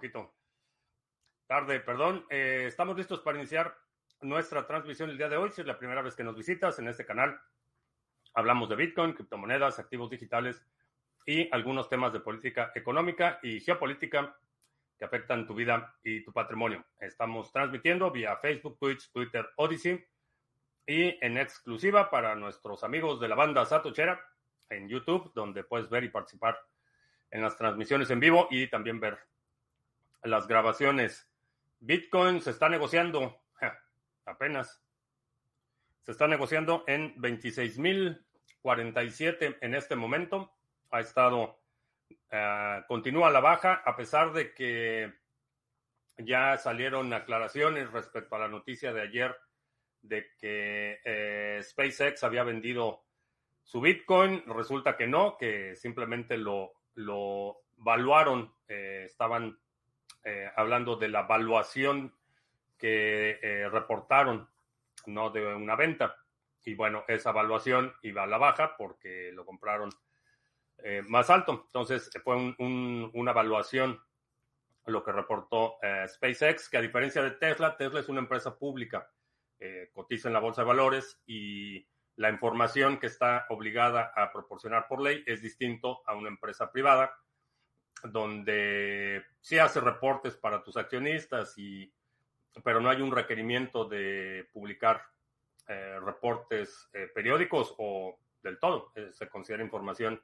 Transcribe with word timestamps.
poquito 0.00 0.34
tarde, 1.46 1.80
perdón. 1.80 2.24
Eh, 2.30 2.64
estamos 2.68 2.96
listos 2.96 3.20
para 3.20 3.36
iniciar 3.36 3.76
nuestra 4.22 4.66
transmisión 4.66 5.10
el 5.10 5.18
día 5.18 5.28
de 5.28 5.36
hoy. 5.36 5.50
Si 5.50 5.60
es 5.60 5.66
la 5.66 5.78
primera 5.78 6.00
vez 6.00 6.16
que 6.16 6.24
nos 6.24 6.34
visitas 6.34 6.78
en 6.78 6.88
este 6.88 7.04
canal, 7.04 7.38
hablamos 8.32 8.70
de 8.70 8.76
Bitcoin, 8.76 9.12
criptomonedas, 9.12 9.78
activos 9.78 10.08
digitales 10.08 10.64
y 11.26 11.54
algunos 11.54 11.90
temas 11.90 12.14
de 12.14 12.20
política 12.20 12.72
económica 12.74 13.40
y 13.42 13.60
geopolítica 13.60 14.38
que 14.96 15.04
afectan 15.04 15.46
tu 15.46 15.54
vida 15.54 15.94
y 16.02 16.24
tu 16.24 16.32
patrimonio. 16.32 16.82
Estamos 16.98 17.52
transmitiendo 17.52 18.10
vía 18.10 18.38
Facebook, 18.38 18.78
Twitch, 18.78 19.12
Twitter, 19.12 19.50
Odyssey 19.56 20.02
y 20.86 21.22
en 21.22 21.36
exclusiva 21.36 22.08
para 22.08 22.34
nuestros 22.36 22.84
amigos 22.84 23.20
de 23.20 23.28
la 23.28 23.34
banda 23.34 23.66
Satochera 23.66 24.18
en 24.70 24.88
YouTube, 24.88 25.30
donde 25.34 25.62
puedes 25.62 25.90
ver 25.90 26.04
y 26.04 26.08
participar 26.08 26.58
en 27.30 27.42
las 27.42 27.58
transmisiones 27.58 28.08
en 28.08 28.20
vivo 28.20 28.48
y 28.50 28.66
también 28.68 28.98
ver 28.98 29.18
las 30.22 30.46
grabaciones. 30.46 31.28
Bitcoin 31.78 32.40
se 32.40 32.50
está 32.50 32.68
negociando 32.68 33.42
apenas. 34.24 34.80
Se 36.02 36.12
está 36.12 36.28
negociando 36.28 36.84
en 36.86 37.14
26.047 37.16 39.58
en 39.60 39.74
este 39.74 39.96
momento. 39.96 40.54
Ha 40.90 41.00
estado, 41.00 41.60
uh, 42.10 42.86
continúa 42.88 43.30
la 43.30 43.40
baja, 43.40 43.82
a 43.84 43.96
pesar 43.96 44.32
de 44.32 44.54
que 44.54 45.12
ya 46.18 46.56
salieron 46.58 47.12
aclaraciones 47.12 47.90
respecto 47.90 48.36
a 48.36 48.40
la 48.40 48.48
noticia 48.48 48.92
de 48.92 49.02
ayer 49.02 49.36
de 50.02 50.30
que 50.38 50.98
eh, 51.04 51.60
SpaceX 51.62 52.24
había 52.24 52.42
vendido 52.42 53.04
su 53.62 53.80
Bitcoin. 53.80 54.42
Resulta 54.46 54.96
que 54.96 55.06
no, 55.06 55.36
que 55.36 55.76
simplemente 55.76 56.38
lo, 56.38 56.72
lo 56.94 57.62
valuaron, 57.76 58.54
eh, 58.68 59.04
estaban 59.06 59.58
eh, 60.24 60.50
hablando 60.56 60.96
de 60.96 61.08
la 61.08 61.22
valuación 61.22 62.14
que 62.76 63.38
eh, 63.42 63.68
reportaron, 63.68 64.48
no 65.06 65.30
de 65.30 65.54
una 65.54 65.76
venta. 65.76 66.16
Y 66.64 66.74
bueno, 66.74 67.04
esa 67.08 67.30
evaluación 67.30 67.94
iba 68.02 68.22
a 68.22 68.26
la 68.26 68.38
baja 68.38 68.76
porque 68.76 69.30
lo 69.32 69.46
compraron 69.46 69.90
eh, 70.78 71.02
más 71.06 71.30
alto. 71.30 71.62
Entonces 71.66 72.10
fue 72.22 72.36
un, 72.36 72.54
un, 72.58 73.10
una 73.14 73.30
evaluación 73.30 74.00
lo 74.86 75.04
que 75.04 75.12
reportó 75.12 75.76
SpaceX, 76.08 76.68
que 76.68 76.78
a 76.78 76.80
diferencia 76.80 77.22
de 77.22 77.32
Tesla, 77.32 77.76
Tesla 77.76 78.00
es 78.00 78.08
una 78.08 78.18
empresa 78.18 78.58
pública, 78.58 79.08
cotiza 79.92 80.26
en 80.26 80.34
la 80.34 80.40
bolsa 80.40 80.62
de 80.62 80.66
valores 80.66 81.22
y 81.26 81.86
la 82.20 82.28
información 82.28 82.98
que 82.98 83.06
está 83.06 83.46
obligada 83.48 84.12
a 84.14 84.30
proporcionar 84.30 84.86
por 84.88 85.00
ley 85.00 85.22
es 85.26 85.40
distinto 85.40 86.02
a 86.06 86.14
una 86.14 86.28
empresa 86.28 86.70
privada, 86.70 87.14
donde 88.04 89.24
sí 89.40 89.58
hace 89.58 89.80
reportes 89.80 90.36
para 90.36 90.62
tus 90.62 90.76
accionistas, 90.76 91.56
y, 91.56 91.92
pero 92.62 92.80
no 92.80 92.90
hay 92.90 93.00
un 93.00 93.12
requerimiento 93.12 93.84
de 93.84 94.48
publicar 94.52 95.02
eh, 95.68 96.00
reportes 96.00 96.88
eh, 96.92 97.08
periódicos 97.14 97.74
o 97.78 98.18
del 98.42 98.58
todo, 98.58 98.92
eh, 98.96 99.10
se 99.12 99.28
considera 99.28 99.62
información 99.62 100.20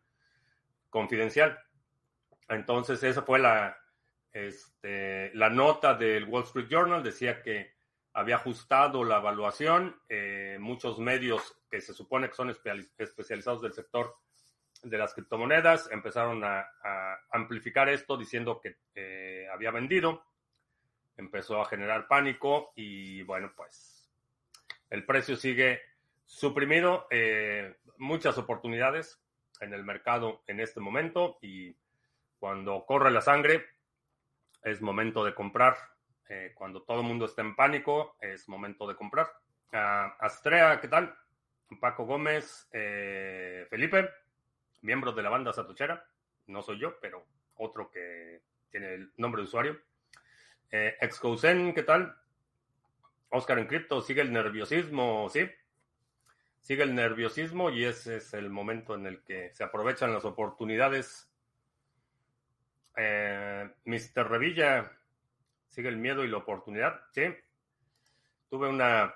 confidencial. 0.90 1.58
Entonces, 2.48 3.02
esa 3.02 3.22
fue 3.22 3.38
la, 3.38 3.78
este, 4.32 5.32
la 5.34 5.50
nota 5.50 5.94
del 5.94 6.24
Wall 6.24 6.44
Street 6.44 6.68
Journal, 6.68 7.02
decía 7.02 7.42
que 7.42 7.74
había 8.12 8.36
ajustado 8.36 9.04
la 9.04 9.18
evaluación. 9.18 10.00
Muchos 10.58 10.98
medios 10.98 11.60
que 11.68 11.82
se 11.82 11.92
supone 11.92 12.28
que 12.28 12.34
son 12.34 12.50
especializados 12.98 13.60
del 13.60 13.74
sector 13.74 14.16
de 14.88 14.98
las 14.98 15.14
criptomonedas 15.14 15.90
empezaron 15.90 16.44
a, 16.44 16.60
a 16.82 17.20
amplificar 17.30 17.88
esto 17.88 18.16
diciendo 18.16 18.60
que 18.60 18.76
eh, 18.94 19.46
había 19.52 19.70
vendido. 19.70 20.24
Empezó 21.16 21.60
a 21.60 21.66
generar 21.66 22.08
pánico 22.08 22.72
y 22.76 23.22
bueno, 23.22 23.52
pues 23.56 24.10
el 24.90 25.04
precio 25.04 25.36
sigue 25.36 25.80
suprimido. 26.24 27.06
Eh, 27.10 27.76
muchas 27.98 28.38
oportunidades 28.38 29.20
en 29.60 29.72
el 29.72 29.84
mercado 29.84 30.42
en 30.46 30.60
este 30.60 30.80
momento 30.80 31.38
y 31.40 31.74
cuando 32.38 32.84
corre 32.84 33.10
la 33.10 33.22
sangre 33.22 33.66
es 34.62 34.82
momento 34.82 35.24
de 35.24 35.34
comprar 35.34 35.76
eh, 36.28 36.52
cuando 36.54 36.82
todo 36.82 37.00
el 37.00 37.06
mundo 37.06 37.26
está 37.26 37.42
en 37.42 37.54
pánico, 37.54 38.16
es 38.20 38.48
momento 38.48 38.86
de 38.86 38.96
comprar. 38.96 39.28
Uh, 39.72 40.10
Astrea, 40.18 40.80
¿qué 40.80 40.88
tal? 40.88 41.14
Paco 41.80 42.04
Gómez, 42.04 42.68
eh, 42.72 43.66
Felipe, 43.70 44.08
miembros 44.82 45.16
de 45.16 45.22
la 45.22 45.30
banda 45.30 45.52
Satochera. 45.52 46.08
No 46.46 46.62
soy 46.62 46.78
yo, 46.78 46.98
pero 47.00 47.26
otro 47.56 47.90
que 47.90 48.42
tiene 48.70 48.94
el 48.94 49.12
nombre 49.16 49.42
de 49.42 49.48
usuario. 49.48 49.80
Eh, 50.70 50.96
Excousen, 51.00 51.74
¿qué 51.74 51.82
tal? 51.82 52.16
Oscar 53.30 53.58
en 53.58 53.66
cripto, 53.66 54.00
sigue 54.00 54.22
el 54.22 54.32
nerviosismo, 54.32 55.28
¿sí? 55.28 55.48
Sigue 56.60 56.82
el 56.82 56.94
nerviosismo 56.94 57.70
y 57.70 57.84
ese 57.84 58.16
es 58.16 58.34
el 58.34 58.50
momento 58.50 58.94
en 58.94 59.06
el 59.06 59.22
que 59.22 59.52
se 59.54 59.64
aprovechan 59.64 60.12
las 60.12 60.24
oportunidades. 60.24 61.30
Eh, 62.96 63.70
Mr. 63.84 64.28
Revilla, 64.28 64.90
sigue 65.68 65.88
el 65.88 65.96
miedo 65.96 66.24
y 66.24 66.28
la 66.28 66.38
oportunidad. 66.38 67.02
Sí. 67.12 67.22
Tuve 68.48 68.68
una 68.68 69.14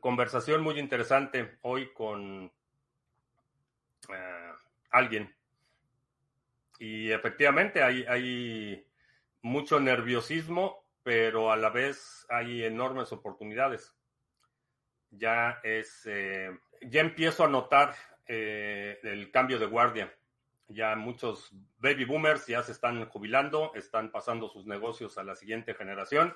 conversación 0.00 0.62
muy 0.62 0.78
interesante 0.78 1.58
hoy 1.62 1.92
con 1.92 2.44
uh, 4.08 4.53
alguien. 4.96 5.34
Y 6.78 7.10
efectivamente 7.10 7.82
hay, 7.82 8.04
hay, 8.04 8.86
mucho 9.42 9.78
nerviosismo, 9.78 10.88
pero 11.02 11.52
a 11.52 11.56
la 11.56 11.68
vez 11.68 12.26
hay 12.30 12.64
enormes 12.64 13.12
oportunidades. 13.12 13.94
Ya 15.10 15.60
es, 15.62 16.02
eh, 16.06 16.50
ya 16.80 17.02
empiezo 17.02 17.44
a 17.44 17.48
notar 17.48 17.94
eh, 18.26 18.98
el 19.02 19.30
cambio 19.30 19.58
de 19.58 19.66
guardia 19.66 20.14
ya 20.68 20.96
muchos 20.96 21.50
baby 21.78 22.04
boomers 22.04 22.46
ya 22.46 22.62
se 22.62 22.72
están 22.72 23.06
jubilando, 23.08 23.72
están 23.74 24.10
pasando 24.10 24.48
sus 24.48 24.66
negocios 24.66 25.18
a 25.18 25.24
la 25.24 25.36
siguiente 25.36 25.74
generación 25.74 26.34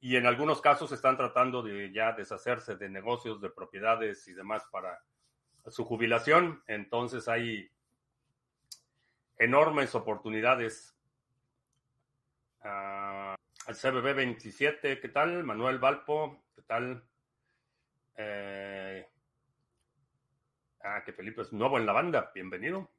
y 0.00 0.16
en 0.16 0.26
algunos 0.26 0.60
casos 0.60 0.92
están 0.92 1.16
tratando 1.16 1.62
de 1.62 1.92
ya 1.92 2.12
deshacerse 2.12 2.76
de 2.76 2.88
negocios, 2.88 3.40
de 3.40 3.50
propiedades 3.50 4.26
y 4.28 4.32
demás 4.32 4.64
para 4.70 5.00
su 5.70 5.84
jubilación. 5.84 6.62
Entonces 6.66 7.28
hay 7.28 7.70
enormes 9.38 9.94
oportunidades. 9.94 10.94
Uh, 12.64 13.34
el 13.68 13.76
CBB 13.76 14.14
27, 14.14 15.00
¿qué 15.00 15.08
tal? 15.08 15.44
Manuel 15.44 15.78
Valpo, 15.78 16.42
¿qué 16.54 16.62
tal? 16.62 17.04
Eh, 18.16 19.06
ah, 20.82 21.02
que 21.04 21.12
Felipe 21.12 21.42
es 21.42 21.52
nuevo 21.52 21.78
en 21.78 21.86
la 21.86 21.92
banda, 21.92 22.32
bienvenido. 22.34 22.90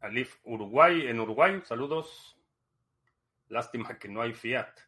Alif 0.00 0.38
Uruguay, 0.44 1.06
en 1.06 1.20
Uruguay, 1.20 1.62
saludos. 1.64 2.36
Lástima 3.48 3.98
que 3.98 4.08
no 4.08 4.20
hay 4.20 4.34
Fiat. 4.34 4.80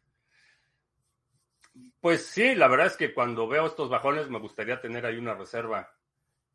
Pues 2.01 2.25
sí, 2.25 2.55
la 2.55 2.67
verdad 2.67 2.87
es 2.87 2.97
que 2.97 3.13
cuando 3.13 3.47
veo 3.47 3.65
estos 3.65 3.89
bajones 3.89 4.29
me 4.29 4.39
gustaría 4.39 4.79
tener 4.79 5.05
ahí 5.05 5.17
una 5.17 5.33
reserva 5.33 5.93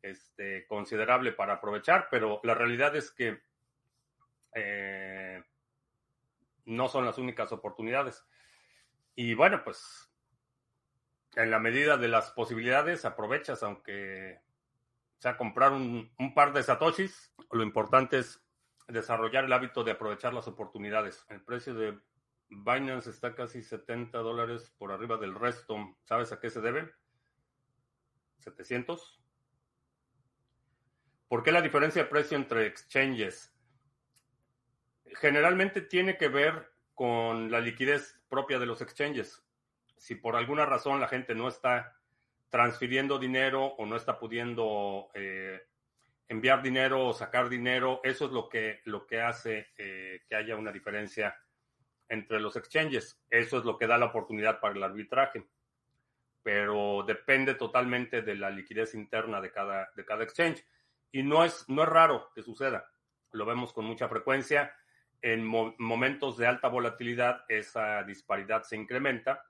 este, 0.01 0.65
considerable 0.67 1.31
para 1.31 1.53
aprovechar, 1.53 2.07
pero 2.09 2.39
la 2.43 2.53
realidad 2.53 2.95
es 2.95 3.11
que 3.11 3.41
eh, 4.55 5.43
no 6.65 6.87
son 6.87 7.05
las 7.05 7.17
únicas 7.17 7.51
oportunidades. 7.51 8.23
Y 9.15 9.33
bueno, 9.33 9.63
pues 9.63 10.09
en 11.35 11.51
la 11.51 11.59
medida 11.59 11.97
de 11.97 12.07
las 12.07 12.31
posibilidades 12.31 13.05
aprovechas, 13.05 13.61
aunque 13.63 14.39
sea 15.19 15.37
comprar 15.37 15.71
un, 15.71 16.11
un 16.17 16.33
par 16.33 16.53
de 16.53 16.63
satoshis, 16.63 17.33
lo 17.51 17.63
importante 17.63 18.19
es 18.19 18.41
desarrollar 18.87 19.45
el 19.45 19.53
hábito 19.53 19.83
de 19.83 19.91
aprovechar 19.91 20.33
las 20.33 20.47
oportunidades. 20.47 21.25
El 21.29 21.41
precio 21.41 21.73
de 21.73 21.99
Binance 22.49 23.09
está 23.09 23.35
casi 23.35 23.61
70 23.61 24.17
dólares 24.19 24.73
por 24.77 24.91
arriba 24.91 25.17
del 25.17 25.35
resto. 25.35 25.77
¿Sabes 26.03 26.31
a 26.31 26.39
qué 26.39 26.49
se 26.49 26.61
debe? 26.61 26.91
700. 28.39 29.21
¿Por 31.27 31.43
qué 31.43 31.51
la 31.51 31.61
diferencia 31.61 32.03
de 32.03 32.09
precio 32.09 32.37
entre 32.37 32.67
exchanges? 32.67 33.53
Generalmente 35.15 35.81
tiene 35.81 36.17
que 36.17 36.27
ver 36.27 36.71
con 36.93 37.51
la 37.51 37.59
liquidez 37.59 38.21
propia 38.29 38.59
de 38.59 38.65
los 38.65 38.81
exchanges. 38.81 39.43
Si 39.97 40.15
por 40.15 40.35
alguna 40.35 40.65
razón 40.65 40.99
la 40.99 41.07
gente 41.07 41.35
no 41.35 41.47
está 41.47 41.97
transfiriendo 42.49 43.17
dinero 43.17 43.65
o 43.65 43.85
no 43.85 43.95
está 43.95 44.19
pudiendo 44.19 45.09
eh, 45.13 45.61
enviar 46.27 46.61
dinero 46.61 47.07
o 47.07 47.13
sacar 47.13 47.49
dinero, 47.49 48.01
eso 48.03 48.25
es 48.25 48.31
lo 48.31 48.47
que, 48.47 48.81
lo 48.85 49.05
que 49.05 49.21
hace 49.21 49.67
eh, 49.77 50.23
que 50.27 50.35
haya 50.35 50.55
una 50.55 50.71
diferencia 50.71 51.35
entre 52.09 52.39
los 52.39 52.55
exchanges. 52.55 53.19
Eso 53.29 53.57
es 53.57 53.65
lo 53.65 53.77
que 53.77 53.87
da 53.87 53.97
la 53.97 54.07
oportunidad 54.07 54.59
para 54.59 54.75
el 54.75 54.83
arbitraje. 54.83 55.45
Pero 56.43 57.03
depende 57.05 57.55
totalmente 57.55 58.21
de 58.21 58.35
la 58.35 58.49
liquidez 58.49 58.93
interna 58.93 59.41
de 59.41 59.51
cada, 59.51 59.91
de 59.95 60.05
cada 60.05 60.23
exchange. 60.23 60.65
Y 61.11 61.23
no 61.23 61.43
es, 61.43 61.67
no 61.69 61.83
es 61.83 61.89
raro 61.89 62.31
que 62.35 62.43
suceda. 62.43 62.89
Lo 63.31 63.45
vemos 63.45 63.73
con 63.73 63.85
mucha 63.85 64.07
frecuencia. 64.07 64.75
En 65.21 65.45
momentos 65.45 66.37
de 66.37 66.45
alta 66.45 66.67
volatilidad, 66.67 67.45
esa 67.47 68.03
disparidad 68.03 68.63
se 68.63 68.75
incrementa 68.75 69.43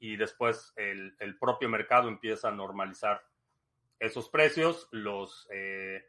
y 0.00 0.16
después 0.16 0.72
el, 0.76 1.14
propio 1.38 1.68
mercado 1.68 2.08
empieza 2.08 2.48
a 2.48 2.52
normalizar 2.52 3.22
esos 3.98 4.28
precios. 4.28 4.88
Los, 4.90 5.46
eh, 5.52 6.04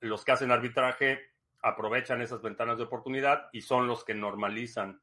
los 0.00 0.24
que 0.24 0.32
hacen 0.32 0.50
arbitraje 0.50 1.20
aprovechan 1.62 2.20
esas 2.20 2.42
ventanas 2.42 2.78
de 2.78 2.84
oportunidad 2.84 3.48
y 3.52 3.60
son 3.60 3.86
los 3.86 4.04
que 4.04 4.14
normalizan 4.14 5.00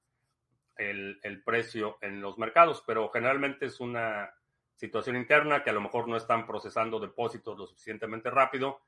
el, 0.89 1.19
el, 1.23 1.43
precio 1.43 1.97
en 2.01 2.21
los 2.21 2.37
mercados, 2.37 2.83
pero 2.85 3.09
generalmente 3.09 3.65
es 3.65 3.79
una 3.79 4.33
situación 4.75 5.15
interna 5.15 5.63
que 5.63 5.69
a 5.69 5.73
lo 5.73 5.81
mejor 5.81 6.07
no 6.07 6.17
están 6.17 6.45
procesando 6.47 6.99
depósitos 6.99 7.57
lo 7.57 7.67
suficientemente 7.67 8.29
rápido 8.29 8.81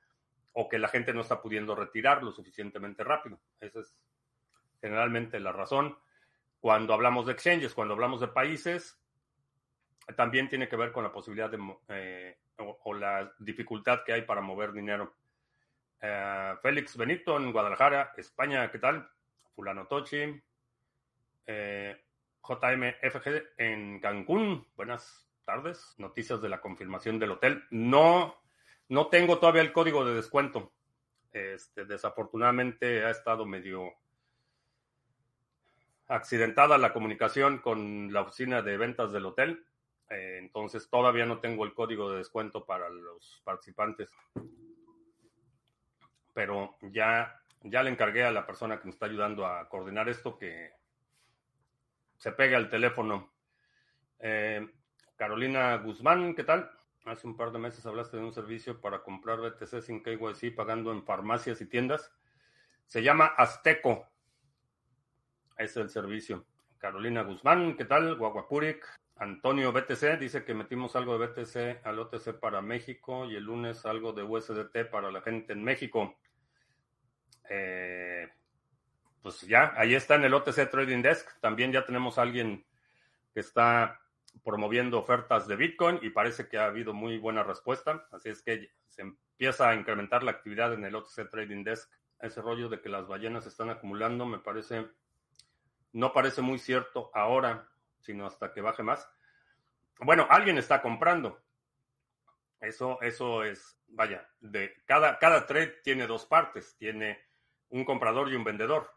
o 0.53 0.69
que 0.69 0.79
la 0.79 0.87
gente 0.87 1.13
no 1.13 1.21
está 1.21 1.41
pudiendo 1.41 1.75
retirar 1.75 2.23
lo 2.23 2.31
suficientemente 2.31 3.03
rápido. 3.03 3.39
Esa 3.59 3.79
es 3.79 3.95
generalmente 4.81 5.39
la 5.39 5.51
razón. 5.51 5.97
Cuando 6.59 6.93
hablamos 6.93 7.25
de 7.25 7.33
exchanges, 7.33 7.73
cuando 7.73 7.93
hablamos 7.93 8.21
de 8.21 8.27
países, 8.27 8.99
también 10.15 10.49
tiene 10.49 10.67
que 10.67 10.75
ver 10.75 10.91
con 10.91 11.03
la 11.03 11.11
posibilidad 11.11 11.49
de, 11.49 11.59
eh, 11.89 12.37
o, 12.57 12.93
la 12.93 13.33
dificultad 13.39 14.03
que 14.05 14.13
hay 14.13 14.21
para 14.23 14.41
mover 14.41 14.71
dinero. 14.71 15.15
Eh, 16.01 16.53
Félix 16.61 16.97
Benito 16.97 17.37
en 17.37 17.51
Guadalajara, 17.51 18.13
España, 18.17 18.69
¿qué 18.71 18.79
tal? 18.79 19.09
Fulano 19.55 19.87
Tochi. 19.87 20.41
Eh, 21.45 21.95
JMFG 22.47 23.55
en 23.57 23.99
Cancún, 23.99 24.67
buenas 24.75 25.27
tardes. 25.45 25.95
Noticias 25.97 26.41
de 26.41 26.49
la 26.49 26.61
confirmación 26.61 27.19
del 27.19 27.31
hotel. 27.31 27.63
No 27.71 28.43
no 28.89 29.07
tengo 29.07 29.39
todavía 29.39 29.61
el 29.61 29.73
código 29.73 30.05
de 30.05 30.13
descuento. 30.13 30.71
Este, 31.31 31.85
desafortunadamente 31.85 33.03
ha 33.03 33.09
estado 33.09 33.45
medio 33.45 33.91
accidentada 36.07 36.77
la 36.77 36.93
comunicación 36.93 37.57
con 37.59 38.13
la 38.13 38.21
oficina 38.21 38.61
de 38.61 38.77
ventas 38.77 39.11
del 39.11 39.25
hotel. 39.25 39.65
Eh, 40.09 40.37
entonces 40.39 40.89
todavía 40.89 41.25
no 41.25 41.39
tengo 41.39 41.65
el 41.65 41.73
código 41.73 42.11
de 42.11 42.17
descuento 42.17 42.65
para 42.65 42.89
los 42.89 43.41
participantes. 43.43 44.11
Pero 46.33 46.77
ya, 46.81 47.41
ya 47.61 47.81
le 47.83 47.89
encargué 47.89 48.23
a 48.25 48.31
la 48.31 48.45
persona 48.45 48.79
que 48.79 48.85
me 48.85 48.91
está 48.91 49.05
ayudando 49.05 49.47
a 49.47 49.67
coordinar 49.69 50.09
esto 50.09 50.37
que 50.37 50.71
se 52.23 52.31
pegue 52.31 52.55
al 52.55 52.69
teléfono. 52.69 53.33
Eh, 54.19 54.65
Carolina 55.17 55.75
Guzmán, 55.75 56.33
¿qué 56.35 56.45
tal? 56.45 56.71
Hace 57.03 57.27
un 57.27 57.35
par 57.35 57.51
de 57.51 57.59
meses 57.59 57.85
hablaste 57.85 58.15
de 58.15 58.23
un 58.23 58.31
servicio 58.31 58.79
para 58.79 59.03
comprar 59.03 59.41
BTC 59.41 59.81
sin 59.81 60.01
KYC 60.01 60.55
pagando 60.55 60.93
en 60.93 61.03
farmacias 61.03 61.59
y 61.59 61.65
tiendas. 61.65 62.13
Se 62.85 63.03
llama 63.03 63.25
Azteco. 63.25 64.07
Es 65.57 65.75
el 65.75 65.89
servicio. 65.89 66.45
Carolina 66.77 67.23
Guzmán, 67.23 67.75
¿qué 67.75 67.83
tal? 67.83 68.15
Guaguapurik. 68.15 68.85
Antonio 69.17 69.73
BTC 69.73 70.17
dice 70.17 70.45
que 70.45 70.53
metimos 70.53 70.95
algo 70.95 71.19
de 71.19 71.27
BTC 71.27 71.85
al 71.85 71.99
OTC 71.99 72.39
para 72.39 72.61
México 72.61 73.25
y 73.25 73.35
el 73.35 73.43
lunes 73.43 73.85
algo 73.85 74.13
de 74.13 74.23
USDT 74.23 74.89
para 74.89 75.11
la 75.11 75.19
gente 75.19 75.51
en 75.51 75.61
México. 75.61 76.17
Eh, 77.49 78.29
pues 79.23 79.41
ya, 79.41 79.73
ahí 79.77 79.95
está 79.95 80.15
en 80.15 80.25
el 80.25 80.33
OTC 80.33 80.69
Trading 80.69 81.01
Desk. 81.01 81.39
También 81.39 81.71
ya 81.71 81.85
tenemos 81.85 82.17
a 82.17 82.23
alguien 82.23 82.65
que 83.33 83.39
está 83.39 84.01
promoviendo 84.43 84.99
ofertas 84.99 85.47
de 85.47 85.55
Bitcoin 85.55 85.99
y 86.01 86.09
parece 86.09 86.49
que 86.49 86.57
ha 86.57 86.65
habido 86.65 86.93
muy 86.93 87.17
buena 87.17 87.41
respuesta. 87.41 88.05
Así 88.11 88.27
es 88.27 88.41
que 88.41 88.69
se 88.89 89.01
empieza 89.01 89.69
a 89.69 89.75
incrementar 89.75 90.23
la 90.23 90.31
actividad 90.31 90.73
en 90.73 90.83
el 90.83 90.93
OTC 90.93 91.29
Trading 91.29 91.63
Desk. 91.63 91.89
Ese 92.19 92.41
rollo 92.41 92.67
de 92.67 92.81
que 92.81 92.89
las 92.89 93.07
ballenas 93.07 93.45
están 93.45 93.69
acumulando 93.69 94.25
me 94.25 94.39
parece, 94.39 94.87
no 95.93 96.11
parece 96.11 96.41
muy 96.41 96.59
cierto 96.59 97.09
ahora, 97.13 97.69
sino 98.01 98.27
hasta 98.27 98.51
que 98.51 98.59
baje 98.59 98.83
más. 98.83 99.07
Bueno, 99.99 100.27
alguien 100.29 100.57
está 100.57 100.81
comprando. 100.81 101.41
Eso, 102.59 103.01
eso 103.01 103.43
es, 103.45 103.79
vaya, 103.87 104.27
de 104.41 104.73
cada, 104.85 105.17
cada 105.17 105.45
trade 105.45 105.79
tiene 105.81 106.07
dos 106.07 106.25
partes. 106.25 106.75
Tiene 106.77 107.21
un 107.69 107.85
comprador 107.85 108.29
y 108.29 108.35
un 108.35 108.43
vendedor. 108.43 108.91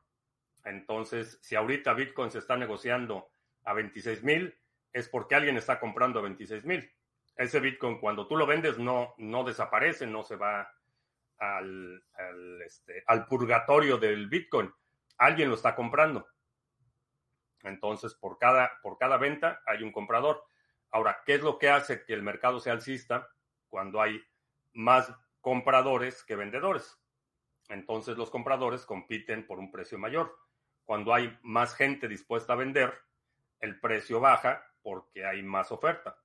Entonces, 0.66 1.38
si 1.42 1.54
ahorita 1.54 1.94
Bitcoin 1.94 2.32
se 2.32 2.40
está 2.40 2.56
negociando 2.56 3.30
a 3.64 3.72
26 3.72 4.24
mil, 4.24 4.58
es 4.92 5.08
porque 5.08 5.36
alguien 5.36 5.56
está 5.56 5.78
comprando 5.78 6.18
a 6.18 6.22
26 6.22 6.64
mil. 6.64 6.92
Ese 7.36 7.60
Bitcoin, 7.60 8.00
cuando 8.00 8.26
tú 8.26 8.36
lo 8.36 8.46
vendes, 8.46 8.76
no, 8.76 9.14
no 9.18 9.44
desaparece, 9.44 10.08
no 10.08 10.24
se 10.24 10.34
va 10.34 10.68
al, 11.38 12.02
este, 12.64 13.04
al 13.06 13.26
purgatorio 13.26 13.96
del 13.96 14.28
Bitcoin. 14.28 14.72
Alguien 15.18 15.50
lo 15.50 15.54
está 15.54 15.76
comprando. 15.76 16.26
Entonces, 17.62 18.14
por 18.14 18.36
cada, 18.36 18.80
por 18.82 18.98
cada 18.98 19.19
venta 19.19 19.62
hay 19.66 19.84
un 19.84 19.92
comprador. 19.92 20.42
Ahora, 20.90 21.22
¿qué 21.24 21.34
es 21.34 21.42
lo 21.42 21.58
que 21.58 21.69
hace 21.69 22.04
que 22.04 22.12
el 22.12 22.24
mercado 22.24 22.58
sea 22.58 22.72
alcista 22.72 23.28
cuando 23.69 24.02
hay 24.02 24.20
más 24.72 25.14
compradores 25.40 26.24
que 26.24 26.34
vendedores? 26.34 26.98
Entonces, 27.69 28.16
los 28.16 28.30
compradores 28.30 28.84
compiten 28.84 29.46
por 29.46 29.60
un 29.60 29.70
precio 29.70 29.96
mayor. 29.96 30.45
Cuando 30.86 31.12
hay 31.12 31.36
más 31.42 31.74
gente 31.74 32.08
dispuesta 32.08 32.54
a 32.54 32.56
vender, 32.56 32.94
el 33.60 33.78
precio 33.80 34.20
baja 34.20 34.64
porque 34.82 35.26
hay 35.26 35.42
más 35.42 35.72
oferta. 35.72 36.16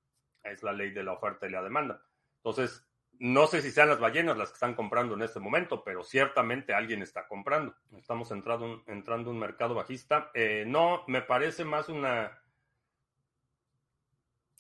Es 0.44 0.64
la 0.64 0.72
ley 0.72 0.92
de 0.92 1.04
la 1.04 1.14
oferta 1.14 1.48
y 1.48 1.52
la 1.52 1.64
demanda. 1.64 2.02
Entonces, 2.38 2.88
no 3.20 3.48
sé 3.48 3.62
si 3.62 3.72
sean 3.72 3.90
las 3.90 4.00
ballenas 4.00 4.38
las 4.38 4.50
que 4.50 4.56
están 4.56 4.76
comprando 4.76 5.16
en 5.16 5.24
este 5.24 5.40
momento, 5.40 5.84
pero 5.84 6.04
ciertamente 6.04 6.74
alguien 6.74 7.02
está 7.02 7.28
comprando. 7.28 7.76
Estamos 7.98 8.32
entrando, 8.32 8.84
entrando 8.88 9.30
en 9.30 9.36
un 9.36 9.40
mercado 9.40 9.76
bajista. 9.76 10.32
Eh, 10.34 10.64
no, 10.68 11.04
me 11.08 11.22
parece 11.22 11.66
más 11.66 11.90
una 11.90 12.40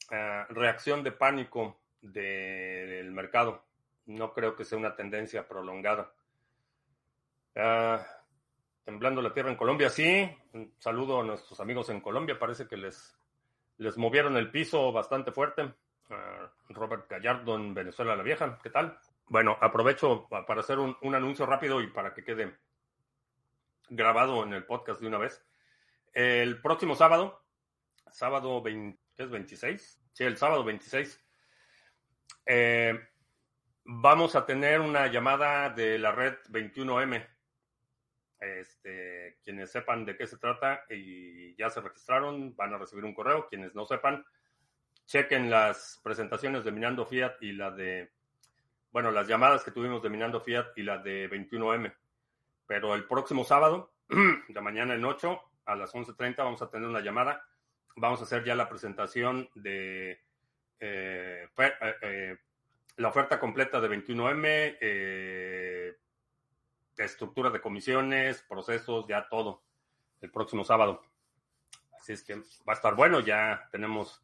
eh, 0.09 0.45
reacción 0.49 1.03
de 1.03 1.11
pánico 1.11 1.79
del 2.01 3.11
mercado. 3.11 3.63
No 4.05 4.33
creo 4.33 4.55
que 4.55 4.65
sea 4.65 4.77
una 4.77 4.95
tendencia 4.95 5.47
prolongada. 5.47 6.11
Ah, 7.55 8.05
temblando 8.83 9.21
la 9.21 9.33
tierra 9.33 9.49
en 9.49 9.57
Colombia, 9.57 9.89
sí. 9.89 10.29
Un 10.53 10.73
saludo 10.79 11.21
a 11.21 11.23
nuestros 11.23 11.59
amigos 11.59 11.89
en 11.89 12.01
Colombia. 12.01 12.39
Parece 12.39 12.67
que 12.67 12.77
les 12.77 13.21
les 13.81 13.97
movieron 13.97 14.37
el 14.37 14.51
piso 14.51 14.91
bastante 14.91 15.31
fuerte. 15.31 15.73
Robert 16.69 17.09
Gallardo 17.09 17.55
en 17.55 17.73
Venezuela 17.73 18.15
la 18.15 18.21
Vieja, 18.21 18.59
¿qué 18.61 18.69
tal? 18.69 18.99
Bueno, 19.25 19.57
aprovecho 19.59 20.27
para 20.29 20.59
hacer 20.59 20.77
un, 20.77 21.15
anuncio 21.15 21.47
rápido 21.47 21.81
y 21.81 21.87
para 21.87 22.13
que 22.13 22.23
quede 22.23 22.57
grabado 23.89 24.43
en 24.43 24.53
el 24.53 24.65
podcast 24.65 25.01
de 25.01 25.07
una 25.07 25.17
vez. 25.17 25.43
El 26.13 26.61
próximo 26.61 26.95
sábado, 26.95 27.43
sábado 28.11 28.61
20, 28.61 29.01
¿qué 29.15 29.23
es 29.23 29.29
26? 29.31 30.03
Sí, 30.13 30.23
el 30.25 30.37
sábado 30.37 30.63
26, 30.63 31.25
eh, 32.45 32.99
vamos 33.85 34.35
a 34.35 34.45
tener 34.45 34.79
una 34.79 35.07
llamada 35.07 35.69
de 35.69 35.97
la 35.97 36.11
red 36.11 36.35
21M 36.49 37.25
este, 38.41 39.37
quienes 39.43 39.71
sepan 39.71 40.03
de 40.03 40.17
qué 40.17 40.27
se 40.27 40.37
trata 40.37 40.83
y 40.89 41.55
ya 41.55 41.69
se 41.69 41.79
registraron, 41.79 42.55
van 42.55 42.73
a 42.73 42.77
recibir 42.77 43.05
un 43.05 43.13
correo. 43.13 43.47
Quienes 43.47 43.75
no 43.75 43.85
sepan, 43.85 44.25
chequen 45.05 45.49
las 45.49 45.99
presentaciones 46.03 46.63
de 46.63 46.71
Minando 46.71 47.05
Fiat 47.05 47.41
y 47.41 47.53
la 47.53 47.71
de, 47.71 48.11
bueno, 48.91 49.11
las 49.11 49.27
llamadas 49.27 49.63
que 49.63 49.71
tuvimos 49.71 50.01
de 50.01 50.09
Minando 50.09 50.41
Fiat 50.41 50.77
y 50.77 50.83
la 50.83 50.97
de 50.97 51.29
21M. 51.29 51.93
Pero 52.65 52.95
el 52.95 53.05
próximo 53.05 53.43
sábado, 53.43 53.93
de 54.47 54.61
mañana 54.61 54.95
en 54.95 55.05
8, 55.05 55.41
a 55.65 55.75
las 55.75 55.93
11.30, 55.93 56.37
vamos 56.37 56.61
a 56.61 56.69
tener 56.69 56.87
una 56.87 57.01
llamada. 57.01 57.45
Vamos 57.95 58.21
a 58.21 58.23
hacer 58.23 58.43
ya 58.43 58.55
la 58.55 58.69
presentación 58.69 59.49
de 59.53 60.21
eh, 60.79 61.47
eh, 61.57 61.95
eh, 62.01 62.37
la 62.97 63.09
oferta 63.09 63.39
completa 63.39 63.79
de 63.79 63.89
21M, 63.89 64.77
estructura 66.97 67.49
de 67.49 67.61
comisiones, 67.61 68.43
procesos, 68.43 69.05
ya 69.07 69.27
todo 69.29 69.63
el 70.21 70.31
próximo 70.31 70.63
sábado. 70.63 71.01
Así 71.99 72.13
es 72.13 72.23
que 72.23 72.35
va 72.35 72.73
a 72.73 72.73
estar 72.73 72.95
bueno, 72.95 73.19
ya 73.19 73.67
tenemos 73.71 74.23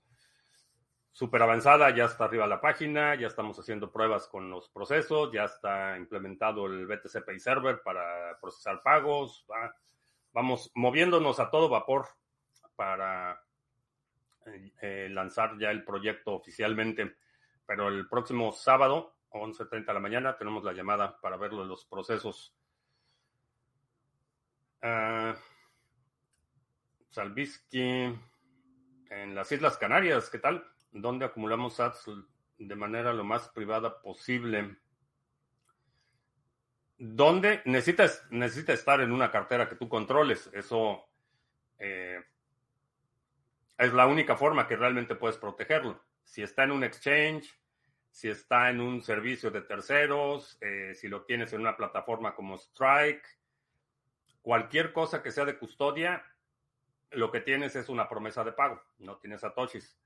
súper 1.12 1.42
avanzada, 1.42 1.90
ya 1.96 2.06
está 2.06 2.26
arriba 2.26 2.46
la 2.46 2.62
página, 2.62 3.16
ya 3.16 3.28
estamos 3.28 3.58
haciendo 3.58 3.92
pruebas 3.92 4.28
con 4.28 4.52
los 4.52 4.70
procesos, 4.70 5.32
ya 5.32 5.46
está 5.46 5.98
implementado 5.98 6.68
el 6.68 6.86
BTC 6.86 7.26
Pay 7.26 7.40
Server 7.40 7.82
para 7.82 8.38
procesar 8.40 8.84
pagos, 8.84 9.46
vamos 10.32 10.72
moviéndonos 10.76 11.40
a 11.40 11.50
todo 11.50 11.70
vapor 11.70 12.08
para 12.76 13.42
eh, 14.46 14.72
eh, 14.82 15.10
lanzar 15.10 15.58
ya 15.60 15.72
el 15.72 15.84
proyecto 15.84 16.36
oficialmente. 16.36 17.18
Pero 17.66 17.90
el 17.90 18.08
próximo 18.08 18.54
sábado, 18.54 19.17
11.30 19.32 19.86
de 19.86 19.94
la 19.94 20.00
mañana, 20.00 20.38
tenemos 20.38 20.64
la 20.64 20.74
llamada 20.74 21.20
para 21.20 21.36
en 21.36 21.68
los 21.68 21.86
procesos 21.86 22.58
Uh, 24.82 25.34
Salvisky 27.10 28.16
en 29.10 29.36
las 29.36 29.52
Islas 29.52 29.78
Canarias, 29.78 30.30
¿qué 30.30 30.38
tal? 30.38 30.66
Donde 30.92 31.26
acumulamos 31.26 31.76
sats 31.76 32.06
de 32.58 32.76
manera 32.76 33.14
lo 33.14 33.24
más 33.24 33.50
privada 33.50 34.02
posible. 34.02 34.78
¿Dónde? 36.98 37.62
Necesitas, 37.66 38.26
necesitas 38.30 38.80
estar 38.80 39.02
en 39.02 39.12
una 39.12 39.32
cartera 39.32 39.68
que 39.68 39.76
tú 39.76 39.90
controles. 39.90 40.50
Eso 40.54 41.08
eh, 41.80 42.24
es 43.78 43.94
la 43.94 44.08
única 44.08 44.36
forma 44.36 44.68
que 44.68 44.76
realmente 44.76 45.16
puedes 45.16 45.38
protegerlo. 45.38 46.04
Si 46.24 46.44
está 46.44 46.64
en 46.64 46.72
un 46.72 46.84
exchange, 46.84 47.60
si 48.18 48.30
está 48.30 48.72
en 48.72 48.82
un 48.82 49.04
servicio 49.04 49.52
de 49.52 49.62
terceros, 49.62 50.58
eh, 50.60 50.96
si 50.96 51.08
lo 51.08 51.22
tienes 51.26 51.54
en 51.54 51.62
una 51.62 51.78
plataforma 51.78 52.34
como 52.34 52.56
Strike, 52.56 53.24
cualquier 54.42 54.92
cosa 54.92 55.22
que 55.22 55.30
sea 55.30 55.46
de 55.46 55.60
custodia, 55.60 56.26
lo 57.12 57.30
que 57.30 57.42
tienes 57.42 57.76
es 57.76 57.90
una 57.90 58.10
promesa 58.10 58.44
de 58.44 58.54
pago, 58.54 58.82
no 58.98 59.18
tienes 59.18 59.42
satoshis. 59.42 60.00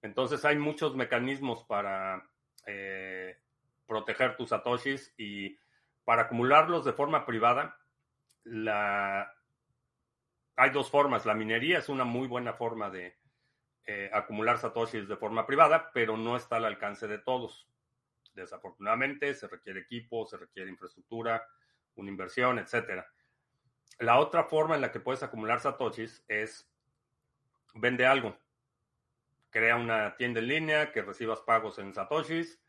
Entonces 0.00 0.44
hay 0.44 0.56
muchos 0.56 0.94
mecanismos 0.94 1.64
para 1.64 2.30
eh, 2.66 3.36
proteger 3.88 4.36
tus 4.36 4.50
satoshis 4.50 5.12
y 5.18 5.58
para 6.04 6.22
acumularlos 6.22 6.84
de 6.84 6.92
forma 6.92 7.26
privada, 7.26 7.80
la... 8.44 9.34
hay 10.54 10.70
dos 10.70 10.88
formas. 10.88 11.26
La 11.26 11.34
minería 11.34 11.78
es 11.78 11.88
una 11.88 12.04
muy 12.04 12.28
buena 12.28 12.52
forma 12.52 12.90
de 12.90 13.16
eh, 13.86 14.10
acumular 14.12 14.58
satoshis 14.58 15.06
de 15.06 15.16
forma 15.16 15.46
privada, 15.46 15.92
pero 15.92 16.16
no 16.16 16.36
está 16.36 16.56
al 16.56 16.64
alcance 16.64 17.06
de 17.06 17.18
todos. 17.18 17.68
Desafortunadamente, 18.34 19.32
se 19.34 19.46
requiere 19.46 19.80
equipo, 19.80 20.26
se 20.26 20.36
requiere 20.36 20.70
infraestructura, 20.70 21.46
una 21.94 22.10
inversión, 22.10 22.58
etc. 22.58 23.04
La 23.98 24.18
otra 24.18 24.44
forma 24.44 24.74
en 24.74 24.80
la 24.80 24.92
que 24.92 25.00
puedes 25.00 25.22
acumular 25.22 25.60
satoshis 25.60 26.24
es 26.28 26.70
vende 27.74 28.06
algo. 28.06 28.36
Crea 29.50 29.76
una 29.76 30.16
tienda 30.16 30.40
en 30.40 30.48
línea 30.48 30.92
que 30.92 31.02
recibas 31.02 31.40
pagos 31.40 31.78
en 31.78 31.94
satoshis 31.94 32.60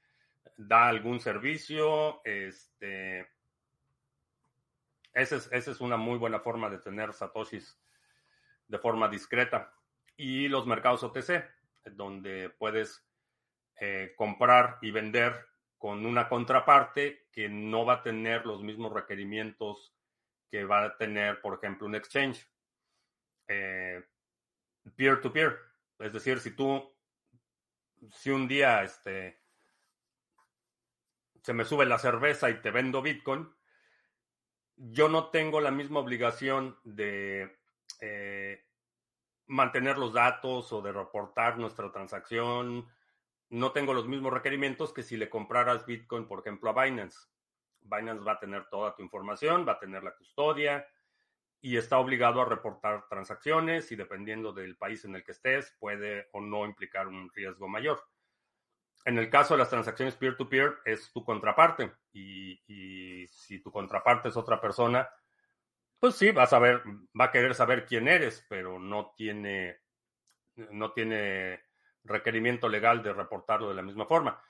da 0.55 0.87
algún 0.87 1.19
servicio. 1.19 2.21
Este, 2.23 3.27
esa 5.13 5.35
es, 5.35 5.67
es 5.67 5.81
una 5.81 5.97
muy 5.97 6.17
buena 6.17 6.39
forma 6.39 6.69
de 6.69 6.79
tener 6.79 7.11
satoshis 7.13 7.79
de 8.67 8.77
forma 8.77 9.07
discreta. 9.07 9.73
Y 10.17 10.47
los 10.47 10.65
mercados 10.65 11.03
OTC, 11.03 11.45
donde 11.91 12.49
puedes 12.49 13.05
eh, 13.79 14.13
comprar 14.17 14.79
y 14.81 14.91
vender 14.91 15.45
con 15.77 16.05
una 16.05 16.27
contraparte 16.27 17.27
que 17.31 17.47
no 17.47 17.85
va 17.85 17.93
a 17.93 18.03
tener 18.03 18.45
los 18.45 18.63
mismos 18.63 18.91
requerimientos 18.91 19.93
que 20.49 20.65
va 20.65 20.83
a 20.83 20.97
tener, 20.97 21.39
por 21.41 21.55
ejemplo, 21.55 21.87
un 21.87 21.95
exchange. 21.95 22.49
Eh, 23.47 24.03
peer-to-peer. 24.95 25.51
-peer. 25.51 26.07
Es 26.07 26.13
decir, 26.13 26.39
si 26.39 26.51
tú, 26.51 26.93
si 28.11 28.29
un 28.29 28.47
día 28.47 28.83
este, 28.83 29.39
se 31.43 31.53
me 31.53 31.65
sube 31.65 31.85
la 31.85 31.99
cerveza 31.99 32.49
y 32.49 32.61
te 32.61 32.71
vendo 32.71 33.01
Bitcoin, 33.01 33.49
yo 34.75 35.09
no 35.09 35.29
tengo 35.29 35.59
la 35.59 35.71
misma 35.71 35.99
obligación 35.99 36.77
de 36.83 37.57
eh, 37.99 38.66
mantener 39.47 39.97
los 39.97 40.13
datos 40.13 40.71
o 40.71 40.81
de 40.81 40.91
reportar 40.91 41.57
nuestra 41.57 41.91
transacción. 41.91 42.87
No 43.49 43.71
tengo 43.71 43.93
los 43.93 44.07
mismos 44.07 44.33
requerimientos 44.33 44.93
que 44.93 45.03
si 45.03 45.17
le 45.17 45.29
compraras 45.29 45.85
Bitcoin, 45.85 46.27
por 46.27 46.39
ejemplo, 46.39 46.69
a 46.69 46.83
Binance. 46.83 47.17
Binance 47.81 48.23
va 48.23 48.33
a 48.33 48.39
tener 48.39 48.65
toda 48.65 48.95
tu 48.95 49.01
información, 49.01 49.65
va 49.67 49.73
a 49.73 49.79
tener 49.79 50.03
la 50.03 50.15
custodia 50.15 50.85
y 51.61 51.77
está 51.77 51.97
obligado 51.97 52.41
a 52.41 52.45
reportar 52.45 53.07
transacciones 53.09 53.91
y 53.91 53.95
dependiendo 53.95 54.53
del 54.53 54.77
país 54.77 55.05
en 55.05 55.15
el 55.15 55.23
que 55.23 55.31
estés 55.31 55.75
puede 55.79 56.27
o 56.33 56.41
no 56.41 56.65
implicar 56.65 57.07
un 57.07 57.31
riesgo 57.33 57.67
mayor. 57.67 58.03
En 59.05 59.17
el 59.17 59.29
caso 59.29 59.53
de 59.53 59.59
las 59.59 59.69
transacciones 59.69 60.15
peer-to-peer, 60.15 60.79
es 60.83 61.11
tu 61.13 61.23
contraparte. 61.23 61.93
Y, 62.11 63.25
si 63.27 63.59
tu 63.59 63.71
contraparte 63.71 64.29
es 64.29 64.37
otra 64.37 64.59
persona, 64.59 65.09
pues 65.99 66.15
sí, 66.15 66.31
va 66.31 66.43
a 66.43 66.47
saber, 66.47 66.83
va 67.19 67.25
a 67.25 67.31
querer 67.31 67.55
saber 67.55 67.85
quién 67.85 68.07
eres, 68.07 68.45
pero 68.49 68.79
no 68.79 69.13
tiene, 69.15 69.77
no 70.71 70.91
tiene 70.91 71.61
requerimiento 72.03 72.69
legal 72.69 73.03
de 73.03 73.13
reportarlo 73.13 73.69
de 73.69 73.75
la 73.75 73.81
misma 73.81 74.05
forma. 74.05 74.41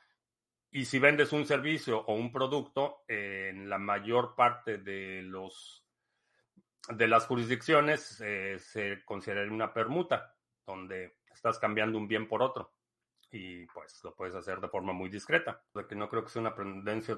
Y 0.71 0.85
si 0.85 0.99
vendes 0.99 1.31
un 1.31 1.45
servicio 1.45 1.99
o 1.99 2.13
un 2.13 2.31
producto, 2.31 3.03
en 3.07 3.69
la 3.69 3.77
mayor 3.77 4.35
parte 4.35 4.77
de 4.77 5.21
los 5.23 5.83
de 6.89 7.07
las 7.07 7.25
jurisdicciones 7.25 8.21
eh, 8.21 8.59
se 8.59 9.03
considera 9.03 9.43
una 9.51 9.73
permuta, 9.73 10.35
donde 10.65 11.17
estás 11.33 11.59
cambiando 11.59 11.97
un 11.97 12.07
bien 12.07 12.29
por 12.29 12.41
otro 12.41 12.77
y 13.31 13.65
pues 13.67 14.01
lo 14.03 14.15
puedes 14.15 14.35
hacer 14.35 14.59
de 14.61 14.69
forma 14.69 14.93
muy 14.93 15.09
discreta. 15.09 15.61
De 15.73 15.85
que 15.85 15.95
no 15.95 16.09
creo 16.09 16.23
que 16.23 16.29
sea 16.29 16.41
una 16.41 16.55
tendencia 16.55 17.17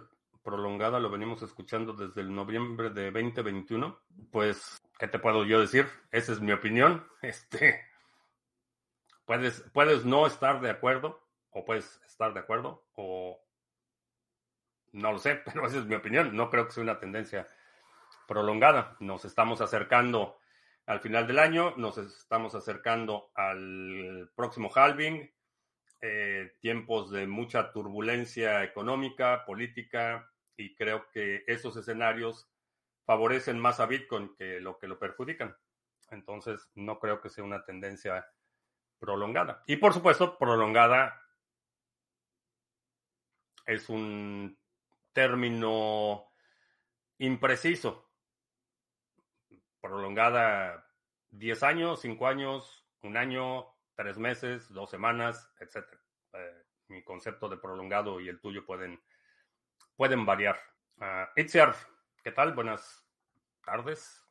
prolongada, 0.50 1.00
lo 1.00 1.12
venimos 1.12 1.44
escuchando 1.44 1.94
desde 1.94 2.22
el 2.22 2.34
noviembre 2.34 2.90
de 2.90 3.12
2021. 3.12 4.00
Pues, 4.32 4.82
¿qué 4.98 5.08
te 5.08 5.20
puedo 5.20 5.46
yo 5.46 5.62
decir? 5.62 5.88
Esa 6.12 6.32
es 6.34 6.42
mi 6.42 6.52
opinión. 6.52 7.06
Este, 7.22 7.86
puedes, 9.26 9.62
puedes 9.74 10.06
no 10.06 10.26
estar 10.26 10.60
de 10.62 10.72
acuerdo, 10.72 11.22
o 11.52 11.66
puedes 11.66 12.02
estar 12.08 12.34
de 12.34 12.40
acuerdo, 12.40 12.84
o 12.96 13.40
no 14.94 15.12
lo 15.12 15.20
sé, 15.20 15.36
pero 15.46 15.68
esa 15.68 15.78
es 15.78 15.86
mi 15.86 15.96
opinión. 15.96 16.36
No 16.36 16.50
creo 16.50 16.66
que 16.66 16.72
sea 16.72 16.84
una 16.84 17.00
tendencia 17.00 17.48
prolongada. 18.28 18.96
Nos 19.00 19.26
estamos 19.26 19.62
acercando 19.62 20.40
al 20.88 21.00
final 21.00 21.28
del 21.28 21.38
año, 21.38 21.76
nos 21.78 22.00
estamos 22.00 22.56
acercando 22.56 23.32
al 23.36 24.32
próximo 24.36 24.72
halving 24.74 25.32
eh, 26.02 26.54
tiempos 26.60 27.12
de 27.12 27.28
mucha 27.28 27.72
turbulencia 27.72 28.64
económica, 28.64 29.46
política, 29.46 30.32
y 30.60 30.76
creo 30.76 31.10
que 31.12 31.44
esos 31.48 31.76
escenarios 31.78 32.50
favorecen 33.06 33.60
más 33.60 33.80
a 33.80 33.86
Bitcoin 33.86 34.36
que 34.36 34.60
lo 34.60 34.78
que 34.78 34.88
lo 34.88 35.00
perjudican. 35.00 35.56
Entonces, 36.12 36.70
no 36.76 37.00
creo 37.00 37.22
que 37.22 37.30
sea 37.30 37.44
una 37.44 37.64
tendencia 37.64 38.28
prolongada. 39.00 39.64
Y 39.68 39.78
por 39.78 39.94
supuesto, 39.94 40.38
prolongada 40.38 41.22
es 43.66 43.88
un 43.90 44.60
término 45.14 46.30
impreciso. 47.20 48.12
Prolongada 49.80 50.86
10 51.32 51.64
años, 51.64 52.02
5 52.02 52.28
años, 52.28 52.86
un 53.02 53.16
año, 53.16 53.68
tres 53.96 54.18
meses, 54.18 54.72
dos 54.74 54.90
semanas, 54.90 55.52
etc. 55.60 55.86
Eh, 56.34 56.64
mi 56.88 57.04
concepto 57.04 57.48
de 57.48 57.58
prolongado 57.58 58.20
y 58.20 58.28
el 58.28 58.40
tuyo 58.40 58.66
pueden, 58.66 59.02
pueden 60.00 60.26
variar. 60.26 60.58
Uh, 60.96 61.28
¿qué 61.36 62.32
tal? 62.32 62.54
Buenas 62.54 63.06
tardes. 63.66 64.26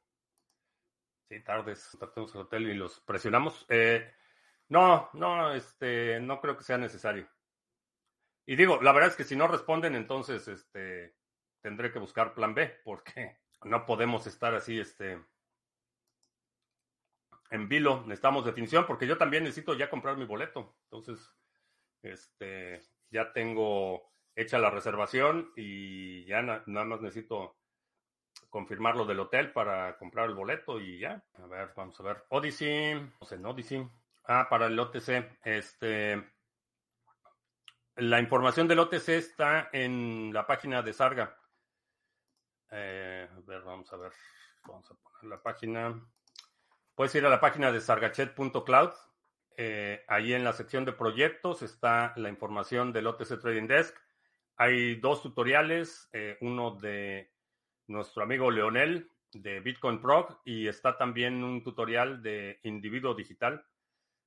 Sí, 1.28 1.40
tardes. 1.44 1.94
Tratamos 1.98 2.34
el 2.34 2.40
hotel 2.40 2.70
y 2.70 2.74
los 2.74 3.00
presionamos. 3.00 3.66
Eh, 3.68 4.10
no, 4.68 5.10
no, 5.12 5.52
este, 5.52 6.20
no 6.20 6.40
creo 6.40 6.56
que 6.56 6.64
sea 6.64 6.78
necesario. 6.78 7.28
Y 8.46 8.56
digo, 8.56 8.80
la 8.80 8.92
verdad 8.92 9.10
es 9.10 9.16
que 9.16 9.24
si 9.24 9.36
no 9.36 9.46
responden, 9.46 9.94
entonces, 9.94 10.48
este, 10.48 11.14
tendré 11.60 11.92
que 11.92 11.98
buscar 11.98 12.32
plan 12.32 12.54
B, 12.54 12.80
porque 12.82 13.36
no 13.64 13.84
podemos 13.84 14.26
estar 14.26 14.54
así, 14.54 14.80
este, 14.80 15.22
en 17.50 17.68
vilo, 17.68 18.04
necesitamos 18.06 18.46
definición, 18.46 18.86
porque 18.86 19.06
yo 19.06 19.18
también 19.18 19.44
necesito 19.44 19.74
ya 19.74 19.90
comprar 19.90 20.16
mi 20.16 20.24
boleto. 20.24 20.78
Entonces, 20.84 21.30
este, 22.00 22.80
ya 23.10 23.34
tengo 23.34 24.08
hecha 24.38 24.58
la 24.58 24.70
reservación 24.70 25.52
y 25.56 26.24
ya 26.24 26.42
nada 26.42 26.84
más 26.84 27.00
necesito 27.00 27.56
confirmar 28.48 28.94
lo 28.96 29.04
del 29.04 29.18
hotel 29.18 29.52
para 29.52 29.98
comprar 29.98 30.28
el 30.28 30.36
boleto 30.36 30.80
y 30.80 31.00
ya. 31.00 31.24
A 31.42 31.46
ver, 31.46 31.72
vamos 31.76 31.98
a 31.98 32.04
ver. 32.04 32.24
Odyssey, 32.28 32.94
no 32.94 33.26
sé, 33.26 33.36
Odyssey. 33.36 33.88
Ah, 34.24 34.46
para 34.48 34.66
el 34.66 34.78
OTC, 34.78 35.38
este, 35.42 36.22
la 37.96 38.20
información 38.20 38.68
del 38.68 38.78
OTC 38.78 39.08
está 39.08 39.70
en 39.72 40.32
la 40.32 40.46
página 40.46 40.82
de 40.82 40.92
Sarga. 40.92 41.36
Eh, 42.70 43.28
a 43.28 43.40
ver, 43.40 43.62
vamos 43.62 43.92
a 43.92 43.96
ver. 43.96 44.12
Vamos 44.66 44.88
a 44.90 44.94
poner 44.94 45.24
la 45.24 45.42
página. 45.42 46.00
Puedes 46.94 47.14
ir 47.16 47.26
a 47.26 47.30
la 47.30 47.40
página 47.40 47.72
de 47.72 47.80
sargachet.cloud. 47.80 48.90
Eh, 49.56 50.04
ahí 50.06 50.32
en 50.32 50.44
la 50.44 50.52
sección 50.52 50.84
de 50.84 50.92
proyectos 50.92 51.62
está 51.62 52.12
la 52.16 52.28
información 52.28 52.92
del 52.92 53.08
OTC 53.08 53.40
Trading 53.40 53.66
Desk. 53.66 53.96
Hay 54.60 54.96
dos 54.96 55.22
tutoriales, 55.22 56.08
eh, 56.12 56.36
uno 56.40 56.72
de 56.72 57.30
nuestro 57.86 58.24
amigo 58.24 58.50
Leonel 58.50 59.08
de 59.32 59.60
Bitcoin 59.60 60.00
Prog 60.00 60.40
y 60.44 60.66
está 60.66 60.98
también 60.98 61.44
un 61.44 61.62
tutorial 61.62 62.20
de 62.22 62.58
individuo 62.64 63.14
digital 63.14 63.64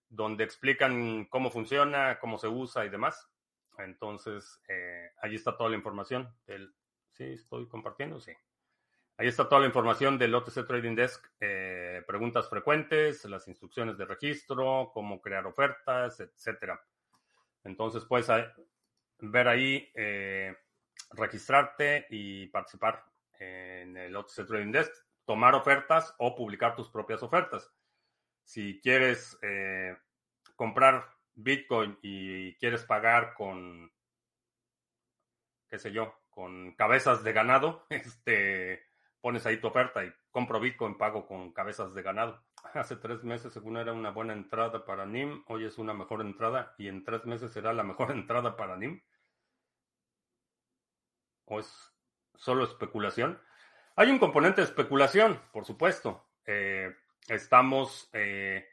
donde 0.07 0.45
explican 0.45 1.25
cómo 1.25 1.51
funciona, 1.51 2.17
cómo 2.19 2.37
se 2.37 2.47
usa 2.47 2.85
y 2.85 2.89
demás. 2.89 3.29
Entonces, 3.77 4.61
eh, 4.69 5.11
ahí 5.21 5.35
está 5.35 5.57
toda 5.57 5.69
la 5.69 5.75
información. 5.75 6.33
Del... 6.47 6.73
¿Sí 7.11 7.25
estoy 7.25 7.67
compartiendo? 7.67 8.21
Sí. 8.21 8.31
Ahí 9.17 9.27
está 9.27 9.49
toda 9.49 9.59
la 9.59 9.67
información 9.67 10.17
del 10.17 10.33
OTC 10.33 10.65
Trading 10.65 10.95
Desk, 10.95 11.25
eh, 11.41 12.03
preguntas 12.07 12.49
frecuentes, 12.49 13.25
las 13.25 13.49
instrucciones 13.49 13.97
de 13.97 14.05
registro, 14.05 14.91
cómo 14.93 15.21
crear 15.21 15.45
ofertas, 15.45 16.21
etcétera. 16.21 16.81
Entonces 17.65 18.05
puedes 18.05 18.29
ver 19.21 19.47
ahí, 19.47 19.89
eh, 19.93 20.55
registrarte 21.11 22.07
y 22.09 22.47
participar 22.47 23.03
en 23.39 23.97
el 23.97 24.15
OTC 24.15 24.45
Trading 24.45 24.71
Desk, 24.71 24.91
tomar 25.25 25.55
ofertas 25.55 26.13
o 26.19 26.35
publicar 26.35 26.75
tus 26.75 26.89
propias 26.89 27.23
ofertas. 27.23 27.71
Si 28.43 28.79
quieres 28.81 29.37
eh, 29.41 29.95
comprar 30.55 31.07
Bitcoin 31.33 31.97
y 32.01 32.55
quieres 32.55 32.83
pagar 32.83 33.33
con, 33.33 33.91
qué 35.69 35.79
sé 35.79 35.91
yo, 35.91 36.21
con 36.29 36.75
cabezas 36.75 37.23
de 37.23 37.33
ganado, 37.33 37.85
este, 37.89 38.83
pones 39.21 39.45
ahí 39.45 39.57
tu 39.57 39.67
oferta 39.67 40.03
y 40.03 40.11
compro 40.31 40.59
Bitcoin, 40.59 40.97
pago 40.97 41.25
con 41.27 41.51
cabezas 41.53 41.93
de 41.93 42.01
ganado. 42.01 42.43
Hace 42.73 42.95
tres 42.95 43.23
meses, 43.23 43.53
según 43.53 43.77
era 43.77 43.93
una 43.93 44.11
buena 44.11 44.33
entrada 44.33 44.85
para 44.85 45.05
NIM, 45.05 45.43
hoy 45.47 45.65
es 45.65 45.77
una 45.77 45.93
mejor 45.93 46.21
entrada 46.21 46.73
y 46.77 46.87
en 46.87 47.03
tres 47.03 47.25
meses 47.25 47.51
será 47.51 47.73
la 47.73 47.83
mejor 47.83 48.11
entrada 48.11 48.55
para 48.55 48.77
NIM. 48.77 49.01
¿O 51.51 51.59
es 51.59 51.93
solo 52.35 52.63
especulación? 52.63 53.37
Hay 53.97 54.09
un 54.09 54.19
componente 54.19 54.61
de 54.61 54.67
especulación, 54.67 55.37
por 55.51 55.65
supuesto. 55.65 56.29
Eh, 56.45 56.95
estamos 57.27 58.09
eh, 58.13 58.69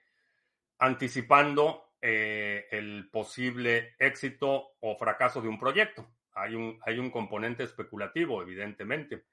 anticipando 0.78 1.94
eh, 2.00 2.68
el 2.70 3.10
posible 3.10 3.96
éxito 3.98 4.76
o 4.78 4.96
fracaso 4.96 5.42
de 5.42 5.48
un 5.48 5.58
proyecto. 5.58 6.08
Hay 6.34 6.54
un, 6.54 6.78
hay 6.86 7.00
un 7.00 7.10
componente 7.10 7.64
especulativo, 7.64 8.42
evidentemente. 8.42 9.24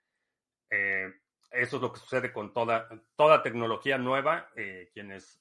eso 0.72 1.76
es 1.76 1.82
lo 1.84 1.94
que 1.94 2.00
sucede 2.00 2.34
con 2.34 2.52
toda, 2.52 2.90
toda 3.16 3.44
tecnología 3.44 4.00
nueva. 4.00 4.50
quienes 4.92 5.40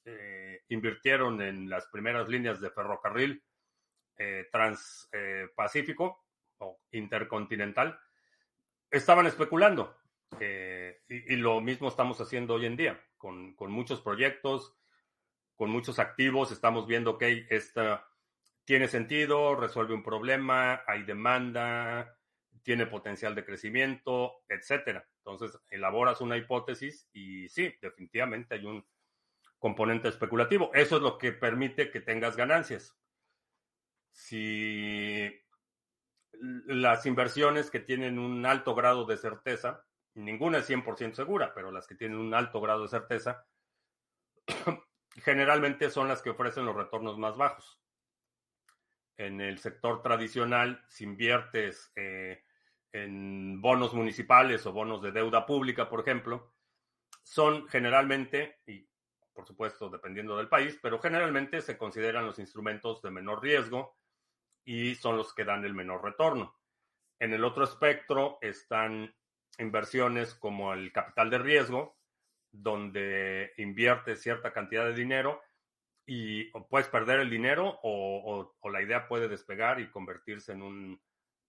invirtieron 0.69 1.41
en 1.41 1.67
las 1.71 1.87
primeras 1.87 2.29
líneas 2.29 2.61
de 2.61 2.69
ferrocarril 2.69 3.43
transpacífico 4.51 6.24
intercontinental, 6.95 7.99
estaban 8.89 9.25
especulando. 9.25 9.95
Eh, 10.39 11.01
y, 11.07 11.35
lo 11.35 11.61
mismo 11.61 11.87
estamos 11.87 12.19
haciendo 12.19 12.55
hoy 12.55 12.65
en 12.65 12.75
día, 12.75 13.01
con, 13.17 13.53
con, 13.55 13.71
muchos 13.71 14.01
proyectos, 14.01 14.75
con 15.55 15.69
muchos 15.69 15.99
activos, 15.99 16.51
estamos 16.51 16.87
viendo 16.87 17.17
que 17.17 17.45
esta 17.49 18.07
tiene 18.65 18.87
sentido, 18.87 19.55
resuelve 19.55 19.93
un 19.93 20.03
problema, 20.03 20.83
hay 20.87 21.03
demanda, 21.03 22.17
tiene 22.63 22.87
potencial 22.87 23.35
de 23.35 23.45
crecimiento, 23.45 24.43
etcétera. 24.49 25.07
Entonces, 25.19 25.59
elaboras 25.69 26.19
una 26.19 26.35
hipótesis 26.35 27.07
y 27.13 27.47
sí, 27.47 27.73
definitivamente 27.79 28.55
hay 28.55 28.65
un 28.65 28.85
componente 29.59 30.09
especulativo. 30.09 30.71
Eso 30.73 30.97
es 30.97 31.01
lo 31.03 31.17
que 31.17 31.31
permite 31.31 31.91
que 31.91 32.01
tengas 32.01 32.35
ganancias. 32.35 32.97
Si 34.11 35.31
las 36.39 37.05
inversiones 37.05 37.69
que 37.69 37.79
tienen 37.79 38.19
un 38.19 38.45
alto 38.45 38.75
grado 38.75 39.05
de 39.05 39.17
certeza, 39.17 39.85
ninguna 40.15 40.59
es 40.59 40.69
100% 40.69 41.13
segura, 41.13 41.53
pero 41.53 41.71
las 41.71 41.87
que 41.87 41.95
tienen 41.95 42.17
un 42.17 42.33
alto 42.33 42.61
grado 42.61 42.83
de 42.83 42.87
certeza, 42.87 43.45
generalmente 45.23 45.89
son 45.89 46.07
las 46.07 46.21
que 46.21 46.31
ofrecen 46.31 46.65
los 46.65 46.75
retornos 46.75 47.17
más 47.17 47.37
bajos. 47.37 47.81
En 49.17 49.39
el 49.39 49.59
sector 49.59 50.01
tradicional, 50.01 50.83
si 50.87 51.05
inviertes 51.05 51.91
eh, 51.95 52.43
en 52.91 53.61
bonos 53.61 53.93
municipales 53.93 54.65
o 54.65 54.73
bonos 54.73 55.01
de 55.01 55.11
deuda 55.11 55.45
pública, 55.45 55.89
por 55.89 56.01
ejemplo, 56.01 56.53
son 57.23 57.67
generalmente, 57.67 58.59
y 58.67 58.87
por 59.33 59.45
supuesto 59.45 59.89
dependiendo 59.89 60.37
del 60.37 60.47
país, 60.47 60.79
pero 60.81 60.99
generalmente 60.99 61.61
se 61.61 61.77
consideran 61.77 62.25
los 62.25 62.39
instrumentos 62.39 63.01
de 63.01 63.11
menor 63.11 63.41
riesgo 63.41 63.97
y 64.65 64.95
son 64.95 65.17
los 65.17 65.33
que 65.33 65.45
dan 65.45 65.63
el 65.63 65.73
menor 65.73 66.03
retorno. 66.03 66.55
En 67.19 67.31
el 67.33 67.45
otro 67.45 67.63
espectro 67.63 68.39
están 68.41 69.15
inversiones 69.59 70.35
como 70.35 70.73
el 70.73 70.91
capital 70.91 71.29
de 71.29 71.37
riesgo, 71.37 71.97
donde 72.51 73.53
inviertes 73.57 74.21
cierta 74.21 74.51
cantidad 74.51 74.85
de 74.85 74.93
dinero 74.93 75.41
y 76.05 76.45
puedes 76.69 76.87
perder 76.87 77.19
el 77.19 77.29
dinero 77.29 77.79
o, 77.83 78.55
la 78.71 78.81
idea 78.81 79.07
puede 79.07 79.27
despegar 79.27 79.79
y 79.79 79.89
convertirse 79.89 80.51
en 80.51 80.61
un 80.61 81.01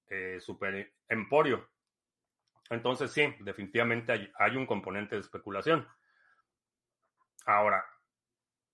eh, 0.08 0.38
super 0.40 0.94
emporio. 1.08 1.68
Entonces 2.70 3.10
sí, 3.12 3.34
definitivamente 3.40 4.12
hay, 4.12 4.32
hay 4.38 4.56
un 4.56 4.66
componente 4.66 5.14
de 5.14 5.20
especulación. 5.20 5.86
Ahora, 7.44 7.84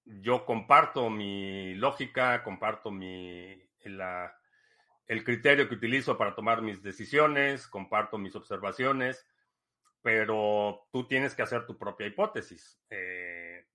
yo 0.05 0.45
comparto 0.45 1.11
mi 1.11 1.75
lógica, 1.75 2.43
comparto 2.43 2.91
mi, 2.91 3.63
el 3.85 5.25
criterio 5.25 5.69
que 5.69 5.75
utilizo 5.75 6.17
para 6.17 6.35
tomar 6.35 6.63
mis 6.63 6.83
decisiones, 6.83 7.67
comparto 7.69 8.19
mis 8.19 8.35
observaciones, 8.35 9.27
pero 10.01 10.89
tú 10.91 11.07
tienes 11.07 11.35
que 11.35 11.43
hacer 11.43 11.67
tu 11.67 11.79
propia 11.79 12.07
hipótesis. 12.07 12.81
Eh, 12.91 13.67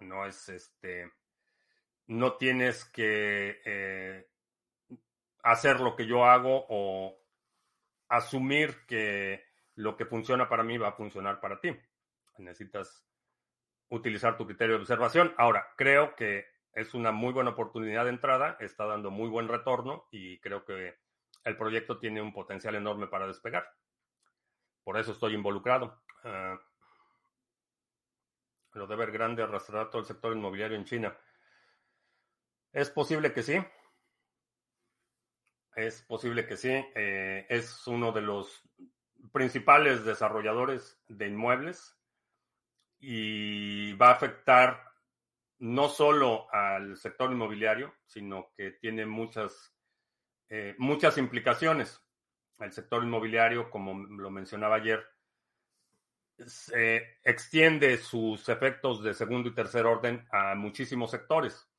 no 0.00 0.26
es 0.26 0.48
este, 0.48 1.12
no 2.06 2.36
tienes 2.36 2.84
que 2.84 3.60
eh, 3.64 4.28
hacer 5.42 5.80
lo 5.80 5.96
que 5.96 6.06
yo 6.06 6.24
hago 6.24 6.66
o 6.68 7.18
asumir 8.08 8.84
que 8.86 9.44
lo 9.74 9.96
que 9.96 10.06
funciona 10.06 10.48
para 10.48 10.62
mí 10.62 10.76
va 10.76 10.88
a 10.88 10.96
funcionar 10.96 11.40
para 11.40 11.60
ti. 11.60 11.74
Necesitas 12.38 13.06
utilizar 13.88 14.36
tu 14.36 14.46
criterio 14.46 14.76
de 14.76 14.82
observación. 14.82 15.34
Ahora, 15.36 15.66
creo 15.76 16.14
que 16.16 16.46
es 16.72 16.94
una 16.94 17.12
muy 17.12 17.32
buena 17.32 17.50
oportunidad 17.50 18.04
de 18.04 18.10
entrada, 18.10 18.56
está 18.60 18.86
dando 18.86 19.10
muy 19.10 19.28
buen 19.28 19.48
retorno 19.48 20.08
y 20.10 20.38
creo 20.40 20.64
que 20.64 20.98
el 21.44 21.56
proyecto 21.56 21.98
tiene 21.98 22.22
un 22.22 22.32
potencial 22.32 22.74
enorme 22.74 23.08
para 23.08 23.26
despegar. 23.26 23.66
Por 24.84 24.98
eso 24.98 25.12
estoy 25.12 25.34
involucrado. 25.34 26.02
Uh, 26.24 26.58
lo 28.74 28.86
de 28.86 28.96
ver 28.96 29.12
grande 29.12 29.42
arrastrará 29.42 29.90
todo 29.90 30.00
el 30.00 30.06
sector 30.06 30.34
inmobiliario 30.34 30.76
en 30.76 30.84
China. 30.84 31.16
Es 32.72 32.90
posible 32.90 33.32
que 33.32 33.42
sí. 33.42 33.62
Es 35.74 36.02
posible 36.02 36.46
que 36.46 36.56
sí. 36.56 36.70
Eh, 36.94 37.46
es 37.48 37.86
uno 37.86 38.12
de 38.12 38.22
los 38.22 38.62
principales 39.32 40.04
desarrolladores 40.04 41.02
de 41.08 41.28
inmuebles 41.28 41.98
y 42.98 43.92
va 43.94 44.08
a 44.08 44.12
afectar 44.12 44.91
no 45.62 45.88
solo 45.88 46.52
al 46.52 46.96
sector 46.96 47.30
inmobiliario, 47.30 47.94
sino 48.04 48.50
que 48.56 48.72
tiene 48.72 49.06
muchas, 49.06 49.72
eh, 50.48 50.74
muchas 50.78 51.18
implicaciones. 51.18 52.02
El 52.58 52.72
sector 52.72 53.04
inmobiliario, 53.04 53.70
como 53.70 53.94
lo 53.94 54.28
mencionaba 54.28 54.76
ayer, 54.76 55.06
se 56.36 57.20
extiende 57.22 57.96
sus 57.96 58.48
efectos 58.48 59.04
de 59.04 59.14
segundo 59.14 59.50
y 59.50 59.54
tercer 59.54 59.86
orden 59.86 60.26
a 60.32 60.56
muchísimos 60.56 61.12
sectores, 61.12 61.70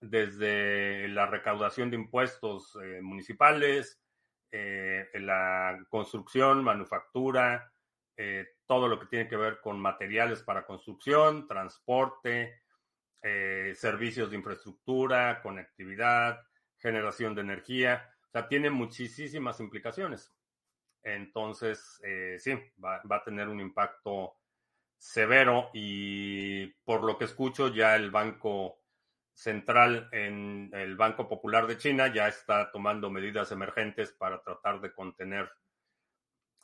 desde 0.00 1.08
la 1.08 1.26
recaudación 1.26 1.90
de 1.90 1.96
impuestos 1.96 2.78
eh, 2.80 3.00
municipales, 3.02 4.00
eh, 4.52 5.08
la 5.14 5.84
construcción, 5.88 6.62
manufactura, 6.62 7.68
todo 8.66 8.86
lo 8.86 9.00
que 9.00 9.06
tiene 9.06 9.28
que 9.28 9.36
ver 9.36 9.58
con 9.60 9.80
materiales 9.80 10.40
para 10.44 10.64
construcción, 10.64 11.48
transporte, 11.48 12.63
eh, 13.26 13.72
servicios 13.74 14.28
de 14.28 14.36
infraestructura, 14.36 15.40
conectividad, 15.40 16.46
generación 16.76 17.34
de 17.34 17.40
energía. 17.40 18.10
O 18.28 18.30
sea, 18.30 18.46
tiene 18.46 18.68
muchísimas 18.68 19.60
implicaciones. 19.60 20.30
Entonces, 21.02 22.02
eh, 22.04 22.36
sí, 22.38 22.52
va, 22.84 23.00
a 23.02 23.24
tener 23.24 23.48
un 23.48 23.60
impacto 23.60 24.36
severo 24.98 25.70
y 25.72 26.66
por 26.84 27.02
lo 27.02 27.16
que 27.16 27.24
escucho 27.24 27.68
ya 27.68 27.96
el 27.96 28.10
Banco 28.10 28.82
Central 29.32 30.10
en 30.12 30.70
el 30.74 30.94
Banco 30.94 31.26
Popular 31.26 31.66
de 31.66 31.78
China 31.78 32.12
ya 32.12 32.28
está 32.28 32.70
tomando 32.70 33.08
medidas 33.08 33.50
emergentes 33.52 34.12
para 34.12 34.42
tratar 34.42 34.82
de 34.82 34.92
contener 34.92 35.50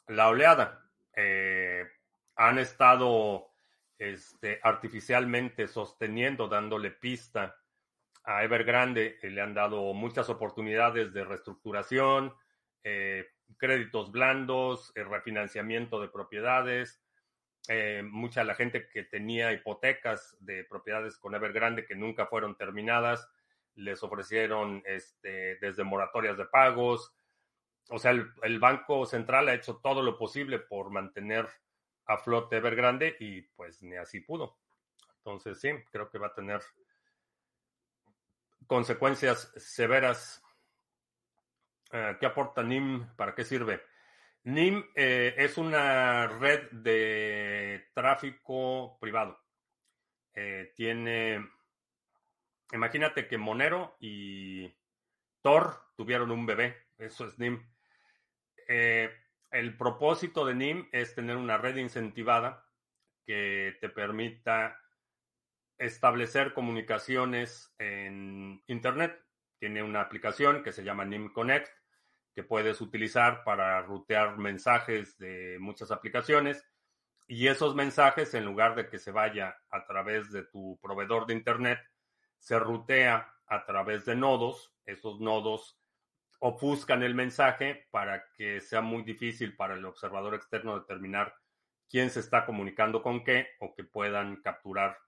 la 0.08 0.28
oleada. 0.28 0.90
Eh, 1.16 1.86
han 2.36 2.58
estado 2.58 3.49
este, 4.00 4.58
artificialmente 4.62 5.68
sosteniendo, 5.68 6.48
dándole 6.48 6.90
pista 6.90 7.58
a 8.24 8.42
Evergrande. 8.42 9.18
Eh, 9.22 9.28
le 9.30 9.42
han 9.42 9.52
dado 9.52 9.92
muchas 9.92 10.30
oportunidades 10.30 11.12
de 11.12 11.22
reestructuración, 11.22 12.34
eh, 12.82 13.26
créditos 13.58 14.10
blandos, 14.10 14.90
eh, 14.96 15.04
refinanciamiento 15.04 16.00
de 16.00 16.08
propiedades. 16.08 17.00
mucha 18.02 18.40
de 18.40 18.46
la 18.46 18.54
gente 18.54 18.88
que 18.88 19.04
tenía 19.04 19.52
hipotecas 19.52 20.34
de 20.40 20.64
propiedades 20.64 21.18
con 21.18 21.34
Evergrande 21.34 21.84
que 21.84 21.94
nunca 21.94 22.26
fueron 22.26 22.56
terminadas, 22.56 23.28
les 23.74 24.02
ofrecieron 24.02 24.82
este, 24.86 25.56
desde 25.56 25.84
moratorias 25.84 26.38
de 26.38 26.46
pagos. 26.46 27.14
O 27.90 27.98
sea, 27.98 28.12
el 28.12 28.58
Banco 28.58 29.04
Central 29.06 29.48
ha 29.48 29.54
hecho 29.54 29.76
todo 29.76 30.02
lo 30.02 30.16
posible 30.18 30.58
por 30.58 30.90
mantener 30.90 31.48
a 32.10 32.18
flote 32.18 32.56
Evergrande 32.56 33.16
y 33.20 33.42
pues 33.42 33.82
ni 33.82 33.96
así 33.96 34.20
pudo. 34.20 34.58
Entonces 35.18 35.60
sí, 35.60 35.70
creo 35.92 36.10
que 36.10 36.18
va 36.18 36.28
a 36.28 36.34
tener 36.34 36.60
consecuencias 38.66 39.52
severas. 39.56 40.42
Eh, 41.92 42.16
¿Qué 42.18 42.26
aporta 42.26 42.62
NIM? 42.64 43.14
¿Para 43.16 43.34
qué 43.34 43.44
sirve? 43.44 43.82
NIM 44.42 44.84
eh, 44.96 45.34
es 45.36 45.56
una 45.56 46.26
red 46.26 46.68
de 46.72 47.88
tráfico 47.94 48.98
privado. 49.00 49.38
Eh, 50.34 50.72
tiene, 50.74 51.48
imagínate 52.72 53.28
que 53.28 53.38
Monero 53.38 53.96
y 54.00 54.72
Tor 55.42 55.92
tuvieron 55.96 56.32
un 56.32 56.44
bebé, 56.44 56.88
eso 56.98 57.28
es 57.28 57.38
NIM. 57.38 57.64
El 59.50 59.76
propósito 59.76 60.44
de 60.46 60.54
NIM 60.54 60.88
es 60.92 61.14
tener 61.14 61.36
una 61.36 61.58
red 61.58 61.76
incentivada 61.76 62.64
que 63.24 63.76
te 63.80 63.88
permita 63.88 64.78
establecer 65.78 66.52
comunicaciones 66.52 67.74
en 67.78 68.62
Internet. 68.66 69.18
Tiene 69.58 69.82
una 69.82 70.02
aplicación 70.02 70.62
que 70.62 70.72
se 70.72 70.84
llama 70.84 71.04
NIM 71.04 71.32
Connect 71.32 71.70
que 72.34 72.44
puedes 72.44 72.80
utilizar 72.80 73.42
para 73.44 73.82
rutear 73.82 74.38
mensajes 74.38 75.18
de 75.18 75.56
muchas 75.58 75.90
aplicaciones 75.90 76.64
y 77.26 77.48
esos 77.48 77.74
mensajes 77.74 78.34
en 78.34 78.44
lugar 78.44 78.74
de 78.74 78.88
que 78.88 78.98
se 78.98 79.10
vaya 79.10 79.56
a 79.70 79.84
través 79.86 80.30
de 80.32 80.44
tu 80.44 80.78
proveedor 80.82 81.26
de 81.26 81.34
Internet, 81.34 81.78
se 82.38 82.58
rutea 82.58 83.32
a 83.46 83.64
través 83.64 84.04
de 84.04 84.16
nodos. 84.16 84.72
Esos 84.84 85.20
nodos 85.20 85.79
ofuscan 86.40 87.02
el 87.02 87.14
mensaje 87.14 87.86
para 87.90 88.30
que 88.32 88.60
sea 88.60 88.80
muy 88.80 89.02
difícil 89.02 89.56
para 89.56 89.74
el 89.74 89.84
observador 89.84 90.34
externo 90.34 90.78
determinar 90.78 91.34
quién 91.88 92.10
se 92.10 92.20
está 92.20 92.44
comunicando 92.44 93.02
con 93.02 93.22
qué 93.24 93.48
o 93.60 93.74
que 93.74 93.84
puedan 93.84 94.36
capturar 94.36 94.98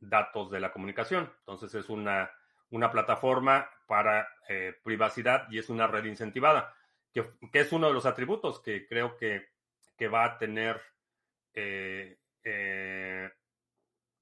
datos 0.00 0.50
de 0.50 0.60
la 0.60 0.72
comunicación. 0.72 1.32
Entonces 1.40 1.74
es 1.74 1.88
una, 1.88 2.30
una 2.70 2.90
plataforma 2.90 3.68
para 3.86 4.28
eh, 4.48 4.74
privacidad 4.82 5.46
y 5.50 5.58
es 5.58 5.68
una 5.68 5.86
red 5.86 6.04
incentivada, 6.04 6.74
que, 7.12 7.24
es 7.52 7.72
uno 7.72 7.86
de 7.86 7.94
los 7.94 8.06
atributos 8.06 8.60
que 8.60 8.86
creo 8.86 9.16
que, 9.16 9.52
va 10.12 10.24
a 10.24 10.36
tener 10.38 10.82
eh, 11.54 12.18
eh, 12.42 13.30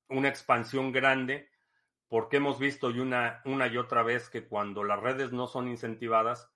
una 0.09 0.29
expansión 0.29 0.93
grande, 0.93 1.51
porque 2.13 2.37
hemos 2.37 2.59
visto 2.59 2.91
y 2.91 2.99
una, 2.99 3.41
una 3.47 3.69
y 3.69 3.79
otra 3.79 4.03
vez 4.03 4.29
que 4.29 4.45
cuando 4.45 4.85
las 4.85 5.01
redes 5.01 5.33
no 5.33 5.47
son 5.47 5.67
incentivadas, 5.67 6.53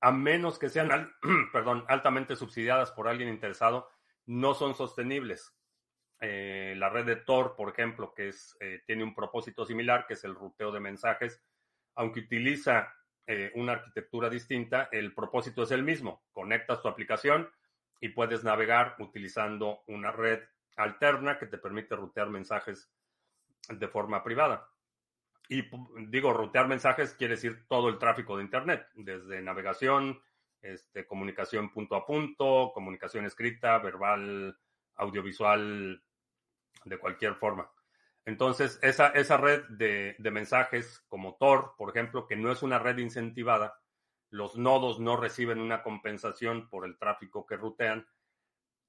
a 0.00 0.10
menos 0.10 0.58
que 0.58 0.68
sean 0.68 1.14
perdón, 1.52 1.84
altamente 1.86 2.34
subsidiadas 2.34 2.90
por 2.90 3.06
alguien 3.06 3.28
interesado, 3.28 3.88
no 4.26 4.54
son 4.54 4.74
sostenibles. 4.74 5.56
Eh, 6.20 6.74
la 6.76 6.88
red 6.88 7.06
de 7.06 7.14
Tor, 7.14 7.54
por 7.54 7.68
ejemplo, 7.68 8.12
que 8.12 8.30
es, 8.30 8.56
eh, 8.58 8.82
tiene 8.84 9.04
un 9.04 9.14
propósito 9.14 9.64
similar, 9.64 10.08
que 10.08 10.14
es 10.14 10.24
el 10.24 10.34
ruteo 10.34 10.72
de 10.72 10.80
mensajes, 10.80 11.40
aunque 11.94 12.18
utiliza 12.18 12.92
eh, 13.28 13.52
una 13.54 13.74
arquitectura 13.74 14.28
distinta, 14.28 14.88
el 14.90 15.14
propósito 15.14 15.62
es 15.62 15.70
el 15.70 15.84
mismo. 15.84 16.24
Conectas 16.32 16.82
tu 16.82 16.88
aplicación 16.88 17.48
y 18.00 18.08
puedes 18.08 18.42
navegar 18.42 18.96
utilizando 18.98 19.84
una 19.86 20.10
red 20.10 20.40
alterna 20.74 21.38
que 21.38 21.46
te 21.46 21.58
permite 21.58 21.94
rutear 21.94 22.28
mensajes 22.28 22.90
de 23.68 23.88
forma 23.88 24.22
privada. 24.22 24.68
Y 25.48 25.64
digo, 26.08 26.32
rutear 26.32 26.68
mensajes 26.68 27.14
quiere 27.14 27.34
decir 27.34 27.66
todo 27.68 27.88
el 27.88 27.98
tráfico 27.98 28.36
de 28.36 28.44
Internet, 28.44 28.86
desde 28.94 29.40
navegación, 29.40 30.20
este, 30.60 31.06
comunicación 31.06 31.72
punto 31.72 31.96
a 31.96 32.04
punto, 32.04 32.72
comunicación 32.74 33.24
escrita, 33.24 33.78
verbal, 33.78 34.58
audiovisual, 34.96 36.02
de 36.84 36.98
cualquier 36.98 37.34
forma. 37.34 37.70
Entonces, 38.24 38.78
esa, 38.82 39.08
esa 39.08 39.38
red 39.38 39.64
de, 39.68 40.16
mensajes 40.30 41.02
como 41.08 41.36
Tor, 41.36 41.74
por 41.78 41.88
ejemplo, 41.88 42.26
que 42.26 42.36
no 42.36 42.52
es 42.52 42.62
una 42.62 42.78
red 42.78 42.98
incentivada, 42.98 43.80
los 44.30 44.56
nodos 44.58 45.00
no 45.00 45.16
reciben 45.16 45.60
una 45.60 45.82
compensación 45.82 46.68
por 46.68 46.84
el 46.84 46.98
tráfico 46.98 47.46
que 47.46 47.56
rutean, 47.56 48.06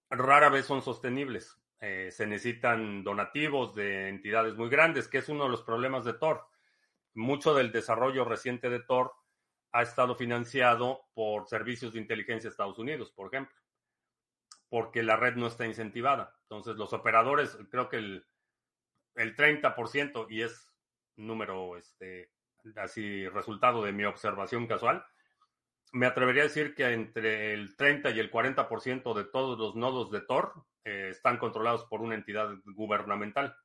rara 0.10 0.50
vez 0.50 0.66
son 0.66 0.82
sostenibles. 0.82 1.58
Eh, 1.82 2.10
se 2.12 2.28
necesitan 2.28 3.04
donativos 3.04 3.74
de 3.74 4.10
entidades 4.10 4.56
muy 4.56 4.70
grandes, 4.70 5.08
que 5.08 5.20
es 5.20 5.30
uno 5.30 5.46
de 5.46 5.52
los 5.52 5.64
problemas 5.64 6.06
de 6.06 6.14
Tor. 6.14 6.46
Mucho 7.14 7.54
del 7.54 7.72
desarrollo 7.72 8.26
reciente 8.26 8.70
de 8.70 8.82
Tor 8.82 9.14
ha 9.72 9.82
estado 9.82 10.16
financiado 10.16 11.02
por 11.14 11.48
servicios 11.48 11.94
de 11.94 12.00
inteligencia 12.00 12.50
de 12.50 12.52
Estados 12.52 12.80
Unidos, 12.80 13.12
por 13.12 13.28
ejemplo 13.28 13.56
porque 14.70 15.04
la 15.04 15.18
red 15.18 15.36
no 15.36 15.48
está 15.48 15.66
incentivada. 15.66 16.36
Entonces, 16.44 16.76
los 16.76 16.94
operadores, 16.94 17.58
creo 17.70 17.90
que 17.90 17.98
el, 17.98 18.26
el 19.16 19.36
30%, 19.36 20.28
y 20.30 20.44
es 20.44 20.72
número, 21.16 21.76
este, 21.76 22.32
así, 22.76 23.28
resultado 23.28 23.84
de 23.84 23.92
mi 23.92 24.06
observación 24.06 24.68
casual, 24.68 25.04
me 25.92 26.06
atrevería 26.06 26.44
a 26.44 26.46
decir 26.48 26.76
que 26.76 26.86
entre 26.94 27.54
el 27.54 27.76
30 27.76 28.12
y 28.12 28.20
el 28.20 28.32
40% 28.32 29.14
de 29.16 29.24
todos 29.26 29.58
los 29.58 29.76
nodos 29.76 30.12
de 30.12 30.22
Tor 30.22 30.54
eh, 30.84 31.10
están 31.12 31.38
controlados 31.38 31.86
por 31.86 32.02
una 32.02 32.16
entidad 32.16 32.50
gubernamental, 32.66 33.56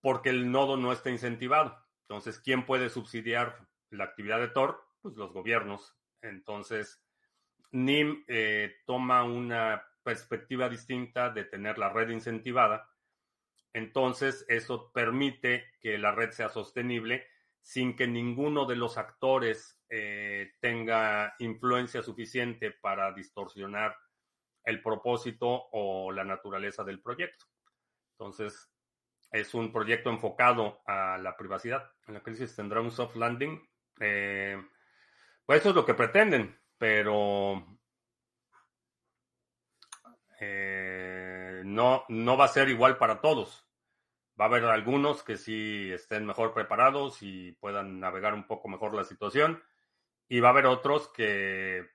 porque 0.00 0.30
el 0.30 0.50
nodo 0.50 0.76
no 0.76 0.92
está 0.92 1.10
incentivado. 1.10 1.78
Entonces, 2.02 2.38
¿quién 2.38 2.66
puede 2.66 2.90
subsidiar 2.90 3.66
la 3.90 4.04
actividad 4.04 4.40
de 4.40 4.48
Tor? 4.48 4.82
Pues 5.00 5.16
los 5.16 5.32
gobiernos. 5.32 5.96
Entonces, 6.20 7.02
NIM 7.72 8.24
eh, 8.28 8.76
toma 8.86 9.24
una 9.24 9.84
perspectiva 10.02 10.68
distinta 10.68 11.30
de 11.30 11.44
tener 11.44 11.78
la 11.78 11.88
red 11.88 12.10
incentivada. 12.10 12.90
Entonces, 13.72 14.44
eso 14.48 14.92
permite 14.92 15.64
que 15.80 15.98
la 15.98 16.12
red 16.12 16.30
sea 16.30 16.48
sostenible 16.48 17.26
sin 17.64 17.96
que 17.96 18.06
ninguno 18.06 18.66
de 18.66 18.76
los 18.76 18.98
actores 18.98 19.82
eh, 19.88 20.52
tenga 20.60 21.34
influencia 21.38 22.02
suficiente 22.02 22.70
para 22.70 23.12
distorsionar 23.12 23.96
el 24.64 24.82
propósito 24.82 25.68
o 25.72 26.10
la 26.12 26.24
naturaleza 26.24 26.84
del 26.84 27.00
proyecto. 27.00 27.46
Entonces, 28.12 28.70
es 29.30 29.54
un 29.54 29.72
proyecto 29.72 30.10
enfocado 30.10 30.82
a 30.86 31.18
la 31.18 31.36
privacidad. 31.36 31.92
En 32.06 32.14
la 32.14 32.22
crisis 32.22 32.54
tendrá 32.54 32.80
un 32.80 32.90
soft 32.90 33.16
landing. 33.16 33.60
Eh, 34.00 34.60
pues 35.44 35.60
eso 35.60 35.70
es 35.70 35.74
lo 35.74 35.84
que 35.84 35.94
pretenden 35.94 36.58
pero 36.78 37.64
eh, 40.40 41.62
no, 41.64 42.04
no 42.08 42.36
va 42.36 42.44
a 42.44 42.48
ser 42.48 42.68
igual 42.68 42.98
para 42.98 43.20
todos. 43.20 43.66
Va 44.38 44.46
a 44.46 44.48
haber 44.48 44.64
algunos 44.64 45.22
que 45.22 45.36
sí 45.36 45.90
estén 45.92 46.26
mejor 46.26 46.52
preparados 46.52 47.22
y 47.22 47.52
puedan 47.52 48.00
navegar 48.00 48.34
un 48.34 48.46
poco 48.46 48.68
mejor 48.68 48.94
la 48.94 49.04
situación. 49.04 49.62
Y 50.28 50.40
va 50.40 50.48
a 50.48 50.50
haber 50.50 50.66
otros 50.66 51.08
que 51.08 51.88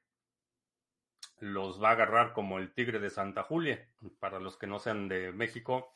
los 1.40 1.82
va 1.82 1.90
a 1.90 1.94
agarrar 1.94 2.34
como 2.34 2.58
el 2.58 2.74
tigre 2.74 3.00
de 3.00 3.10
Santa 3.10 3.44
Julia. 3.44 3.88
Para 4.20 4.40
los 4.40 4.58
que 4.58 4.68
no 4.68 4.80
sean 4.80 5.08
de 5.08 5.32
México, 5.32 5.96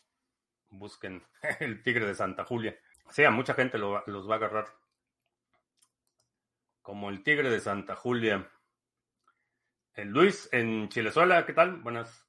busquen 0.70 1.24
el 1.60 1.82
tigre 1.84 2.06
de 2.06 2.16
Santa 2.16 2.46
Julia. 2.46 2.78
Sí, 3.10 3.24
a 3.24 3.32
mucha 3.32 3.54
gente 3.54 3.78
los 3.78 4.30
va 4.30 4.34
a 4.34 4.38
agarrar 4.38 4.68
como 6.82 7.10
el 7.10 7.24
tigre 7.24 7.50
de 7.50 7.60
Santa 7.60 7.96
Julia. 7.96 8.50
Luis, 9.96 10.50
en 10.52 10.90
Chilezuela, 10.90 11.46
¿qué 11.46 11.54
tal? 11.54 11.78
Buenas 11.78 12.28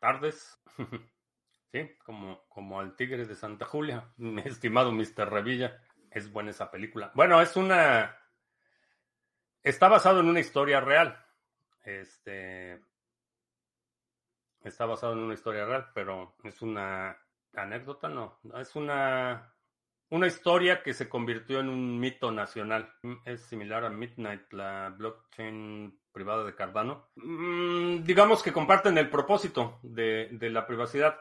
tardes. 0.00 0.60
sí, 1.72 1.96
como, 2.04 2.44
como 2.48 2.80
al 2.80 2.96
Tigre 2.96 3.24
de 3.24 3.36
Santa 3.36 3.66
Julia, 3.66 4.12
mi 4.16 4.42
estimado 4.42 4.92
Mr. 4.92 5.30
Revilla. 5.30 5.80
Es 6.10 6.32
buena 6.32 6.50
esa 6.50 6.70
película. 6.70 7.12
Bueno, 7.14 7.40
es 7.40 7.54
una. 7.56 8.16
Está 9.62 9.88
basado 9.88 10.20
en 10.20 10.28
una 10.28 10.40
historia 10.40 10.80
real. 10.80 11.22
Este. 11.82 12.80
Está 14.62 14.86
basado 14.86 15.12
en 15.12 15.20
una 15.20 15.34
historia 15.34 15.64
real, 15.64 15.90
pero 15.94 16.36
es 16.44 16.60
una 16.62 17.16
anécdota, 17.54 18.08
no. 18.08 18.38
Es 18.54 18.74
una 18.76 19.54
una 20.10 20.26
historia 20.26 20.82
que 20.82 20.94
se 20.94 21.08
convirtió 21.08 21.60
en 21.60 21.68
un 21.68 22.00
mito 22.00 22.32
nacional. 22.32 22.94
Es 23.24 23.42
similar 23.42 23.84
a 23.84 23.90
Midnight, 23.90 24.52
la 24.52 24.94
blockchain 24.96 26.00
privada 26.12 26.44
de 26.44 26.54
Cardano. 26.54 27.10
Mm, 27.16 28.04
digamos 28.04 28.42
que 28.42 28.52
comparten 28.52 28.96
el 28.96 29.10
propósito 29.10 29.78
de, 29.82 30.30
la 30.40 30.66
privacidad. 30.66 31.20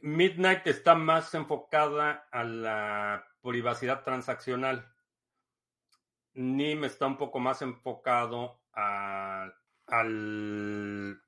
Midnight 0.00 0.66
está 0.66 0.94
más 0.94 1.34
enfocada 1.34 2.28
a 2.30 2.44
la 2.44 3.26
privacidad 3.42 4.04
transaccional. 4.04 4.88
NIM 6.34 6.84
está 6.84 7.06
un 7.06 7.18
poco 7.18 7.40
más 7.40 7.62
enfocado 7.62 8.61
a, 8.74 9.52
al 9.86 11.20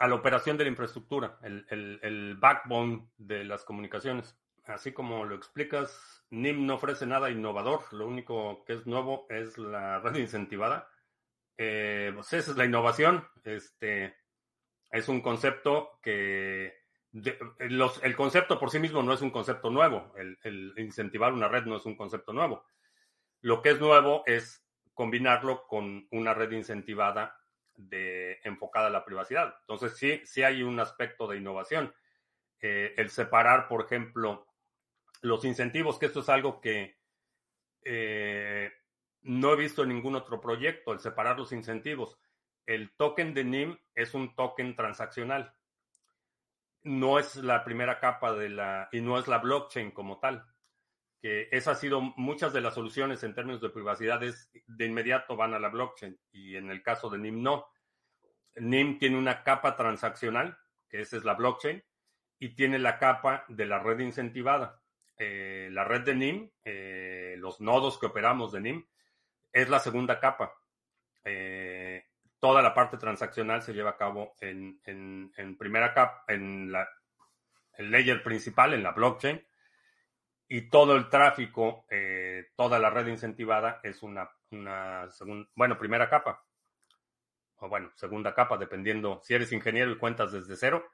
a 0.00 0.08
la 0.08 0.14
operación 0.14 0.56
de 0.56 0.64
la 0.64 0.70
infraestructura, 0.70 1.38
el, 1.42 2.36
backbone 2.40 3.10
de 3.18 3.44
las 3.44 3.64
comunicaciones. 3.64 4.34
Así 4.64 4.92
como 4.92 5.26
lo 5.26 5.34
explicas, 5.34 6.24
NIM 6.30 6.64
no 6.66 6.76
ofrece 6.76 7.04
nada 7.04 7.30
innovador, 7.30 7.82
lo 7.92 8.06
único 8.06 8.64
que 8.64 8.72
es 8.72 8.86
nuevo 8.86 9.26
es 9.28 9.58
la 9.58 10.00
red 10.00 10.16
incentivada. 10.16 10.88
Eh, 11.58 12.12
pues 12.14 12.32
esa 12.32 12.52
es 12.52 12.56
la 12.56 12.64
innovación. 12.64 13.28
Este 13.44 14.16
es 14.90 15.06
un 15.10 15.20
concepto 15.20 15.98
que 16.02 16.72
el 17.58 18.16
concepto 18.16 18.58
por 18.58 18.70
sí 18.70 18.78
mismo 18.78 19.02
no 19.02 19.12
es 19.12 19.20
un 19.20 19.30
concepto 19.30 19.68
nuevo. 19.68 20.14
el 20.16 20.72
incentivar 20.78 21.34
una 21.34 21.48
red 21.48 21.64
no 21.64 21.76
es 21.76 21.84
un 21.84 21.96
concepto 21.96 22.32
nuevo. 22.32 22.64
Lo 23.42 23.60
que 23.60 23.70
es 23.70 23.80
nuevo 23.80 24.22
es 24.24 24.64
combinarlo 24.94 25.66
con 25.66 26.06
una 26.10 26.34
red 26.34 26.50
incentivada 26.52 27.40
de, 27.74 28.40
enfocada 28.44 28.88
a 28.88 28.90
la 28.90 29.04
privacidad. 29.04 29.54
Entonces, 29.60 29.96
sí, 29.96 30.20
sí 30.24 30.42
hay 30.42 30.62
un 30.62 30.78
aspecto 30.80 31.26
de 31.26 31.38
innovación. 31.38 31.94
Eh, 32.60 32.94
el 32.96 33.10
separar, 33.10 33.68
por 33.68 33.84
ejemplo, 33.84 34.46
los 35.22 35.44
incentivos, 35.44 35.98
que 35.98 36.06
esto 36.06 36.20
es 36.20 36.28
algo 36.28 36.60
que 36.60 36.98
eh, 37.84 38.70
no 39.22 39.52
he 39.52 39.56
visto 39.56 39.82
en 39.82 39.90
ningún 39.90 40.14
otro 40.14 40.40
proyecto, 40.40 40.92
el 40.92 41.00
separar 41.00 41.38
los 41.38 41.52
incentivos. 41.52 42.18
El 42.66 42.94
token 42.96 43.34
de 43.34 43.44
NIM 43.44 43.78
es 43.94 44.14
un 44.14 44.34
token 44.34 44.76
transaccional. 44.76 45.54
No 46.82 47.18
es 47.18 47.36
la 47.36 47.64
primera 47.64 47.98
capa 47.98 48.32
de 48.32 48.48
la, 48.48 48.88
y 48.92 49.00
no 49.00 49.18
es 49.18 49.28
la 49.28 49.38
blockchain 49.38 49.90
como 49.90 50.18
tal. 50.18 50.46
Que 51.20 51.48
esa 51.52 51.72
ha 51.72 51.74
sido 51.74 52.00
muchas 52.00 52.52
de 52.52 52.60
las 52.60 52.74
soluciones 52.74 53.22
en 53.22 53.34
términos 53.34 53.60
de 53.60 53.70
privacidad, 53.70 54.22
es 54.22 54.50
de 54.66 54.86
inmediato 54.86 55.36
van 55.36 55.54
a 55.54 55.58
la 55.58 55.68
blockchain. 55.68 56.18
Y 56.32 56.56
en 56.56 56.70
el 56.70 56.82
caso 56.82 57.10
de 57.10 57.18
NIM 57.18 57.42
no. 57.42 57.66
NIM 58.56 58.98
tiene 58.98 59.18
una 59.18 59.42
capa 59.42 59.76
transaccional, 59.76 60.58
que 60.88 61.00
esa 61.00 61.16
es 61.16 61.24
la 61.24 61.34
blockchain, 61.34 61.82
y 62.38 62.54
tiene 62.54 62.78
la 62.78 62.98
capa 62.98 63.44
de 63.48 63.66
la 63.66 63.78
red 63.78 64.00
incentivada. 64.00 64.82
Eh, 65.16 65.68
la 65.70 65.84
red 65.84 66.02
de 66.02 66.14
NIM, 66.14 66.50
eh, 66.64 67.34
los 67.38 67.60
nodos 67.60 67.98
que 67.98 68.06
operamos 68.06 68.52
de 68.52 68.60
NIM, 68.62 68.86
es 69.52 69.68
la 69.68 69.78
segunda 69.78 70.18
capa. 70.18 70.54
Eh, 71.24 72.06
toda 72.38 72.62
la 72.62 72.72
parte 72.72 72.96
transaccional 72.96 73.62
se 73.62 73.74
lleva 73.74 73.90
a 73.90 73.96
cabo 73.96 74.34
en, 74.40 74.80
primera 75.58 75.92
capa, 75.92 76.24
en 76.26 76.72
la, 76.72 76.88
el 77.74 77.90
layer 77.90 78.22
principal, 78.22 78.72
en 78.72 78.82
la 78.82 78.92
blockchain, 78.92 79.46
y 80.52 80.62
todo 80.62 80.96
el 80.96 81.08
tráfico, 81.08 81.86
toda 82.56 82.80
la 82.80 82.90
red 82.90 83.06
incentivada 83.06 83.78
es 83.84 84.02
una, 84.02 84.28
una 84.50 85.08
bueno, 85.54 85.78
primera 85.78 86.10
capa, 86.10 86.44
o 87.58 87.68
bueno, 87.68 87.92
segunda 87.94 88.34
capa, 88.34 88.58
dependiendo 88.58 89.20
si 89.22 89.32
eres 89.32 89.52
ingeniero 89.52 89.92
y 89.92 89.96
cuentas 89.98 90.32
desde 90.32 90.56
cero. 90.56 90.84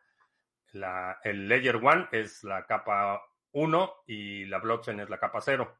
El 1.24 1.48
layer 1.48 1.76
1 1.76 2.08
es 2.12 2.44
la 2.44 2.66
capa 2.66 3.22
1 3.52 3.94
y 4.06 4.44
la 4.44 4.58
blockchain 4.58 5.00
es 5.00 5.08
la 5.08 5.18
capa 5.18 5.40
0. 5.40 5.74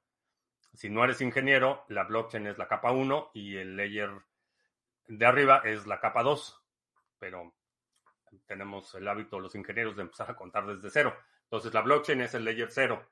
Si 0.73 0.89
no 0.89 1.05
eres 1.05 1.21
ingeniero, 1.21 1.85
la 1.89 2.05
blockchain 2.05 2.47
es 2.47 2.57
la 2.57 2.69
capa 2.69 2.93
1 2.93 3.33
y 3.35 3.59
el 3.59 3.77
layer 3.77 4.11
de 5.07 5.27
arriba 5.27 5.61
es 5.65 5.87
la 5.87 6.01
capa 6.01 6.23
2. 6.23 6.65
Pero 7.19 7.55
tenemos 8.47 8.95
el 8.95 9.07
hábito 9.07 9.39
los 9.39 9.55
ingenieros 9.55 9.97
de 9.97 10.03
empezar 10.03 10.31
a 10.31 10.37
contar 10.37 10.67
desde 10.67 10.89
cero. 10.89 11.15
Entonces 11.43 11.75
la 11.75 11.83
blockchain 11.83 12.23
es 12.23 12.33
el 12.33 12.47
layer 12.47 12.71
0 12.71 13.07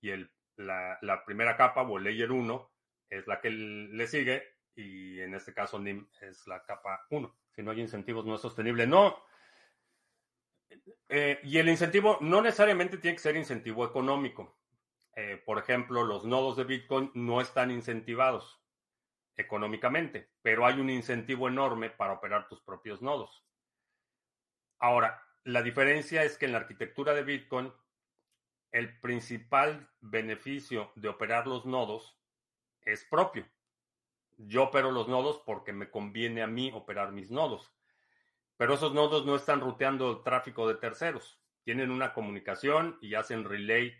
y 0.00 0.10
el, 0.10 0.30
la, 0.56 0.98
la, 1.02 1.24
primera 1.24 1.56
capa 1.56 1.82
o 1.82 1.98
el 1.98 2.04
layer 2.04 2.30
1 2.30 2.72
es 3.10 3.26
la 3.26 3.40
que 3.40 3.50
le 3.50 4.06
sigue 4.06 4.42
y 4.74 5.20
en 5.20 5.34
este 5.34 5.52
caso 5.52 5.78
NIM 5.78 6.08
es 6.20 6.46
la 6.46 6.64
capa 6.64 7.06
1. 7.10 7.36
Si 7.54 7.62
no 7.62 7.72
hay 7.72 7.80
incentivos 7.80 8.24
no 8.24 8.36
es 8.36 8.40
sostenible. 8.40 8.86
No. 8.86 9.22
Eh, 11.08 11.40
y 11.42 11.58
el 11.58 11.68
incentivo 11.68 12.18
no 12.20 12.40
necesariamente 12.40 12.98
tiene 12.98 13.16
que 13.16 13.22
ser 13.22 13.36
incentivo 13.36 13.84
económico. 13.84 14.58
Eh, 15.16 15.42
por 15.44 15.58
ejemplo, 15.58 16.04
los 16.04 16.24
nodos 16.24 16.56
de 16.56 16.64
Bitcoin 16.64 17.10
no 17.14 17.40
están 17.40 17.72
incentivados 17.72 18.62
económicamente, 19.36 20.30
pero 20.42 20.66
hay 20.66 20.78
un 20.80 20.90
incentivo 20.90 21.48
enorme 21.48 21.90
para 21.90 22.12
operar 22.12 22.48
tus 22.48 22.60
propios 22.60 23.02
nodos. 23.02 23.44
Ahora, 24.78 25.24
la 25.44 25.62
diferencia 25.62 26.22
es 26.22 26.38
que 26.38 26.46
en 26.46 26.52
la 26.52 26.58
arquitectura 26.58 27.14
de 27.14 27.24
Bitcoin, 27.24 27.72
el 28.72 28.98
principal 29.00 29.88
beneficio 30.00 30.92
de 30.94 31.08
operar 31.08 31.46
los 31.46 31.64
nodos 31.64 32.18
es 32.82 33.04
propio. 33.04 33.46
Yo 34.36 34.64
opero 34.64 34.90
los 34.90 35.08
nodos 35.08 35.42
porque 35.44 35.72
me 35.72 35.90
conviene 35.90 36.42
a 36.42 36.46
mí 36.46 36.70
operar 36.72 37.12
mis 37.12 37.30
nodos. 37.30 37.72
Pero 38.56 38.74
esos 38.74 38.92
nodos 38.92 39.24
no 39.24 39.36
están 39.36 39.60
ruteando 39.60 40.10
el 40.10 40.22
tráfico 40.22 40.68
de 40.68 40.74
terceros. 40.74 41.40
Tienen 41.62 41.90
una 41.90 42.12
comunicación 42.12 42.98
y 43.00 43.14
hacen 43.14 43.44
relay 43.44 43.94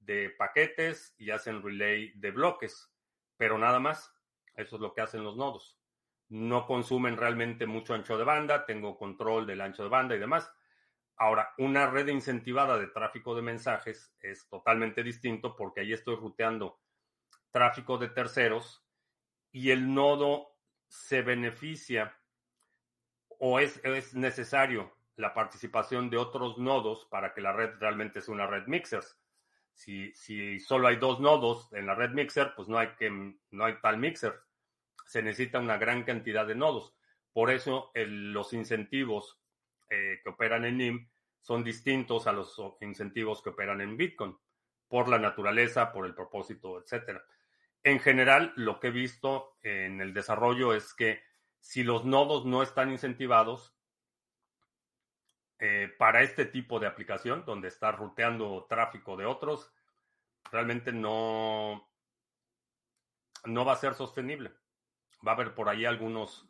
de 0.00 0.30
paquetes 0.30 1.14
y 1.18 1.30
hacen 1.30 1.62
relay 1.62 2.12
de 2.14 2.30
bloques, 2.30 2.90
pero 3.36 3.58
nada 3.58 3.80
más. 3.80 4.14
Eso 4.54 4.76
es 4.76 4.82
lo 4.82 4.94
que 4.94 5.00
hacen 5.00 5.24
los 5.24 5.36
nodos. 5.36 5.78
No 6.28 6.66
consumen 6.66 7.16
realmente 7.16 7.66
mucho 7.66 7.94
ancho 7.94 8.18
de 8.18 8.24
banda, 8.24 8.66
tengo 8.66 8.98
control 8.98 9.46
del 9.46 9.60
ancho 9.60 9.82
de 9.82 9.88
banda 9.88 10.16
y 10.16 10.18
demás. 10.18 10.50
Ahora, 11.18 11.52
una 11.58 11.90
red 11.90 12.06
incentivada 12.08 12.78
de 12.78 12.86
tráfico 12.86 13.34
de 13.34 13.42
mensajes 13.42 14.14
es 14.20 14.48
totalmente 14.48 15.02
distinto 15.02 15.56
porque 15.56 15.80
ahí 15.80 15.92
estoy 15.92 16.14
ruteando 16.14 16.80
tráfico 17.50 17.98
de 17.98 18.08
terceros 18.08 18.84
y 19.50 19.70
el 19.70 19.92
nodo 19.92 20.56
se 20.86 21.22
beneficia 21.22 22.16
o 23.40 23.58
es, 23.58 23.80
es 23.84 24.14
necesario 24.14 24.92
la 25.16 25.34
participación 25.34 26.08
de 26.08 26.18
otros 26.18 26.56
nodos 26.58 27.06
para 27.10 27.34
que 27.34 27.40
la 27.40 27.52
red 27.52 27.70
realmente 27.80 28.20
sea 28.20 28.34
una 28.34 28.46
red 28.46 28.68
mixers. 28.68 29.18
Si, 29.72 30.12
si 30.14 30.60
solo 30.60 30.86
hay 30.86 30.96
dos 30.96 31.18
nodos 31.18 31.68
en 31.72 31.86
la 31.86 31.96
red 31.96 32.10
mixer, 32.10 32.52
pues 32.54 32.68
no 32.68 32.78
hay, 32.78 32.88
que, 32.96 33.10
no 33.50 33.64
hay 33.64 33.80
tal 33.80 33.98
mixer. 33.98 34.40
Se 35.04 35.22
necesita 35.22 35.58
una 35.58 35.78
gran 35.78 36.04
cantidad 36.04 36.46
de 36.46 36.54
nodos. 36.54 36.94
Por 37.32 37.50
eso 37.50 37.90
los 37.94 38.52
incentivos 38.52 39.37
eh, 39.90 40.20
que 40.22 40.28
operan 40.28 40.64
en 40.64 40.78
NIM 40.78 41.08
son 41.40 41.64
distintos 41.64 42.26
a 42.26 42.32
los 42.32 42.60
incentivos 42.80 43.42
que 43.42 43.50
operan 43.50 43.80
en 43.80 43.96
Bitcoin, 43.96 44.36
por 44.88 45.08
la 45.08 45.18
naturaleza, 45.18 45.92
por 45.92 46.06
el 46.06 46.14
propósito, 46.14 46.80
etc. 46.80 47.20
En 47.82 48.00
general, 48.00 48.52
lo 48.56 48.80
que 48.80 48.88
he 48.88 48.90
visto 48.90 49.56
en 49.62 50.00
el 50.00 50.12
desarrollo 50.12 50.74
es 50.74 50.94
que 50.94 51.22
si 51.60 51.84
los 51.84 52.04
nodos 52.04 52.44
no 52.44 52.62
están 52.62 52.90
incentivados, 52.90 53.78
eh, 55.60 55.92
para 55.98 56.22
este 56.22 56.44
tipo 56.44 56.78
de 56.78 56.86
aplicación, 56.86 57.44
donde 57.44 57.66
está 57.66 57.90
ruteando 57.90 58.66
tráfico 58.68 59.16
de 59.16 59.26
otros, 59.26 59.72
realmente 60.52 60.92
no, 60.92 61.90
no 63.44 63.64
va 63.64 63.72
a 63.72 63.76
ser 63.76 63.94
sostenible. 63.94 64.52
Va 65.26 65.32
a 65.32 65.34
haber 65.34 65.54
por 65.54 65.68
ahí 65.68 65.84
algunos 65.84 66.47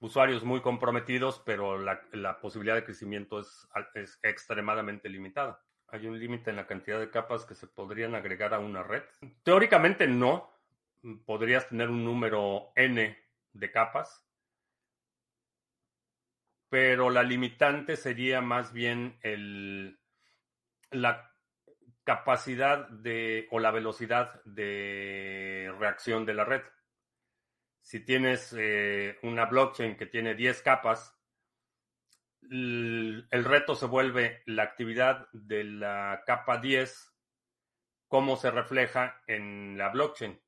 usuarios 0.00 0.44
muy 0.44 0.60
comprometidos, 0.60 1.40
pero 1.44 1.78
la, 1.78 2.40
posibilidad 2.40 2.74
de 2.74 2.84
crecimiento 2.84 3.40
es, 3.40 3.68
es, 3.94 4.18
extremadamente 4.22 5.08
limitada. 5.08 5.62
Hay 5.88 6.06
un 6.06 6.18
límite 6.18 6.50
en 6.50 6.56
la 6.56 6.66
cantidad 6.66 6.98
de 6.98 7.10
capas 7.10 7.44
que 7.44 7.54
se 7.54 7.66
podrían 7.66 8.14
agregar 8.14 8.54
a 8.54 8.58
una 8.58 8.82
red. 8.82 9.02
Teóricamente 9.42 10.06
no. 10.06 10.50
Podrías 11.24 11.68
tener 11.68 11.88
un 11.88 12.04
número 12.04 12.72
n 12.76 13.16
de 13.52 13.72
capas, 13.72 14.26
pero 16.68 17.10
la 17.10 17.22
limitante 17.22 17.96
sería 17.96 18.40
más 18.40 18.72
bien 18.72 19.18
el, 19.22 19.98
la 20.90 21.34
capacidad 22.04 22.88
de 22.88 23.48
o 23.50 23.58
la 23.58 23.70
velocidad 23.70 24.42
de 24.44 25.72
reacción 25.78 26.26
de 26.26 26.34
la 26.34 26.44
red. 26.44 26.62
Si 27.80 28.00
tienes 28.00 28.54
eh, 28.58 29.18
una 29.22 29.46
blockchain 29.46 29.96
que 29.96 30.06
tiene 30.06 30.34
10 30.34 30.62
capas, 30.62 31.16
el, 32.50 33.26
reto 33.30 33.74
se 33.74 33.86
vuelve 33.86 34.42
la 34.46 34.64
actividad 34.64 35.28
de 35.32 35.64
la 35.64 36.22
capa 36.26 36.58
10, 36.58 37.12
cómo 38.08 38.36
se 38.36 38.50
refleja 38.50 39.22
en 39.26 39.78
la 39.78 39.88
blockchain, 39.90 40.40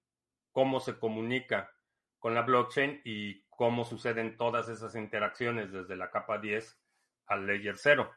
cómo 0.50 0.80
se 0.80 0.98
comunica 0.98 1.72
con 2.18 2.34
la 2.34 2.42
blockchain 2.42 3.00
y 3.04 3.44
cómo 3.48 3.84
suceden 3.84 4.36
todas 4.36 4.68
esas 4.68 4.94
interacciones 4.94 5.72
desde 5.72 5.96
la 5.96 6.10
capa 6.10 6.38
10 6.38 6.78
al 7.26 7.46
layer 7.46 7.76
0. 7.76 8.10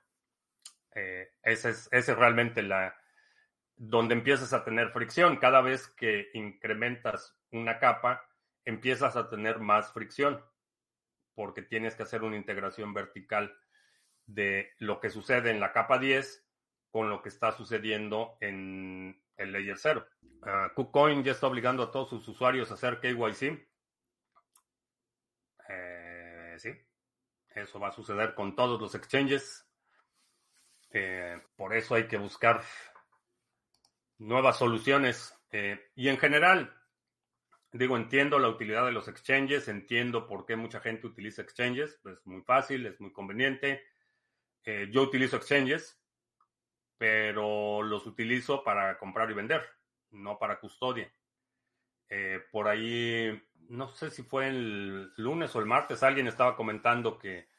Eh, 0.95 1.31
ese 1.43 1.69
es, 1.69 1.89
ese 1.91 2.11
es 2.13 2.17
realmente 2.17 2.63
la, 2.63 2.95
donde 3.75 4.15
empiezas 4.15 4.53
a 4.53 4.63
tener 4.63 4.91
fricción. 4.91 5.37
Cada 5.37 5.61
vez 5.61 5.87
que 5.89 6.29
incrementas 6.33 7.37
una 7.51 7.79
capa, 7.79 8.27
empiezas 8.65 9.15
a 9.15 9.29
tener 9.29 9.59
más 9.59 9.93
fricción, 9.93 10.43
porque 11.33 11.61
tienes 11.61 11.95
que 11.95 12.03
hacer 12.03 12.23
una 12.23 12.37
integración 12.37 12.93
vertical 12.93 13.57
de 14.25 14.73
lo 14.79 14.99
que 14.99 15.09
sucede 15.09 15.51
en 15.51 15.59
la 15.59 15.71
capa 15.71 15.99
10 15.99 16.43
con 16.89 17.09
lo 17.09 17.21
que 17.21 17.29
está 17.29 17.51
sucediendo 17.51 18.37
en 18.41 19.21
el 19.37 19.51
layer 19.51 19.77
0. 19.77 20.05
Uh, 20.21 20.73
KuCoin 20.73 21.23
ya 21.23 21.33
está 21.33 21.47
obligando 21.47 21.83
a 21.83 21.91
todos 21.91 22.09
sus 22.09 22.27
usuarios 22.27 22.71
a 22.71 22.75
hacer 22.75 22.99
KYC. 22.99 23.67
Sí, 26.57 26.71
eso 27.53 27.79
va 27.79 27.89
a 27.89 27.91
suceder 27.91 28.33
con 28.33 28.55
todos 28.55 28.79
los 28.79 28.95
exchanges. 28.95 29.67
Eh, 30.91 31.41
por 31.55 31.73
eso 31.73 31.95
hay 31.95 32.07
que 32.07 32.17
buscar 32.17 32.63
nuevas 34.17 34.57
soluciones. 34.57 35.37
Eh, 35.51 35.91
y 35.95 36.09
en 36.09 36.17
general, 36.17 36.73
digo, 37.77 37.97
entiendo 37.97 38.39
la 38.39 38.49
utilidad 38.49 38.85
de 38.85 38.91
los 38.91 39.07
exchanges, 39.07 39.67
entiendo 39.67 40.27
por 40.27 40.45
qué 40.45 40.55
mucha 40.55 40.79
gente 40.79 41.07
utiliza 41.07 41.41
exchanges. 41.41 41.99
Es 42.05 42.25
muy 42.25 42.41
fácil, 42.41 42.85
es 42.85 42.99
muy 42.99 43.11
conveniente. 43.11 43.83
Eh, 44.63 44.89
yo 44.91 45.01
utilizo 45.03 45.37
exchanges, 45.37 46.01
pero 46.97 47.83
los 47.83 48.05
utilizo 48.07 48.63
para 48.63 48.97
comprar 48.97 49.29
y 49.29 49.33
vender, 49.33 49.63
no 50.11 50.39
para 50.39 50.59
custodia. 50.59 51.11
por 52.51 52.67
ahí 52.67 53.41
no 53.69 53.87
sé 53.89 54.09
si 54.09 54.23
fue 54.23 54.47
el 54.47 55.11
lunes 55.17 55.55
o 55.55 55.59
el 55.59 55.65
martes, 55.65 56.03
alguien 56.03 56.27
estaba 56.27 56.55
comentando 56.55 57.17
que, 57.17 57.49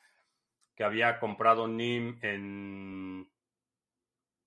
que 0.74 0.85
había 0.85 1.18
comprado 1.18 1.66
NIM 1.66 2.18
en 2.22 3.31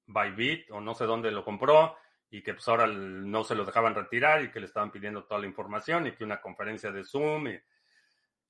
Bybit 0.07 0.71
o 0.71 0.81
no 0.81 0.95
sé 0.95 1.05
dónde 1.05 1.31
lo 1.31 1.43
compró 1.43 1.95
y 2.31 2.41
que 2.43 2.53
pues 2.53 2.67
ahora 2.67 2.87
no 2.87 3.43
se 3.43 3.55
lo 3.55 3.65
dejaban 3.65 3.95
retirar 3.95 4.43
y 4.43 4.51
que 4.51 4.59
le 4.59 4.67
estaban 4.67 4.91
pidiendo 4.91 5.23
toda 5.23 5.41
la 5.41 5.47
información 5.47 6.07
y 6.07 6.11
que 6.11 6.23
una 6.23 6.41
conferencia 6.41 6.91
de 6.91 7.03
Zoom. 7.03 7.47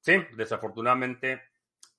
Sí, 0.01 0.13
desafortunadamente 0.35 1.41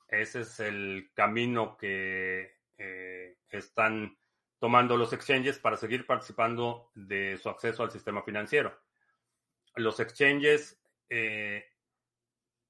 ese 0.08 0.40
es 0.40 0.60
el 0.60 1.10
camino 1.14 1.76
que 1.76 2.58
eh, 2.76 3.36
están 3.48 4.18
tomando 4.58 4.96
los 4.96 5.12
exchanges 5.12 5.58
para 5.58 5.76
seguir 5.76 6.06
participando 6.06 6.90
de 6.94 7.38
su 7.38 7.48
acceso 7.48 7.82
al 7.82 7.90
sistema 7.90 8.22
financiero. 8.22 8.78
Los 9.76 10.00
exchanges 10.00 10.82
eh, 11.08 11.64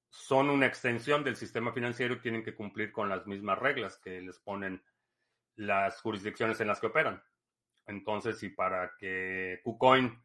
son 0.09 0.49
una 0.49 0.67
extensión 0.67 1.23
del 1.23 1.35
sistema 1.35 1.73
financiero 1.73 2.13
y 2.13 2.19
tienen 2.19 2.43
que 2.43 2.55
cumplir 2.55 2.91
con 2.91 3.09
las 3.09 3.25
mismas 3.25 3.57
reglas 3.57 3.97
que 3.97 4.21
les 4.21 4.39
ponen 4.39 4.83
las 5.55 5.99
jurisdicciones 6.01 6.61
en 6.61 6.67
las 6.67 6.79
que 6.79 6.87
operan. 6.87 7.23
Entonces, 7.91 8.39
si 8.39 8.49
para 8.49 8.95
que 8.97 9.59
KuCoin 9.63 10.17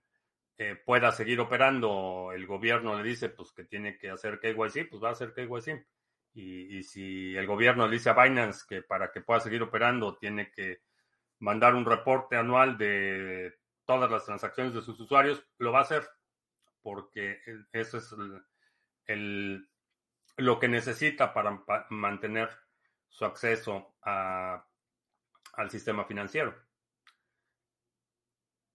eh, 0.57 0.77
pueda 0.85 1.13
seguir 1.13 1.41
operando, 1.41 2.31
el 2.33 2.47
gobierno 2.47 2.97
le 2.97 3.09
dice 3.09 3.29
pues 3.29 3.53
que 3.53 3.65
tiene 3.65 3.99
que 3.99 4.11
hacer 4.11 4.39
KYC, 4.41 4.89
pues 4.89 5.03
va 5.03 5.11
a 5.11 5.13
hacer 5.13 5.35
KYC. 5.35 5.85
Y, 6.35 6.79
y 6.79 6.83
si 6.83 7.35
el 7.37 7.47
gobierno 7.47 7.87
le 7.87 7.95
dice 7.95 8.11
a 8.11 8.15
Binance 8.15 8.65
que 8.69 8.83
para 8.83 9.11
que 9.11 9.21
pueda 9.21 9.41
seguir 9.41 9.63
operando 9.63 10.17
tiene 10.17 10.51
que 10.51 10.83
mandar 11.39 11.75
un 11.75 11.85
reporte 11.85 12.37
anual 12.37 12.79
de 12.79 13.55
todas 13.85 14.11
las 14.11 14.25
transacciones 14.25 14.75
de 14.75 14.83
sus 14.83 14.99
usuarios, 15.01 15.45
lo 15.59 15.73
va 15.73 15.81
a 15.81 15.83
hacer, 15.83 16.07
porque 16.83 17.41
eso 17.73 17.99
es 17.99 18.15
lo 20.37 20.59
que 20.59 20.69
necesita 20.69 21.33
para 21.33 21.63
mantener 21.91 22.51
su 23.09 23.25
acceso 23.25 23.97
al 24.03 25.71
sistema 25.71 26.05
financiero. 26.05 26.66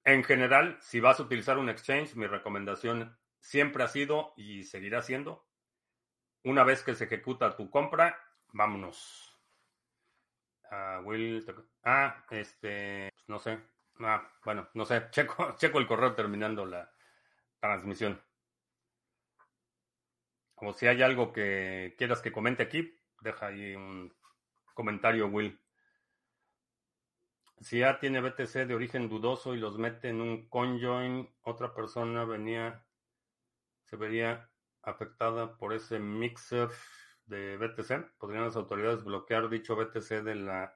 En 0.04 0.24
general, 0.24 0.78
si 0.82 1.00
vas 1.00 1.20
a 1.20 1.24
utilizar 1.24 1.58
un 1.58 1.70
exchange, 1.70 2.16
mi 2.16 2.26
recomendación 2.28 3.18
siempre 3.40 3.84
ha 3.84 3.88
sido 3.88 4.34
y 4.36 4.64
seguirá 4.64 5.02
siendo, 5.02 5.48
una 6.44 6.64
vez 6.64 6.84
que 6.84 6.96
se 6.96 7.04
ejecuta 7.04 7.56
tu 7.56 7.70
compra, 7.70 8.18
vámonos. 8.54 9.38
Ah, 10.72 11.02
Will, 11.04 11.46
ah, 11.84 12.26
este, 12.32 13.10
pues, 13.12 13.30
no 13.30 13.40
sé. 13.40 13.60
Ah, 14.00 14.28
bueno, 14.44 14.70
no 14.74 14.86
sé. 14.86 15.08
Checo, 15.12 15.56
checo 15.58 15.80
el 15.80 15.88
correo 15.88 16.16
terminando 16.16 16.66
la 16.66 16.92
transmisión. 17.60 18.22
O 20.56 20.74
si 20.74 20.88
hay 20.88 21.02
algo 21.02 21.34
que 21.34 21.96
quieras 21.98 22.22
que 22.22 22.32
comente 22.32 22.64
aquí, 22.64 23.00
deja 23.22 23.48
ahí 23.48 23.76
un 23.76 24.14
comentario, 24.74 25.28
Will. 25.28 25.60
Si 27.62 27.78
ya 27.80 28.00
tiene 28.00 28.22
BTC 28.22 28.66
de 28.66 28.74
origen 28.74 29.08
dudoso 29.08 29.54
y 29.54 29.60
los 29.60 29.78
mete 29.78 30.10
en 30.10 30.20
un 30.20 30.50
conjoin, 30.50 31.30
otra 31.44 31.74
persona 31.74 32.26
venía, 32.26 32.84
se 33.86 33.96
vería 33.98 34.50
afectada 34.82 35.58
por 35.58 35.74
ese 35.74 36.00
mixer 36.00 36.70
de 37.28 37.58
BTC. 37.58 38.18
¿Podrían 38.18 38.46
las 38.46 38.56
autoridades 38.56 39.04
bloquear 39.04 39.48
dicho 39.48 39.76
BTC 39.76 40.24
de 40.24 40.36
la 40.36 40.76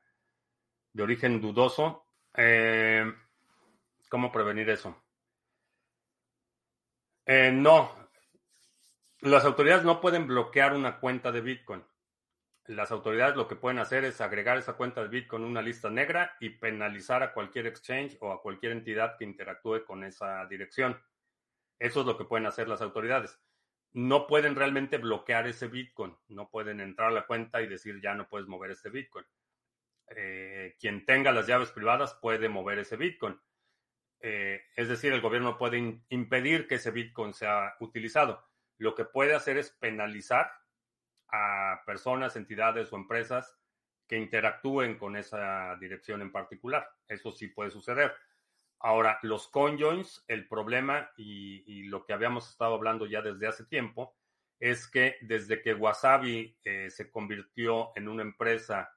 de 0.94 1.04
origen 1.04 1.42
dudoso? 1.42 2.06
Eh, 2.36 3.12
¿Cómo 4.08 4.32
prevenir 4.32 4.70
eso? 4.70 4.96
Eh, 7.26 7.52
no. 7.52 7.92
Las 9.22 9.44
autoridades 9.44 9.84
no 9.84 10.00
pueden 10.00 10.28
bloquear 10.28 10.74
una 10.74 11.00
cuenta 11.00 11.32
de 11.32 11.42
Bitcoin 11.42 11.84
las 12.68 12.92
autoridades 12.92 13.36
lo 13.36 13.48
que 13.48 13.56
pueden 13.56 13.80
hacer 13.80 14.06
es 14.06 14.22
agregar 14.22 14.58
esa 14.58 14.74
cuenta 14.74 15.02
de 15.02 15.10
Bitcoin 15.10 15.44
a 15.44 15.48
una 15.48 15.62
lista 15.62 15.90
negra 15.90 16.36
y 16.40 16.50
penalizar 16.50 17.22
a 17.22 17.32
cualquier 17.32 17.68
exchange 17.68 18.18
o 18.22 18.32
a 18.32 18.42
cualquier 18.42 18.72
entidad 18.72 19.18
que 19.18 19.24
interactúe 19.24 19.86
con 19.86 20.04
esa 20.04 20.46
dirección. 20.48 21.00
Eso 21.78 22.02
es 22.02 22.06
lo 22.08 22.18
que 22.18 22.26
pueden 22.26 22.48
hacer 22.48 22.68
las 22.68 22.82
autoridades. 22.82 23.40
No 23.94 24.28
pueden 24.28 24.56
realmente 24.56 24.98
bloquear 24.98 25.48
ese 25.48 25.68
Bitcoin, 25.68 26.18
no 26.28 26.50
pueden 26.50 26.80
entrar 26.80 27.10
a 27.10 27.14
la 27.14 27.28
cuenta 27.28 27.62
y 27.62 27.68
decir 27.68 28.02
ya 28.02 28.16
no 28.16 28.28
puedes 28.28 28.48
mover 28.48 28.72
este 28.72 28.90
Bitcoin. 28.90 29.26
Eh, 30.16 30.76
quien 30.80 31.06
tenga 31.06 31.32
las 31.32 31.48
llaves 31.48 31.72
privadas 31.72 32.16
puede 32.16 32.50
mover 32.50 32.80
ese 32.80 32.98
Bitcoin. 32.98 33.40
Eh, 34.22 34.64
es 34.76 34.90
decir, 34.90 35.14
el 35.14 35.22
gobierno 35.22 35.58
puede 35.58 36.02
impedir 36.10 36.68
que 36.68 36.76
ese 36.76 36.92
Bitcoin 36.92 37.34
sea 37.34 37.76
utilizado. 37.80 38.44
Lo 38.78 38.96
que 38.96 39.06
puede 39.06 39.36
hacer 39.36 39.58
es 39.58 39.70
penalizar 39.70 40.52
a 41.32 41.82
personas, 41.86 42.36
entidades 42.36 42.92
o 42.92 42.96
empresas 42.96 43.56
que 44.08 44.18
interactúen 44.18 44.98
con 44.98 45.16
esa 45.16 45.76
dirección 45.78 46.22
en 46.22 46.32
particular. 46.32 46.88
Eso 47.08 47.32
sí 47.32 47.48
puede 47.48 47.72
suceder. 47.72 48.14
Ahora, 48.80 49.20
los 49.24 49.48
conjoins, 49.48 50.24
el 50.28 50.48
problema 50.48 51.10
y, 51.18 51.84
lo 51.84 52.06
que 52.06 52.14
habíamos 52.14 52.50
estado 52.50 52.76
hablando 52.76 53.06
ya 53.06 53.22
desde 53.22 53.48
hace 53.48 53.66
tiempo, 53.66 54.16
es 54.60 54.88
que 54.88 55.18
desde 55.22 55.62
que 55.62 55.74
Wasabi 55.74 56.58
eh, 56.64 56.90
se 56.90 57.10
convirtió 57.10 57.92
en 57.96 58.08
una 58.08 58.22
empresa 58.22 58.94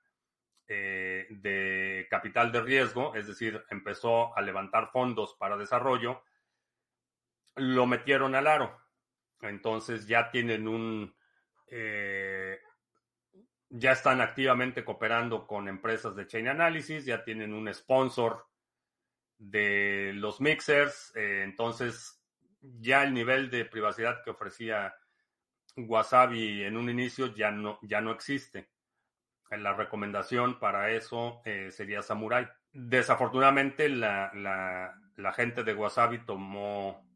eh, 0.69 1.27
de 1.31 2.07
capital 2.11 2.53
de 2.53 2.61
riesgo, 2.61 3.15
es 3.15 3.27
decir, 3.27 3.65
empezó 3.71 4.37
a 4.37 4.43
levantar 4.43 4.91
fondos 4.91 5.35
para 5.39 5.57
desarrollo, 5.57 6.23
lo 7.57 7.87
metieron 7.87 8.35
al 8.35 8.47
aro. 8.47 8.79
Entonces 9.41 10.07
ya 10.07 10.31
tienen 10.31 10.69
un, 10.69 11.15
eh, 11.71 12.59
ya 13.71 13.93
están 13.93 14.21
activamente 14.21 14.85
cooperando 14.85 15.47
con 15.47 15.69
empresas 15.69 16.17
de 16.17 16.27
Chain 16.27 16.49
Analysis, 16.49 17.05
ya 17.05 17.23
tienen 17.23 17.53
un 17.53 17.73
sponsor 17.73 18.47
de 19.39 20.13
los 20.15 20.41
mixers, 20.41 21.13
eh, 21.15 21.43
entonces 21.45 22.21
ya 22.61 23.05
el 23.05 23.15
nivel 23.15 23.51
de 23.51 23.65
privacidad 23.65 24.23
que 24.25 24.31
ofrecía 24.31 24.95
Wasabi 25.77 26.65
en 26.65 26.77
un 26.77 26.91
inicio 26.91 27.35
ya 27.35 27.51
no, 27.51 27.79
ya 27.83 28.01
no 28.01 28.11
existe. 28.11 28.71
La 29.51 29.73
recomendación 29.73 30.59
para 30.59 30.91
eso 30.91 31.41
eh, 31.45 31.71
sería 31.71 32.03
Samurai. 32.03 32.49
Desafortunadamente 32.73 33.89
la, 33.89 34.31
la 34.35 35.33
gente 35.33 35.65
de 35.65 35.75
Wasabi 35.75 36.25
tomó 36.25 37.08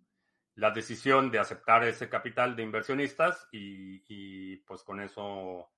la 0.55 0.71
decisión 0.71 1.31
de 1.31 1.39
aceptar 1.39 1.85
ese 1.85 2.09
capital 2.09 2.57
de 2.57 2.63
inversionistas 2.63 3.49
y, 3.53 4.57
pues 4.59 4.83
con 4.83 5.01
eso 5.01 5.71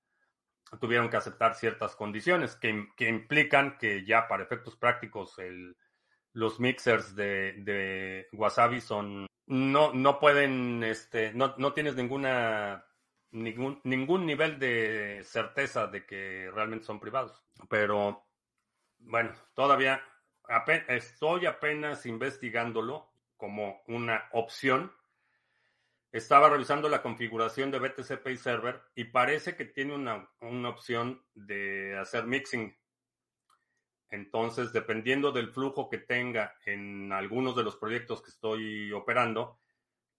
tuvieron 0.79 1.09
que 1.09 1.17
aceptar 1.17 1.55
ciertas 1.55 1.95
condiciones 1.95 2.55
que, 2.55 2.69
implican 3.07 3.77
que 3.77 4.05
ya 4.05 4.27
para 4.27 4.43
efectos 4.43 4.75
prácticos 4.75 5.37
el, 5.39 5.77
los 6.33 6.59
mixers 6.59 7.15
de, 7.15 8.27
Wasabi 8.33 8.81
son 8.81 9.27
no, 9.47 9.93
no 9.93 10.19
pueden, 10.19 10.83
este, 10.83 11.31
no, 11.33 11.55
no 11.57 11.73
tienes 11.73 11.95
ninguna 11.95 12.83
ningún, 13.35 13.81
ningún 13.83 14.25
nivel 14.25 14.59
de 14.59 15.21
certeza 15.23 15.87
de 15.87 16.05
que 16.05 16.49
realmente 16.53 16.85
son 16.85 16.99
privados. 16.99 17.43
Pero 17.69 18.25
bueno, 18.99 19.31
todavía 19.53 20.01
estoy 20.87 21.45
apenas 21.45 22.05
investigándolo 22.05 23.14
como 23.37 23.81
una 23.87 24.29
opción. 24.31 24.91
Estaba 26.11 26.49
revisando 26.49 26.87
la 26.87 27.01
configuración 27.01 27.71
de 27.71 27.79
BTC 27.79 28.23
Pay 28.23 28.37
Server 28.37 28.81
y 28.95 29.05
parece 29.05 29.55
que 29.55 29.65
tiene 29.65 29.93
una, 29.93 30.29
una 30.39 30.69
opción 30.69 31.25
de 31.33 31.97
hacer 31.97 32.25
mixing. 32.25 32.75
Entonces, 34.09 34.71
dependiendo 34.71 35.31
del 35.31 35.51
flujo 35.51 35.89
que 35.89 35.97
tenga 35.97 36.55
en 36.65 37.11
algunos 37.11 37.55
de 37.55 37.63
los 37.63 37.75
proyectos 37.75 38.21
que 38.21 38.29
estoy 38.29 38.91
operando, 38.93 39.59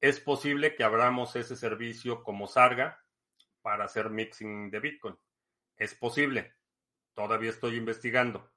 es 0.00 0.20
posible 0.20 0.74
que 0.74 0.84
abramos 0.84 1.34
ese 1.36 1.56
servicio 1.56 2.22
como 2.22 2.46
Sarga 2.46 3.02
para 3.62 3.84
hacer 3.84 4.10
mixing 4.10 4.70
de 4.70 4.80
Bitcoin. 4.80 5.16
Es 5.76 5.94
posible. 5.94 6.54
Todavía 7.14 7.50
estoy 7.50 7.76
investigando 7.76 8.50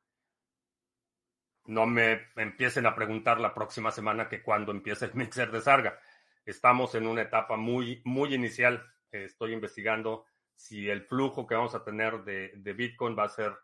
no 1.69 1.85
me 1.85 2.29
empiecen 2.35 2.87
a 2.87 2.95
preguntar 2.95 3.39
la 3.39 3.53
próxima 3.53 3.91
semana 3.91 4.27
que 4.27 4.41
cuando 4.41 4.71
empiece 4.71 5.05
el 5.05 5.13
mixer 5.15 5.51
de 5.51 5.61
Sarga. 5.61 5.99
Estamos 6.43 6.95
en 6.95 7.05
una 7.05 7.21
etapa 7.21 7.57
muy, 7.57 8.01
muy 8.05 8.33
inicial. 8.33 8.83
Estoy 9.11 9.53
investigando 9.53 10.25
si 10.55 10.89
el 10.89 11.03
flujo 11.03 11.45
que 11.45 11.53
vamos 11.53 11.75
a 11.75 11.83
tener 11.83 12.23
de, 12.23 12.53
de 12.55 12.73
Bitcoin 12.73 13.15
va 13.17 13.25
a 13.25 13.29
ser 13.29 13.55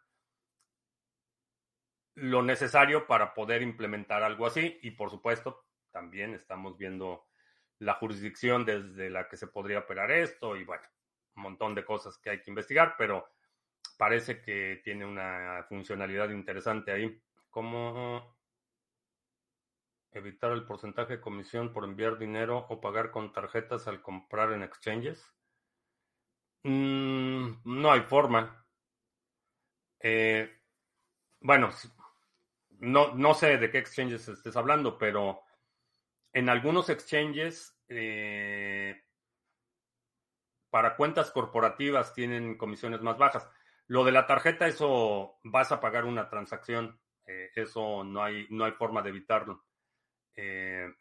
lo 2.13 2.43
necesario 2.43 3.07
para 3.07 3.33
poder 3.33 3.63
implementar 3.63 4.21
algo 4.21 4.45
así. 4.45 4.79
Y 4.83 4.91
por 4.91 5.09
supuesto, 5.09 5.65
también 5.91 6.35
estamos 6.35 6.77
viendo 6.77 7.25
la 7.79 7.95
jurisdicción 7.95 8.65
desde 8.65 9.09
la 9.09 9.27
que 9.27 9.35
se 9.35 9.47
podría 9.47 9.79
operar 9.79 10.11
esto 10.11 10.55
y 10.55 10.63
bueno, 10.63 10.83
un 11.35 11.43
montón 11.43 11.73
de 11.73 11.83
cosas 11.83 12.19
que 12.19 12.29
hay 12.29 12.41
que 12.41 12.51
investigar, 12.51 12.95
pero 12.99 13.27
parece 13.97 14.41
que 14.41 14.79
tiene 14.83 15.05
una 15.05 15.65
funcionalidad 15.67 16.29
interesante 16.29 16.91
ahí. 16.91 17.21
¿Cómo 17.55 18.35
evitar 20.11 20.51
el 20.51 20.65
porcentaje 20.65 21.13
de 21.13 21.21
comisión 21.21 21.71
por 21.71 21.85
enviar 21.85 22.17
dinero 22.17 22.65
o 22.67 22.81
pagar 22.81 23.11
con 23.11 23.31
tarjetas 23.31 23.87
al 23.87 24.01
comprar 24.01 24.51
en 24.51 24.61
exchanges. 24.61 25.25
Mm, 26.63 27.61
no 27.63 27.91
hay 27.93 28.01
forma. 28.01 28.67
Eh, 30.01 30.53
bueno, 31.39 31.69
no, 32.79 33.13
no 33.13 33.33
sé 33.33 33.57
de 33.57 33.71
qué 33.71 33.77
exchanges 33.77 34.27
estés 34.27 34.57
hablando, 34.57 34.97
pero 34.97 35.41
en 36.33 36.49
algunos 36.49 36.89
exchanges 36.89 37.79
eh, 37.87 39.01
para 40.69 40.97
cuentas 40.97 41.31
corporativas 41.31 42.13
tienen 42.13 42.57
comisiones 42.57 42.99
más 42.99 43.17
bajas. 43.17 43.47
Lo 43.87 44.03
de 44.03 44.11
la 44.11 44.27
tarjeta, 44.27 44.67
eso 44.67 45.39
vas 45.45 45.71
a 45.71 45.79
pagar 45.79 46.03
una 46.03 46.27
transacción. 46.29 46.99
Eh, 47.25 47.51
eso 47.55 48.03
no 48.03 48.23
hay, 48.23 48.47
no 48.49 48.65
hay 48.65 48.71
forma 48.73 49.01
de 49.01 49.09
evitarlo. 49.09 49.65
Eh, 50.35 50.93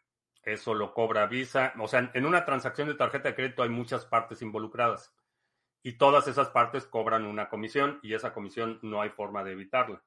eso 0.43 0.73
lo 0.73 0.93
cobra 0.93 1.27
Visa. 1.27 1.73
O 1.79 1.87
sea, 1.87 2.11
en 2.13 2.25
una 2.25 2.45
transacción 2.45 2.87
de 2.87 2.95
tarjeta 2.95 3.29
de 3.29 3.35
crédito 3.35 3.63
hay 3.63 3.69
muchas 3.69 4.05
partes 4.05 4.41
involucradas. 4.41 5.13
Y 5.83 5.93
todas 5.93 6.27
esas 6.27 6.49
partes 6.49 6.85
cobran 6.85 7.25
una 7.25 7.47
comisión 7.47 7.99
y 8.01 8.13
esa 8.13 8.33
comisión 8.33 8.79
no 8.81 9.01
hay 9.01 9.09
forma 9.09 9.43
de 9.43 9.51
evitarla. 9.51 10.03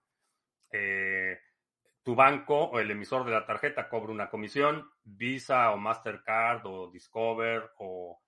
Eh, 0.72 1.40
tu 2.02 2.14
banco 2.14 2.64
o 2.64 2.80
el 2.80 2.90
emisor 2.90 3.24
de 3.24 3.32
la 3.32 3.46
tarjeta 3.46 3.88
cobra 3.88 4.12
una 4.12 4.28
comisión, 4.28 4.90
Visa 5.04 5.70
o 5.70 5.76
Mastercard 5.76 6.66
o 6.66 6.90
Discover 6.90 7.72
o 7.78 8.20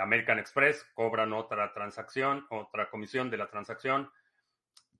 American 0.00 0.38
Express 0.38 0.84
cobran 0.94 1.32
otra 1.34 1.72
transacción, 1.72 2.46
otra 2.50 2.90
comisión 2.90 3.30
de 3.30 3.36
la 3.36 3.48
transacción. 3.48 4.10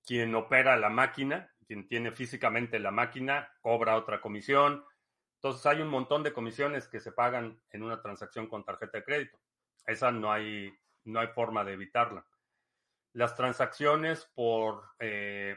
Quien 0.05 0.35
opera 0.35 0.77
la 0.77 0.91
máquina, 0.91 1.51
quien 1.67 1.87
tiene 1.89 2.13
físicamente 2.13 2.79
la 2.79 2.91
máquina, 2.91 3.53
cobra 3.61 3.97
otra 3.97 4.21
comisión. 4.21 4.85
Entonces 5.37 5.67
hay 5.67 5.81
un 5.81 5.89
montón 5.89 6.23
de 6.23 6.33
comisiones 6.33 6.89
que 6.89 7.01
se 7.01 7.13
pagan 7.13 7.61
en 7.71 7.83
una 7.83 8.01
transacción 8.01 8.47
con 8.47 8.65
tarjeta 8.65 8.99
de 8.99 9.05
crédito. 9.05 9.39
Esa 9.87 10.11
no 10.11 10.33
hay, 10.33 10.73
no 11.05 11.21
hay 11.21 11.29
forma 11.29 11.65
de 11.65 11.75
evitarla. 11.75 12.25
Las 13.13 13.35
transacciones 13.35 14.25
por 14.35 14.85
eh, 14.99 15.57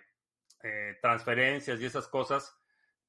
eh, 0.64 0.98
transferencias 1.02 1.80
y 1.80 1.86
esas 1.86 2.08
cosas 2.08 2.58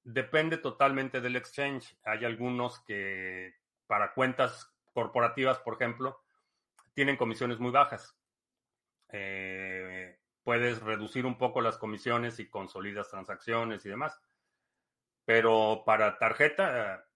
depende 0.03 0.57
totalmente 0.57 1.21
del 1.21 1.37
exchange. 1.37 1.97
Hay 2.05 2.25
algunos 2.25 2.81
que 2.81 3.55
para 3.87 4.13
cuentas 4.13 4.73
corporativas, 4.93 5.59
por 5.59 5.75
ejemplo, 5.75 6.23
tienen 6.95 7.17
comisiones 7.17 7.59
muy 7.59 7.71
bajas. 7.71 8.17
Eh, 9.09 10.20
puedes 10.43 10.81
reducir 10.83 11.27
un 11.27 11.39
poco 11.39 11.61
las 11.61 11.79
comisiones 11.79 12.39
y 12.39 12.49
consolidas 12.49 13.09
transacciones 13.09 13.85
y 13.85 13.89
demás. 13.89 14.19
Pero 15.25 15.83
para 15.85 16.19
tarjeta 16.19 17.07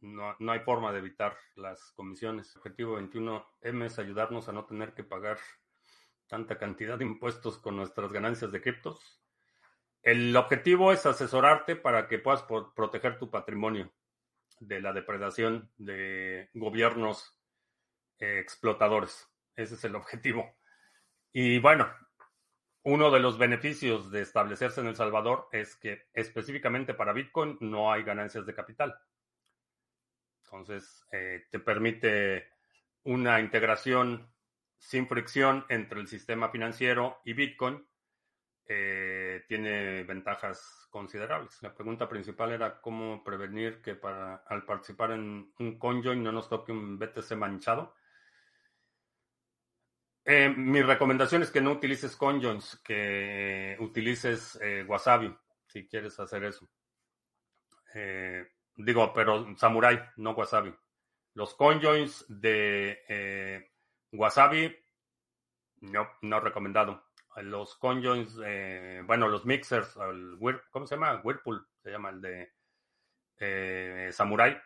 no, 0.00 0.36
no 0.38 0.52
hay 0.52 0.60
forma 0.60 0.92
de 0.92 0.98
evitar 0.98 1.36
las 1.56 1.92
comisiones. 1.92 2.54
Objetivo 2.56 2.98
21M 2.98 3.84
es 3.84 3.98
ayudarnos 3.98 4.48
a 4.48 4.52
no 4.52 4.64
tener 4.66 4.94
que 4.94 5.04
pagar 5.04 5.38
tanta 6.26 6.58
cantidad 6.58 6.96
de 6.96 7.04
impuestos 7.04 7.58
con 7.58 7.76
nuestras 7.76 8.12
ganancias 8.12 8.52
de 8.52 8.62
criptos. 8.62 9.20
El 10.02 10.34
objetivo 10.36 10.92
es 10.92 11.04
asesorarte 11.04 11.76
para 11.76 12.08
que 12.08 12.18
puedas 12.18 12.44
proteger 12.74 13.18
tu 13.18 13.30
patrimonio 13.30 13.92
de 14.60 14.80
la 14.80 14.92
depredación 14.92 15.70
de 15.76 16.48
gobiernos 16.54 17.36
eh, 18.18 18.38
explotadores. 18.38 19.28
Ese 19.56 19.74
es 19.74 19.84
el 19.84 19.96
objetivo. 19.96 20.56
Y 21.32 21.58
bueno, 21.58 21.90
uno 22.82 23.10
de 23.10 23.20
los 23.20 23.36
beneficios 23.38 24.10
de 24.10 24.22
establecerse 24.22 24.80
en 24.80 24.86
El 24.86 24.96
Salvador 24.96 25.48
es 25.52 25.76
que 25.76 26.08
específicamente 26.14 26.94
para 26.94 27.12
Bitcoin 27.12 27.58
no 27.60 27.92
hay 27.92 28.02
ganancias 28.02 28.46
de 28.46 28.54
capital. 28.54 28.98
Entonces, 30.44 31.06
eh, 31.12 31.46
te 31.50 31.58
permite 31.60 32.48
una 33.04 33.40
integración 33.40 34.28
sin 34.78 35.06
fricción 35.06 35.66
entre 35.68 36.00
el 36.00 36.08
sistema 36.08 36.48
financiero 36.48 37.20
y 37.24 37.34
Bitcoin 37.34 37.86
eh, 38.66 39.44
tiene 39.46 40.04
ventajas 40.04 40.86
considerables. 40.90 41.60
La 41.60 41.74
pregunta 41.74 42.08
principal 42.08 42.52
era 42.52 42.80
cómo 42.80 43.22
prevenir 43.22 43.82
que 43.82 43.94
para 43.94 44.36
al 44.46 44.64
participar 44.64 45.10
en 45.10 45.52
un 45.58 45.78
conjoin 45.78 46.22
no 46.22 46.32
nos 46.32 46.48
toque 46.48 46.72
un 46.72 46.98
BTC 46.98 47.32
manchado. 47.36 47.94
Eh, 50.24 50.48
mi 50.56 50.82
recomendación 50.82 51.42
es 51.42 51.50
que 51.50 51.60
no 51.60 51.72
utilices 51.72 52.16
conjoins, 52.16 52.80
que 52.84 53.76
utilices 53.80 54.58
eh, 54.62 54.84
Wasabi 54.86 55.34
si 55.66 55.86
quieres 55.86 56.18
hacer 56.18 56.44
eso. 56.44 56.68
digo, 58.76 59.12
pero 59.12 59.56
Samurai, 59.56 60.00
no 60.16 60.32
Wasabi. 60.32 60.74
Los 61.34 61.54
conjoins 61.54 62.24
de 62.28 63.70
Wasabi, 64.12 64.76
no, 65.80 66.08
no 66.22 66.40
recomendado 66.40 67.10
los 67.42 67.76
conjoins, 67.76 68.38
eh, 68.44 69.02
bueno, 69.06 69.28
los 69.28 69.46
mixers, 69.46 69.96
¿cómo 70.70 70.86
se 70.86 70.94
llama? 70.94 71.20
Whirlpool, 71.22 71.66
se 71.82 71.90
llama 71.90 72.10
el 72.10 72.20
de 72.20 72.52
eh, 73.38 74.10
Samurai. 74.12 74.60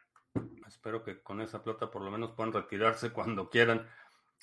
Espero 0.66 1.02
que 1.02 1.22
con 1.22 1.40
esa 1.40 1.62
plata 1.62 1.90
por 1.90 2.02
lo 2.02 2.10
menos 2.10 2.32
puedan 2.32 2.52
retirarse 2.52 3.12
cuando 3.12 3.48
quieran. 3.50 3.88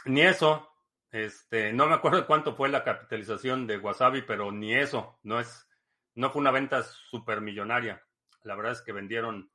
Ni 0.05 0.21
eso, 0.21 0.70
este, 1.11 1.73
no 1.73 1.87
me 1.87 1.95
acuerdo 1.95 2.25
cuánto 2.25 2.55
fue 2.55 2.69
la 2.69 2.83
capitalización 2.83 3.67
de 3.67 3.77
Wasabi, 3.77 4.21
pero 4.23 4.51
ni 4.51 4.73
eso, 4.73 5.19
no 5.23 5.39
es, 5.39 5.67
no 6.15 6.31
fue 6.31 6.41
una 6.41 6.51
venta 6.51 6.83
súper 6.83 7.41
millonaria. 7.41 8.03
La 8.43 8.55
verdad 8.55 8.71
es 8.71 8.81
que 8.81 8.91
vendieron, 8.91 9.51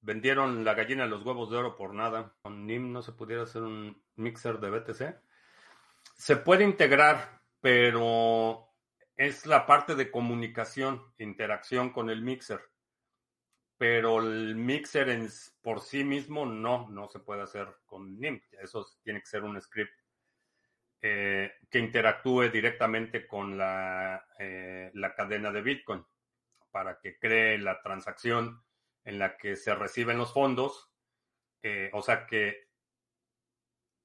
vendieron 0.00 0.64
la 0.64 0.74
gallina 0.74 1.04
de 1.04 1.10
los 1.10 1.24
huevos 1.24 1.50
de 1.50 1.58
oro 1.58 1.76
por 1.76 1.94
nada. 1.94 2.34
Con 2.42 2.66
NIM 2.66 2.92
no 2.92 3.02
se 3.02 3.12
pudiera 3.12 3.42
hacer 3.42 3.62
un 3.62 4.02
mixer 4.16 4.58
de 4.58 4.70
BTC. 4.70 5.20
Se 6.16 6.36
puede 6.36 6.64
integrar 6.64 7.40
pero 7.60 8.68
es 9.16 9.46
la 9.46 9.66
parte 9.66 9.94
de 9.94 10.10
comunicación, 10.10 11.02
interacción 11.18 11.90
con 11.90 12.10
el 12.10 12.22
mixer. 12.22 12.60
Pero 13.76 14.20
el 14.20 14.56
mixer 14.56 15.28
por 15.62 15.80
sí 15.80 16.04
mismo 16.04 16.44
no, 16.44 16.88
no 16.90 17.08
se 17.08 17.20
puede 17.20 17.42
hacer 17.42 17.68
con 17.86 18.18
NIM. 18.18 18.40
Eso 18.52 18.86
tiene 19.02 19.20
que 19.20 19.26
ser 19.26 19.42
un 19.42 19.60
script 19.60 19.92
eh, 21.02 21.52
que 21.70 21.78
interactúe 21.78 22.50
directamente 22.50 23.26
con 23.26 23.56
la, 23.56 24.26
eh, 24.38 24.90
la 24.94 25.14
cadena 25.14 25.50
de 25.50 25.62
Bitcoin 25.62 26.04
para 26.70 27.00
que 27.00 27.18
cree 27.18 27.58
la 27.58 27.80
transacción 27.82 28.62
en 29.04 29.18
la 29.18 29.36
que 29.36 29.56
se 29.56 29.74
reciben 29.74 30.18
los 30.18 30.32
fondos, 30.32 30.90
eh, 31.62 31.90
o 31.92 32.02
sea 32.02 32.26
que 32.26 32.68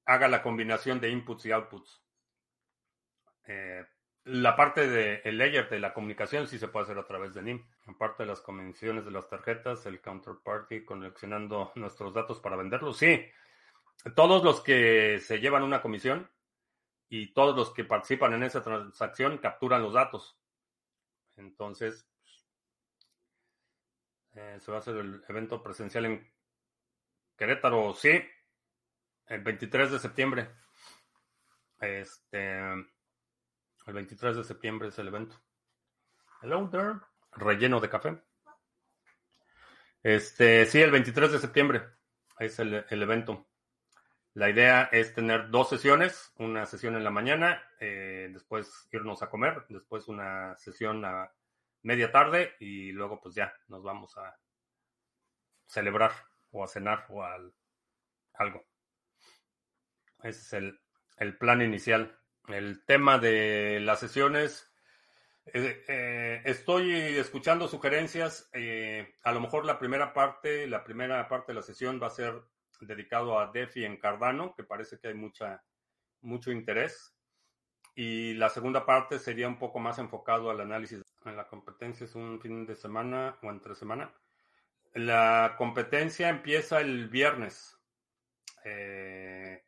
haga 0.04 0.28
la 0.28 0.42
combinación 0.42 1.00
de 1.00 1.10
inputs 1.10 1.46
y 1.46 1.52
outputs. 1.52 2.02
Eh, 3.46 3.84
la 4.24 4.56
parte 4.56 4.88
del 4.88 5.20
el 5.24 5.38
layer 5.38 5.68
de 5.68 5.78
la 5.78 5.94
comunicación 5.94 6.48
sí 6.48 6.58
se 6.58 6.68
puede 6.68 6.84
hacer 6.84 6.98
a 6.98 7.06
través 7.06 7.34
de 7.34 7.42
NIM. 7.42 7.64
Aparte 7.86 8.24
de 8.24 8.28
las 8.28 8.40
convenciones 8.40 9.04
de 9.04 9.12
las 9.12 9.28
tarjetas, 9.28 9.86
el 9.86 10.00
counterparty 10.00 10.84
coleccionando 10.84 11.72
nuestros 11.76 12.12
datos 12.12 12.40
para 12.40 12.56
venderlos. 12.56 12.96
Sí, 12.96 13.24
todos 14.16 14.42
los 14.42 14.60
que 14.62 15.20
se 15.20 15.38
llevan 15.38 15.62
una 15.62 15.80
comisión 15.80 16.28
y 17.08 17.32
todos 17.32 17.56
los 17.56 17.72
que 17.72 17.84
participan 17.84 18.34
en 18.34 18.42
esa 18.42 18.62
transacción 18.62 19.38
capturan 19.38 19.82
los 19.82 19.94
datos. 19.94 20.38
Entonces, 21.36 22.08
eh, 24.34 24.58
se 24.60 24.70
va 24.70 24.78
a 24.78 24.80
hacer 24.80 24.96
el 24.96 25.24
evento 25.28 25.62
presencial 25.62 26.06
en 26.06 26.32
Querétaro, 27.36 27.94
sí, 27.94 28.20
el 29.26 29.42
23 29.42 29.92
de 29.92 29.98
septiembre. 29.98 30.50
Este 31.80 32.58
el 33.86 33.94
23 33.94 34.36
de 34.36 34.44
septiembre 34.44 34.88
es 34.88 34.98
el 34.98 35.08
evento. 35.08 35.40
Hello 36.42 36.68
there. 36.70 36.94
Relleno 37.32 37.80
de 37.80 37.88
café. 37.88 38.20
Este, 40.02 40.66
sí, 40.66 40.80
el 40.80 40.90
23 40.90 41.32
de 41.32 41.38
septiembre 41.38 41.82
es 42.38 42.58
el, 42.58 42.84
evento. 42.90 43.46
La 44.36 44.50
idea 44.50 44.90
es 44.92 45.14
tener 45.14 45.48
dos 45.48 45.70
sesiones, 45.70 46.30
una 46.36 46.66
sesión 46.66 46.94
en 46.94 47.04
la 47.04 47.10
mañana, 47.10 47.62
eh, 47.80 48.28
después 48.30 48.86
irnos 48.92 49.22
a 49.22 49.30
comer, 49.30 49.64
después 49.70 50.08
una 50.08 50.54
sesión 50.56 51.06
a 51.06 51.32
media 51.80 52.12
tarde 52.12 52.54
y 52.60 52.92
luego 52.92 53.18
pues 53.18 53.34
ya 53.34 53.54
nos 53.68 53.82
vamos 53.82 54.14
a 54.18 54.38
celebrar 55.64 56.12
o 56.50 56.62
a 56.62 56.68
cenar 56.68 57.06
o 57.08 57.22
a 57.22 57.38
algo. 58.34 58.62
Ese 60.22 60.40
es 60.42 60.52
el, 60.52 60.80
el 61.16 61.38
plan 61.38 61.62
inicial 61.62 62.18
el 62.48 62.84
tema 62.84 63.18
de 63.18 63.80
las 63.80 64.00
sesiones. 64.00 64.70
Eh, 65.46 65.82
eh, 65.88 66.42
estoy 66.44 66.92
escuchando 66.92 67.68
sugerencias. 67.68 68.50
A 69.22 69.32
lo 69.32 69.40
mejor 69.40 69.64
la 69.64 69.78
primera 69.78 70.12
parte, 70.12 70.66
la 70.66 70.84
primera 70.84 71.26
parte 71.26 71.52
de 71.52 71.56
la 71.56 71.62
sesión 71.62 71.98
va 72.02 72.08
a 72.08 72.10
ser 72.10 72.42
dedicado 72.80 73.38
a 73.38 73.50
DeFi 73.50 73.84
en 73.84 73.98
Cardano, 73.98 74.54
que 74.54 74.64
parece 74.64 74.98
que 74.98 75.08
hay 75.08 75.14
mucha, 75.14 75.62
mucho 76.20 76.50
interés. 76.50 77.14
Y 77.94 78.34
la 78.34 78.50
segunda 78.50 78.84
parte 78.84 79.18
sería 79.18 79.48
un 79.48 79.58
poco 79.58 79.78
más 79.78 79.98
enfocado 79.98 80.50
al 80.50 80.60
análisis. 80.60 81.02
En 81.24 81.36
la 81.36 81.46
competencia 81.46 82.04
es 82.04 82.14
un 82.14 82.40
fin 82.40 82.66
de 82.66 82.74
semana 82.74 83.38
o 83.42 83.50
entre 83.50 83.74
semana. 83.74 84.12
La 84.92 85.54
competencia 85.56 86.28
empieza 86.28 86.80
el 86.80 87.08
viernes. 87.08 87.78
Eh, 88.64 89.62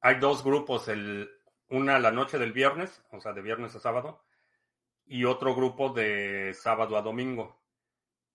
hay 0.00 0.18
dos 0.18 0.44
grupos, 0.44 0.88
el, 0.88 1.30
una 1.68 1.98
la 1.98 2.10
noche 2.10 2.38
del 2.38 2.52
viernes, 2.52 3.02
o 3.10 3.20
sea, 3.20 3.32
de 3.32 3.42
viernes 3.42 3.74
a 3.74 3.80
sábado, 3.80 4.24
y 5.06 5.24
otro 5.24 5.54
grupo 5.54 5.90
de 5.90 6.54
sábado 6.54 6.96
a 6.96 7.02
domingo. 7.02 7.62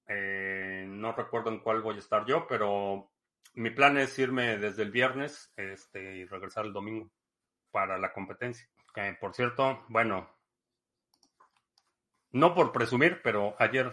Eh, 0.08 0.86
no 0.88 1.12
recuerdo 1.14 1.50
en 1.50 1.60
cuál 1.60 1.82
voy 1.82 1.96
a 1.96 2.00
estar 2.00 2.26
yo, 2.26 2.48
pero 2.48 3.12
mi 3.54 3.70
plan 3.72 3.98
es 3.98 4.18
irme 4.20 4.58
desde 4.58 4.84
el 4.84 4.92
viernes 4.92 5.52
este, 5.56 6.18
y 6.18 6.26
regresar 6.26 6.66
el 6.66 6.74
domingo 6.74 7.12
para 7.72 7.98
la 7.98 8.14
competencia. 8.14 8.68
por 9.20 9.34
cierto, 9.34 9.86
bueno, 9.90 10.30
no 12.32 12.54
por 12.54 12.72
presumir, 12.72 13.22
pero 13.24 13.56
ayer 13.60 13.92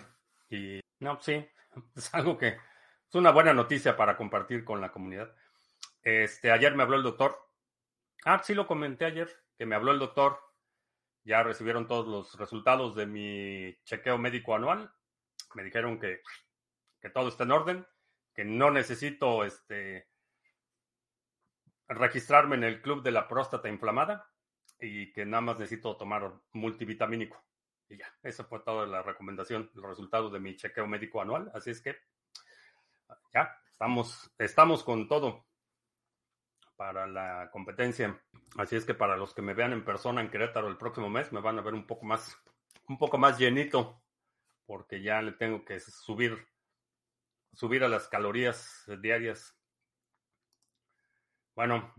y 0.50 0.80
no, 1.00 1.20
sí, 1.20 1.46
es 1.96 2.14
algo 2.14 2.38
que 2.38 2.48
es 2.48 3.14
una 3.14 3.30
buena 3.30 3.52
noticia 3.52 3.96
para 3.96 4.16
compartir 4.16 4.64
con 4.64 4.80
la 4.80 4.92
comunidad. 4.92 5.34
Este, 6.02 6.50
ayer 6.50 6.74
me 6.74 6.82
habló 6.82 6.96
el 6.96 7.02
doctor. 7.02 7.38
Ah, 8.24 8.40
sí 8.42 8.54
lo 8.54 8.66
comenté 8.66 9.04
ayer, 9.04 9.30
que 9.56 9.66
me 9.66 9.74
habló 9.74 9.92
el 9.92 9.98
doctor. 9.98 10.38
Ya 11.24 11.42
recibieron 11.42 11.86
todos 11.86 12.06
los 12.06 12.38
resultados 12.38 12.94
de 12.94 13.06
mi 13.06 13.76
chequeo 13.84 14.18
médico 14.18 14.54
anual. 14.54 14.92
Me 15.54 15.62
dijeron 15.62 15.98
que, 15.98 16.20
que 17.00 17.10
todo 17.10 17.28
está 17.28 17.44
en 17.44 17.52
orden, 17.52 17.86
que 18.34 18.44
no 18.44 18.70
necesito 18.70 19.44
este, 19.44 20.08
registrarme 21.88 22.56
en 22.56 22.64
el 22.64 22.82
club 22.82 23.02
de 23.02 23.12
la 23.12 23.28
próstata 23.28 23.68
inflamada 23.68 24.30
y 24.80 25.12
que 25.12 25.24
nada 25.24 25.40
más 25.40 25.58
necesito 25.58 25.96
tomar 25.96 26.32
multivitamínico. 26.52 27.42
Y 27.88 27.98
ya, 27.98 28.06
esa 28.22 28.44
fue 28.44 28.60
toda 28.60 28.86
la 28.86 29.02
recomendación, 29.02 29.70
los 29.74 29.86
resultados 29.86 30.32
de 30.32 30.40
mi 30.40 30.56
chequeo 30.56 30.86
médico 30.86 31.20
anual. 31.20 31.50
Así 31.54 31.70
es 31.70 31.80
que 31.80 31.96
ya, 33.32 33.56
estamos, 33.70 34.32
estamos 34.38 34.82
con 34.82 35.08
todo 35.08 35.46
para 36.76 37.06
la 37.06 37.50
competencia. 37.52 38.20
Así 38.56 38.76
es 38.76 38.84
que 38.84 38.94
para 38.94 39.16
los 39.16 39.34
que 39.34 39.42
me 39.42 39.54
vean 39.54 39.72
en 39.72 39.84
persona 39.84 40.20
en 40.20 40.30
Querétaro 40.30 40.68
el 40.68 40.76
próximo 40.76 41.08
mes, 41.08 41.32
me 41.32 41.40
van 41.40 41.58
a 41.58 41.62
ver 41.62 41.74
un 41.74 41.86
poco 41.86 42.04
más, 42.06 42.36
un 42.88 42.98
poco 42.98 43.18
más 43.18 43.38
llenito, 43.38 44.02
porque 44.66 45.02
ya 45.02 45.22
le 45.22 45.32
tengo 45.32 45.64
que 45.64 45.80
subir, 45.80 46.48
subir 47.54 47.84
a 47.84 47.88
las 47.88 48.08
calorías 48.08 48.84
diarias. 49.00 49.56
Bueno, 51.54 51.94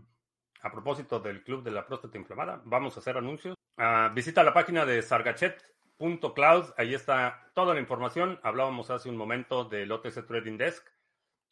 a 0.62 0.70
propósito 0.70 1.20
del 1.20 1.42
Club 1.42 1.62
de 1.62 1.70
la 1.70 1.86
Próstata 1.86 2.18
Inflamada, 2.18 2.60
vamos 2.64 2.96
a 2.96 3.00
hacer 3.00 3.16
anuncios. 3.16 3.56
Ah, 3.76 4.10
visita 4.14 4.42
la 4.42 4.54
página 4.54 4.84
de 4.84 5.02
sargachet.cloud, 5.02 6.74
ahí 6.76 6.94
está 6.94 7.50
toda 7.54 7.74
la 7.74 7.80
información. 7.80 8.38
Hablábamos 8.42 8.90
hace 8.90 9.08
un 9.08 9.16
momento 9.16 9.64
del 9.64 9.90
OTC 9.92 10.26
Trading 10.26 10.58
Desk 10.58 10.86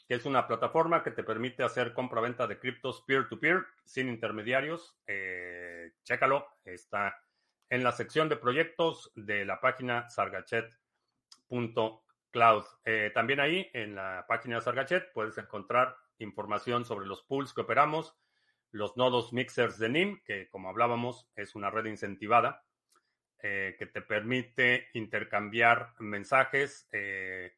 que 0.08 0.14
es 0.14 0.26
una 0.26 0.46
plataforma 0.46 1.02
que 1.02 1.10
te 1.10 1.24
permite 1.24 1.62
hacer 1.62 1.94
compra-venta 1.94 2.46
de 2.46 2.58
criptos 2.58 3.02
peer-to-peer 3.06 3.64
sin 3.84 4.08
intermediarios. 4.08 4.96
Eh, 5.06 5.92
chécalo, 6.02 6.46
está 6.64 7.18
en 7.70 7.82
la 7.82 7.92
sección 7.92 8.28
de 8.28 8.36
proyectos 8.36 9.12
de 9.14 9.44
la 9.46 9.60
página 9.60 10.10
sargachet.cloud. 10.10 12.03
Eh, 12.84 13.12
también 13.14 13.40
ahí, 13.40 13.70
en 13.72 13.94
la 13.94 14.24
página 14.26 14.56
de 14.56 14.62
Sargachet, 14.62 15.12
puedes 15.12 15.38
encontrar 15.38 15.96
información 16.18 16.84
sobre 16.84 17.06
los 17.06 17.22
pools 17.22 17.52
que 17.52 17.60
operamos, 17.60 18.16
los 18.72 18.96
nodos 18.96 19.32
mixers 19.32 19.78
de 19.78 19.88
NIM, 19.88 20.20
que 20.24 20.48
como 20.48 20.68
hablábamos 20.68 21.30
es 21.36 21.54
una 21.54 21.70
red 21.70 21.84
incentivada 21.86 22.64
eh, 23.40 23.76
que 23.78 23.86
te 23.86 24.02
permite 24.02 24.88
intercambiar 24.94 25.94
mensajes. 26.00 26.88
Eh, 26.90 27.52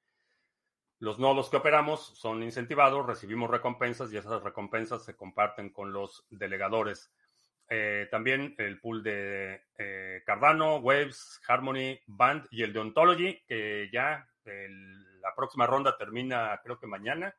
los 0.99 1.19
nodos 1.19 1.49
que 1.49 1.57
operamos 1.57 2.19
son 2.19 2.43
incentivados, 2.43 3.07
recibimos 3.07 3.51
recompensas 3.51 4.13
y 4.13 4.19
esas 4.19 4.43
recompensas 4.43 5.05
se 5.05 5.17
comparten 5.17 5.71
con 5.71 5.91
los 5.93 6.27
delegadores. 6.29 7.15
Eh, 7.71 8.09
también 8.11 8.55
el 8.59 8.79
pool 8.79 9.03
de 9.03 9.63
Cardano, 10.27 10.77
Waves, 10.79 11.41
Harmony, 11.49 11.99
Band 12.07 12.47
y 12.51 12.63
el 12.63 12.75
de 12.75 12.81
Ontology, 12.81 13.43
que 13.47 13.89
ya 13.91 14.29
la 14.47 15.35
próxima 15.35 15.67
ronda 15.67 15.97
termina 15.97 16.61
creo 16.63 16.79
que 16.79 16.87
mañana. 16.87 17.35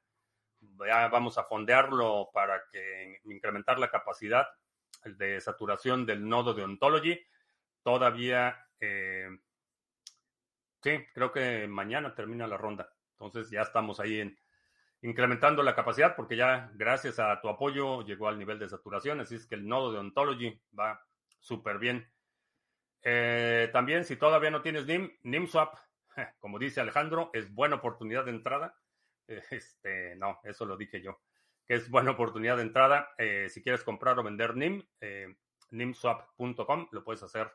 Ya 0.85 1.07
vamos 1.07 1.37
a 1.37 1.43
fondearlo 1.43 2.29
para 2.33 2.63
que 2.71 3.21
incrementar 3.25 3.77
la 3.77 3.91
capacidad 3.91 4.47
de 5.05 5.39
saturación 5.39 6.05
del 6.05 6.27
nodo 6.27 6.53
de 6.53 6.63
Ontology. 6.63 7.19
Todavía, 7.83 8.65
eh, 8.79 9.29
sí, 10.81 11.05
creo 11.13 11.31
que 11.31 11.67
mañana 11.67 12.15
termina 12.15 12.47
la 12.47 12.57
ronda. 12.57 12.89
Entonces 13.11 13.49
ya 13.49 13.61
estamos 13.61 13.99
ahí 13.99 14.19
en, 14.19 14.37
incrementando 15.01 15.63
la 15.63 15.75
capacidad 15.75 16.15
porque 16.15 16.35
ya 16.35 16.71
gracias 16.73 17.19
a 17.19 17.39
tu 17.41 17.49
apoyo 17.49 18.01
llegó 18.01 18.27
al 18.27 18.39
nivel 18.39 18.59
de 18.59 18.69
saturación, 18.69 19.19
así 19.19 19.35
es 19.35 19.45
que 19.47 19.55
el 19.55 19.67
nodo 19.67 19.91
de 19.91 19.99
Ontology 19.99 20.59
va 20.77 21.01
súper 21.39 21.77
bien. 21.77 22.11
Eh, 23.03 23.69
también 23.71 24.03
si 24.05 24.17
todavía 24.17 24.49
no 24.49 24.61
tienes 24.61 24.85
NIM, 24.85 25.11
NIMSwap, 25.23 25.75
como 26.39 26.59
dice 26.59 26.81
Alejandro, 26.81 27.29
es 27.33 27.53
buena 27.53 27.75
oportunidad 27.77 28.25
de 28.25 28.31
entrada. 28.31 28.75
Este, 29.51 30.15
no, 30.15 30.39
eso 30.45 30.65
lo 30.65 30.77
dije 30.77 31.01
yo, 31.01 31.19
que 31.65 31.73
es 31.73 31.89
buena 31.89 32.11
oportunidad 32.11 32.55
de 32.55 32.63
entrada. 32.63 33.09
Eh, 33.17 33.49
si 33.49 33.61
quieres 33.61 33.83
comprar 33.83 34.17
o 34.17 34.23
vender 34.23 34.55
NIM, 34.55 34.81
eh, 35.01 35.35
nimswap.com, 35.71 36.87
lo 36.91 37.03
puedes 37.03 37.23
hacer 37.23 37.51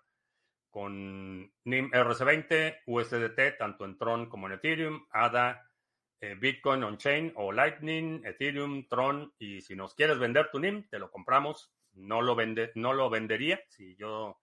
con 0.69 1.51
NIM 1.65 1.91
RC20, 1.91 2.81
USDT, 2.87 3.59
tanto 3.59 3.87
en 3.87 3.97
Tron 3.97 4.29
como 4.29 4.49
en 4.49 4.55
Ethereum, 4.55 5.07
ADA, 5.11 5.71
eh, 6.21 6.35
Bitcoin 6.35 6.85
on-chain 6.85 7.33
o 7.37 7.53
Lightning, 7.53 8.23
Ethereum, 8.25 8.87
Tron. 8.89 9.33
Y 9.39 9.61
si 9.61 9.75
nos 9.75 9.95
quieres 9.95 10.19
vender 10.19 10.51
tu 10.51 10.61
NIM, 10.61 10.89
te 10.89 10.99
lo 10.99 11.11
compramos. 11.11 11.73
No 11.95 12.23
lo, 12.23 12.35
vende, 12.35 12.73
no 12.75 12.93
lo 12.93 13.11
vendería. 13.11 13.61
Si 13.69 13.97
yo, 13.97 14.42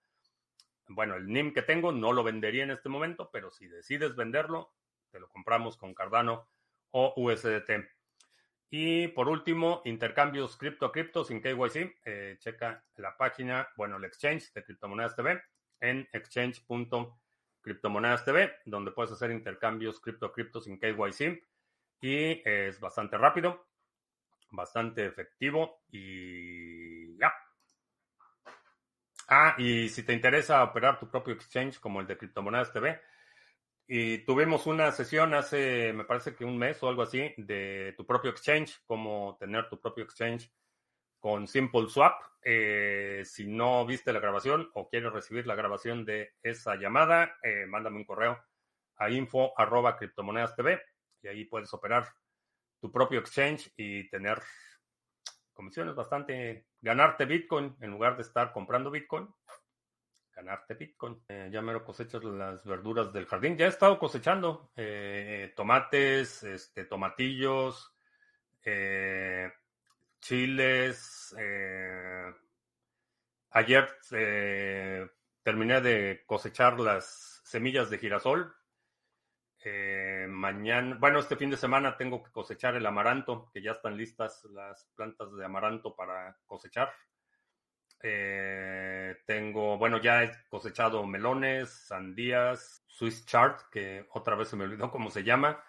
bueno, 0.90 1.16
el 1.16 1.28
NIM 1.28 1.54
que 1.54 1.62
tengo 1.62 1.92
no 1.92 2.14
lo 2.14 2.24
vendería 2.24 2.64
en 2.64 2.72
este 2.72 2.90
momento, 2.90 3.30
pero 3.32 3.52
si 3.52 3.68
decides 3.68 4.16
venderlo, 4.16 4.74
te 5.12 5.20
lo 5.20 5.30
compramos 5.30 5.78
con 5.78 5.94
Cardano 5.94 6.50
o 6.92 7.14
USDT. 7.16 7.70
Y 8.72 9.08
por 9.10 9.30
último, 9.30 9.84
intercambios 9.86 10.58
cripto 10.58 10.92
cripto 10.92 11.24
sin 11.24 11.42
KYC. 11.42 11.96
Eh, 12.06 12.38
checa 12.40 12.84
la 12.98 13.16
página, 13.18 13.70
bueno, 13.76 13.98
el 13.98 14.06
exchange 14.06 14.52
de 14.54 14.64
Criptomonedas 14.64 15.16
TV 15.16 15.42
en 15.82 16.08
exchange.cryptomonedas 16.12 18.26
TV, 18.26 18.52
donde 18.66 18.92
puedes 18.92 19.12
hacer 19.12 19.32
intercambios 19.32 20.00
cripto 20.00 20.32
cripto 20.32 20.62
sin 20.62 20.78
KYC 20.78 21.44
y 22.02 22.42
es 22.48 22.80
bastante 22.80 23.18
rápido, 23.18 23.66
bastante 24.52 25.04
efectivo 25.06 25.82
y 25.90 27.18
ya. 27.18 27.34
Ah, 29.32 29.53
y 29.59 29.89
si 29.89 30.01
te 30.01 30.13
interesa 30.13 30.63
operar 30.63 30.97
tu 30.97 31.07
propio 31.07 31.36
exchange 31.36 31.80
como 31.80 32.01
el 32.01 32.07
de 32.07 32.17
Criptomonedas 32.17 32.73
TV, 32.73 32.99
y 33.88 34.19
tuvimos 34.19 34.65
una 34.65 34.91
sesión 34.91 35.36
hace, 35.36 35.93
me 35.93 36.03
parece 36.03 36.36
que 36.36 36.45
un 36.45 36.57
mes 36.57 36.82
o 36.82 36.89
algo 36.89 37.03
así, 37.03 37.34
de 37.38 37.93
tu 37.95 38.07
propio 38.07 38.32
exchange, 38.32 38.82
cómo 38.88 39.38
tener 39.39 39.69
tu 39.69 39.80
propio 39.80 40.03
exchange 40.03 40.51
con 41.19 41.47
Simple 41.47 41.89
Swap. 41.89 42.19
Eh, 42.43 43.21
si 43.23 43.45
no 43.45 43.86
viste 43.86 44.11
la 44.13 44.19
grabación 44.19 44.69
o 44.73 44.89
quieres 44.89 45.13
recibir 45.13 45.45
la 45.45 45.55
grabación 45.55 46.05
de 46.05 46.34
esa 46.41 46.75
llamada, 46.75 47.38
eh, 47.43 47.67
mándame 47.67 47.97
un 47.97 48.05
correo 48.05 48.43
a 48.97 49.11
info 49.11 49.53
arroba 49.55 49.95
criptomonedas 49.95 50.55
TV 50.55 50.82
y 51.21 51.27
ahí 51.27 51.45
puedes 51.45 51.71
operar 51.73 52.07
tu 52.80 52.91
propio 52.91 53.19
exchange 53.19 53.71
y 53.77 54.09
tener 54.09 54.41
comisiones 55.60 55.93
bastante, 55.93 56.68
ganarte 56.80 57.26
Bitcoin 57.26 57.76
en 57.82 57.91
lugar 57.91 58.16
de 58.16 58.22
estar 58.22 58.53
comprando 58.53 58.89
Bitcoin, 58.89 59.28
ganarte 60.34 60.74
Bitcoin. 60.74 61.22
Eh, 61.28 61.49
ya 61.51 61.62
mero 61.62 61.84
cosechas 61.84 62.24
las 62.24 62.64
verduras 62.64 63.12
del 63.12 63.26
jardín. 63.26 63.57
Ya 63.57 63.66
he 63.66 63.68
estado 63.68 63.99
cosechando 63.99 64.72
tomates, 65.57 66.43
este, 66.43 66.86
tomatillos, 66.86 67.93
chiles. 70.22 71.36
Eh, 71.38 72.34
ayer 73.49 73.89
eh, 74.12 75.10
terminé 75.43 75.82
de 75.82 76.24
cosechar 76.26 76.80
las 76.80 77.41
semillas 77.43 77.89
de 77.89 77.97
girasol. 77.97 78.55
Eh, 79.64 80.26
mañana, 80.30 80.97
bueno, 80.99 81.20
este 81.20 81.36
fin 81.36 81.49
de 81.49 81.57
semana 81.57 81.97
tengo 81.97 82.24
que 82.24 82.32
cosechar 82.32 82.76
el 82.76 82.86
amaranto, 82.86 83.49
que 83.53 83.62
ya 83.62 83.72
están 83.72 83.97
listas 83.97 84.45
las 84.45 84.86
plantas 84.95 85.36
de 85.36 85.45
amaranto 85.45 85.95
para 85.95 86.38
cosechar. 86.45 86.91
tengo, 89.26 89.78
bueno, 89.78 89.97
ya 89.99 90.24
he 90.24 90.32
cosechado 90.49 91.05
melones, 91.05 91.70
sandías, 91.70 92.84
Swiss 92.88 93.26
Chart, 93.26 93.62
que 93.72 94.07
otra 94.14 94.36
vez 94.36 94.47
se 94.47 94.55
me 94.55 94.64
olvidó 94.64 94.89
cómo 94.89 95.10
se 95.10 95.24
llama, 95.24 95.62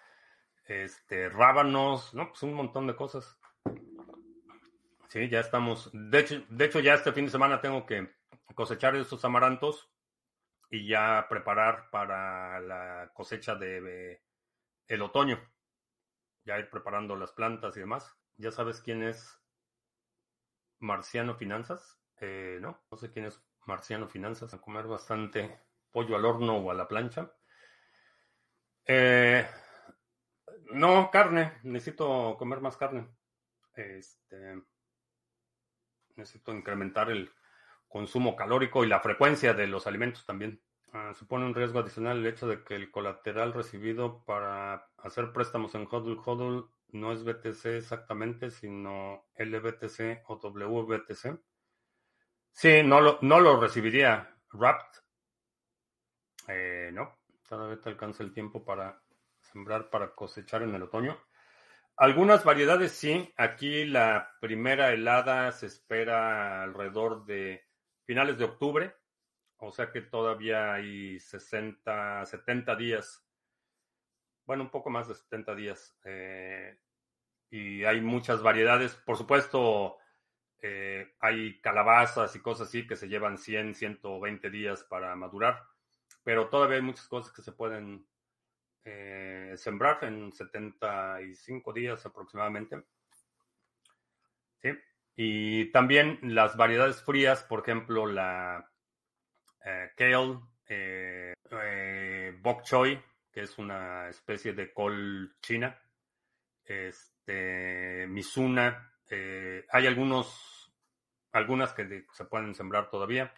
este, 0.65 1.27
rábanos, 1.29 2.13
no, 2.13 2.29
pues 2.29 2.43
un 2.43 2.53
montón 2.53 2.87
de 2.87 2.95
cosas. 2.95 3.37
Sí, 5.09 5.27
ya 5.27 5.41
estamos. 5.41 5.89
De 5.91 6.19
hecho, 6.19 6.41
de 6.47 6.65
hecho, 6.65 6.79
ya 6.79 6.93
este 6.93 7.11
fin 7.11 7.25
de 7.25 7.31
semana 7.31 7.59
tengo 7.59 7.85
que 7.85 8.09
cosechar 8.55 8.95
esos 8.95 9.23
amarantos 9.25 9.90
y 10.71 10.87
ya 10.87 11.27
preparar 11.29 11.89
para 11.91 12.61
la 12.61 13.11
cosecha 13.13 13.55
de, 13.55 14.23
el 14.87 15.01
otoño. 15.01 15.37
ya 16.45 16.57
ir 16.57 16.69
preparando 16.69 17.15
las 17.15 17.33
plantas 17.33 17.75
y 17.75 17.81
demás. 17.81 18.17
¿Ya 18.37 18.51
sabes 18.51 18.81
quién 18.81 19.03
es 19.03 19.37
Marciano 20.79 21.35
Finanzas? 21.35 21.99
Eh, 22.21 22.57
no, 22.61 22.81
no 22.89 22.97
sé 22.97 23.11
quién 23.11 23.25
es 23.25 23.43
Marciano 23.65 24.07
Finanzas. 24.07 24.53
A 24.53 24.61
comer 24.61 24.87
bastante 24.87 25.59
pollo 25.91 26.15
al 26.15 26.25
horno 26.25 26.57
o 26.57 26.71
a 26.71 26.73
la 26.73 26.87
plancha. 26.87 27.31
Eh, 28.85 29.45
no, 30.71 31.11
carne. 31.11 31.59
Necesito 31.63 32.37
comer 32.39 32.61
más 32.61 32.77
carne. 32.77 33.09
Este, 33.75 34.61
necesito 36.15 36.53
incrementar 36.53 37.11
el 37.11 37.29
consumo 37.91 38.35
calórico 38.35 38.83
y 38.83 38.87
la 38.87 39.01
frecuencia 39.01 39.53
de 39.53 39.67
los 39.67 39.85
alimentos 39.85 40.25
también. 40.25 40.61
Ah, 40.93 41.13
supone 41.13 41.45
un 41.45 41.53
riesgo 41.53 41.79
adicional 41.79 42.17
el 42.17 42.25
hecho 42.25 42.47
de 42.47 42.63
que 42.63 42.75
el 42.75 42.89
colateral 42.89 43.53
recibido 43.53 44.23
para 44.25 44.89
hacer 44.97 45.31
préstamos 45.31 45.75
en 45.75 45.87
HODL 45.89 46.19
HODL 46.25 46.69
no 46.93 47.11
es 47.11 47.23
BTC 47.23 47.65
exactamente, 47.65 48.49
sino 48.49 49.25
LBTC 49.35 50.23
o 50.27 50.35
WBTC. 50.37 51.39
Sí, 52.51 52.81
no 52.83 52.99
lo, 53.01 53.19
no 53.21 53.39
lo 53.39 53.59
recibiría 53.59 54.37
Wrapped. 54.53 55.01
Eh, 56.47 56.89
no, 56.93 57.19
todavía 57.47 57.79
te 57.79 57.89
alcanza 57.89 58.23
el 58.23 58.33
tiempo 58.33 58.65
para 58.65 59.01
sembrar, 59.39 59.89
para 59.89 60.13
cosechar 60.13 60.63
en 60.63 60.75
el 60.75 60.83
otoño. 60.83 61.17
Algunas 61.95 62.43
variedades 62.43 62.93
sí. 62.93 63.33
Aquí 63.37 63.85
la 63.85 64.35
primera 64.41 64.91
helada 64.91 65.51
se 65.51 65.67
espera 65.67 66.63
alrededor 66.63 67.25
de 67.25 67.70
finales 68.05 68.37
de 68.37 68.45
octubre. 68.45 68.95
O 69.57 69.71
sea 69.71 69.91
que 69.91 70.01
todavía 70.01 70.73
hay 70.73 71.19
60, 71.19 72.25
70 72.25 72.75
días. 72.75 73.23
Bueno, 74.45 74.63
un 74.63 74.71
poco 74.71 74.89
más 74.89 75.07
de 75.07 75.15
70 75.15 75.55
días. 75.55 75.95
Eh, 76.03 76.77
y 77.51 77.83
hay 77.83 78.01
muchas 78.01 78.41
variedades. 78.41 78.95
Por 78.95 79.17
supuesto, 79.17 79.97
eh, 80.61 81.15
hay 81.19 81.59
calabazas 81.61 82.35
y 82.35 82.39
cosas 82.39 82.67
así 82.67 82.87
que 82.87 82.95
se 82.95 83.07
llevan 83.07 83.37
100, 83.37 83.75
120 83.75 84.49
días 84.49 84.83
para 84.83 85.15
madurar. 85.15 85.63
Pero 86.23 86.49
todavía 86.49 86.77
hay 86.77 86.83
muchas 86.83 87.07
cosas 87.07 87.31
que 87.33 87.41
se 87.41 87.51
pueden 87.51 88.05
eh, 88.83 89.53
sembrar 89.57 90.03
en 90.03 90.31
75 90.31 91.73
días 91.73 92.05
aproximadamente. 92.05 92.83
¿Sí? 94.61 94.69
Y 95.15 95.71
también 95.71 96.19
las 96.21 96.55
variedades 96.55 97.03
frías, 97.03 97.43
por 97.43 97.61
ejemplo, 97.61 98.07
la 98.07 98.71
eh, 99.63 99.91
kale, 99.95 100.39
eh, 100.67 101.33
eh, 101.51 102.37
bok 102.41 102.63
choy, 102.63 102.99
que 103.31 103.41
es 103.41 103.57
una 103.57 104.09
especie 104.09 104.53
de 104.53 104.73
col 104.73 105.35
china, 105.41 105.79
este, 106.63 108.07
misuna, 108.07 108.87
hay 109.69 109.87
algunos, 109.87 110.73
algunas 111.33 111.73
que 111.73 112.05
se 112.13 112.25
pueden 112.25 112.55
sembrar 112.55 112.89
todavía, 112.89 113.33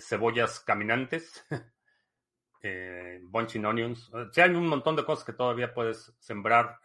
cebollas 0.00 0.60
caminantes, 0.60 1.46
bunching 3.22 3.64
onions, 3.64 4.10
hay 4.36 4.50
un 4.50 4.68
montón 4.68 4.96
de 4.96 5.04
cosas 5.04 5.24
que 5.24 5.32
todavía 5.32 5.72
puedes 5.72 6.14
sembrar, 6.18 6.80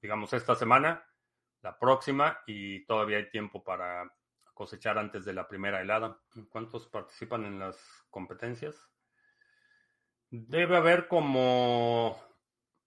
digamos, 0.00 0.32
esta 0.32 0.54
semana, 0.54 1.07
próxima, 1.76 2.38
y 2.46 2.84
todavía 2.86 3.16
hay 3.16 3.30
tiempo 3.30 3.64
para 3.64 4.08
cosechar 4.54 4.98
antes 4.98 5.24
de 5.24 5.32
la 5.32 5.46
primera 5.46 5.80
helada. 5.80 6.20
¿Cuántos 6.48 6.88
participan 6.88 7.44
en 7.44 7.58
las 7.58 7.76
competencias? 8.10 8.90
Debe 10.30 10.76
haber 10.76 11.08
como, 11.08 12.20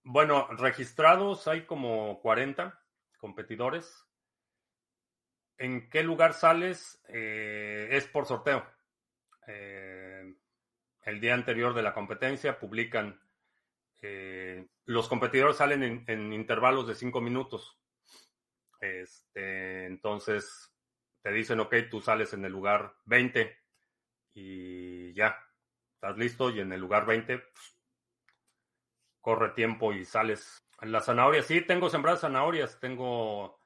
bueno, 0.03 0.47
registrados 0.47 1.47
hay 1.47 1.65
como 1.65 2.19
40 2.21 2.77
competidores. 3.17 4.05
¿En 5.57 5.89
qué 5.89 6.03
lugar 6.03 6.33
sales? 6.33 7.01
Eh, 7.07 7.87
es 7.91 8.05
por 8.07 8.25
sorteo. 8.25 8.65
Eh, 9.47 10.35
el 11.03 11.19
día 11.21 11.33
anterior 11.33 11.73
de 11.73 11.83
la 11.83 11.93
competencia 11.93 12.59
publican, 12.59 13.19
eh, 14.01 14.67
los 14.85 15.07
competidores 15.07 15.55
salen 15.55 15.83
en, 15.83 16.03
en 16.07 16.33
intervalos 16.33 16.87
de 16.87 16.95
5 16.95 17.21
minutos. 17.21 17.80
Este, 18.81 19.85
entonces, 19.85 20.73
te 21.21 21.31
dicen, 21.31 21.59
ok, 21.59 21.75
tú 21.89 22.01
sales 22.01 22.33
en 22.33 22.43
el 22.45 22.51
lugar 22.51 22.95
20 23.05 23.55
y 24.33 25.13
ya, 25.13 25.37
estás 25.93 26.17
listo 26.17 26.49
y 26.49 26.59
en 26.59 26.73
el 26.73 26.81
lugar 26.81 27.05
20 27.05 27.37
pues, 27.37 27.77
corre 29.21 29.49
tiempo 29.49 29.93
y 29.93 30.03
sales. 30.03 30.57
Las 30.81 31.05
zanahorias, 31.05 31.45
sí, 31.45 31.61
tengo 31.61 31.89
sembradas 31.89 32.21
zanahorias, 32.21 32.79
tengo 32.79 33.59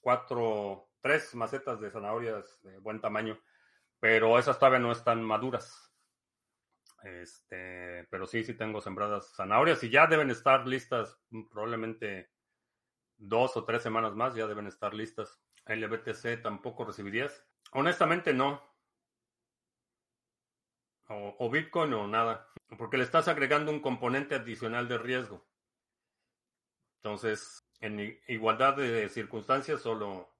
cuatro, 0.00 0.88
tres 1.00 1.34
macetas 1.34 1.80
de 1.80 1.90
zanahorias 1.90 2.62
de 2.62 2.78
buen 2.78 3.00
tamaño, 3.00 3.40
pero 3.98 4.38
esas 4.38 4.58
todavía 4.58 4.78
no 4.78 4.92
están 4.92 5.20
maduras. 5.20 5.92
Este, 7.02 8.06
pero 8.08 8.24
sí, 8.26 8.44
sí 8.44 8.54
tengo 8.54 8.80
sembradas 8.80 9.34
zanahorias 9.34 9.82
y 9.82 9.90
ya 9.90 10.06
deben 10.06 10.30
estar 10.30 10.64
listas 10.66 11.18
probablemente 11.50 12.30
dos 13.16 13.56
o 13.56 13.64
tres 13.64 13.82
semanas 13.82 14.14
más, 14.14 14.34
ya 14.34 14.46
deben 14.46 14.66
estar 14.66 14.94
listas. 14.94 15.38
LBTC 15.66 16.42
tampoco 16.42 16.84
recibirías? 16.84 17.44
Honestamente 17.72 18.32
no. 18.32 18.62
O, 21.08 21.50
Bitcoin 21.50 21.92
o 21.94 22.06
nada. 22.06 22.48
Porque 22.78 22.96
le 22.96 23.04
estás 23.04 23.28
agregando 23.28 23.70
un 23.70 23.80
componente 23.80 24.34
adicional 24.34 24.88
de 24.88 24.98
riesgo. 24.98 25.46
Entonces, 26.96 27.64
en 27.80 28.18
igualdad 28.28 28.76
de 28.76 29.08
circunstancias, 29.08 29.80
solo, 29.82 30.34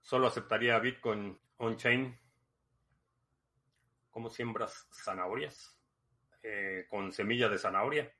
solo 0.00 0.28
aceptaría 0.28 0.78
Bitcoin 0.78 1.38
on-chain. 1.56 2.18
¿Cómo 4.10 4.30
siembras 4.30 4.88
zanahorias? 4.92 5.76
Eh, 6.42 6.86
con 6.88 7.12
semilla 7.12 7.48
de 7.48 7.58
zanahoria. 7.58 8.14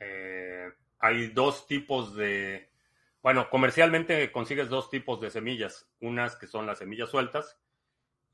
Eh, 0.00 0.72
hay 0.98 1.28
dos 1.28 1.66
tipos 1.66 2.14
de 2.14 2.70
bueno, 3.26 3.50
comercialmente 3.50 4.30
consigues 4.30 4.68
dos 4.68 4.88
tipos 4.88 5.20
de 5.20 5.30
semillas, 5.30 5.90
unas 5.98 6.36
que 6.36 6.46
son 6.46 6.64
las 6.64 6.78
semillas 6.78 7.10
sueltas 7.10 7.58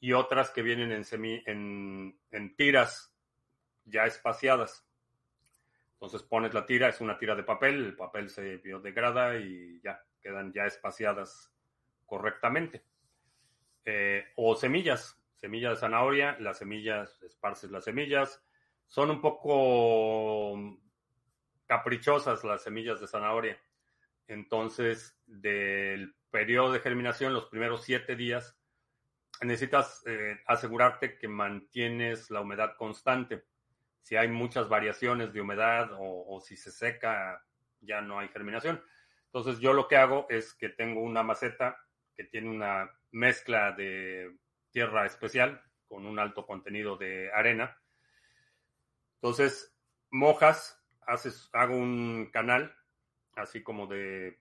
y 0.01 0.13
otras 0.13 0.51
que 0.51 0.61
vienen 0.61 0.93
en, 0.93 2.15
en, 2.31 2.57
tiras 2.57 3.17
ya 3.87 4.05
espaciadas. 4.05 4.87
Entonces 5.95 6.23
pones 6.23 6.53
la 6.53 6.67
tira, 6.67 6.91
es 6.91 7.01
una 7.01 7.17
tira 7.17 7.35
de 7.35 7.43
papel, 7.43 7.87
el 7.87 7.97
papel 7.97 8.29
se 8.29 8.59
biodegrada 8.59 9.39
y 9.39 9.81
ya 9.81 9.99
quedan 10.21 10.53
ya 10.53 10.67
espaciadas 10.67 11.51
correctamente. 12.05 12.85
Eh, 13.87 14.27
o 14.37 14.55
semillas, 14.57 15.19
semilla 15.41 15.71
de 15.71 15.77
zanahoria, 15.77 16.37
las 16.39 16.59
semillas, 16.59 17.23
esparces 17.23 17.71
las 17.71 17.85
semillas. 17.85 18.45
Son 18.89 19.11
un 19.11 19.23
poco 19.23 20.53
caprichosas 21.73 22.45
las 22.45 22.63
semillas 22.63 23.01
de 23.01 23.07
zanahoria. 23.07 23.59
Entonces, 24.27 25.19
del 25.25 26.15
periodo 26.31 26.71
de 26.71 26.81
germinación, 26.81 27.33
los 27.33 27.47
primeros 27.47 27.83
siete 27.83 28.15
días, 28.15 28.59
necesitas 29.41 30.03
eh, 30.05 30.39
asegurarte 30.47 31.17
que 31.17 31.29
mantienes 31.29 32.31
la 32.31 32.43
humedad 32.43 32.77
constante. 32.77 33.47
Si 34.03 34.17
hay 34.17 34.29
muchas 34.29 34.69
variaciones 34.69 35.33
de 35.33 35.41
humedad 35.41 35.93
o, 35.99 36.43
si 36.43 36.59
se 36.59 36.71
seca, 36.71 37.43
ya 37.81 38.03
no 38.03 38.19
hay 38.19 38.29
germinación. 38.29 38.85
Entonces, 39.25 39.59
yo 39.59 39.73
lo 39.73 39.89
que 39.89 39.97
hago 39.97 40.27
es 40.29 40.53
que 40.53 40.69
tengo 40.69 41.01
una 41.01 41.23
maceta 41.23 41.79
que 42.15 42.25
tiene 42.25 42.51
una 42.51 42.91
mezcla 43.13 43.73
de 43.73 44.37
tierra 44.73 45.07
especial 45.07 45.63
con 45.89 46.05
un 46.05 46.19
alto 46.19 46.45
contenido 46.45 46.99
de 46.99 47.33
arena. 47.33 47.81
Entonces, 49.15 49.75
mojas, 50.11 50.82
hago 51.07 51.77
un 51.77 52.31
canal 52.33 52.75
así 53.37 53.63
como 53.63 53.87
de 53.87 54.39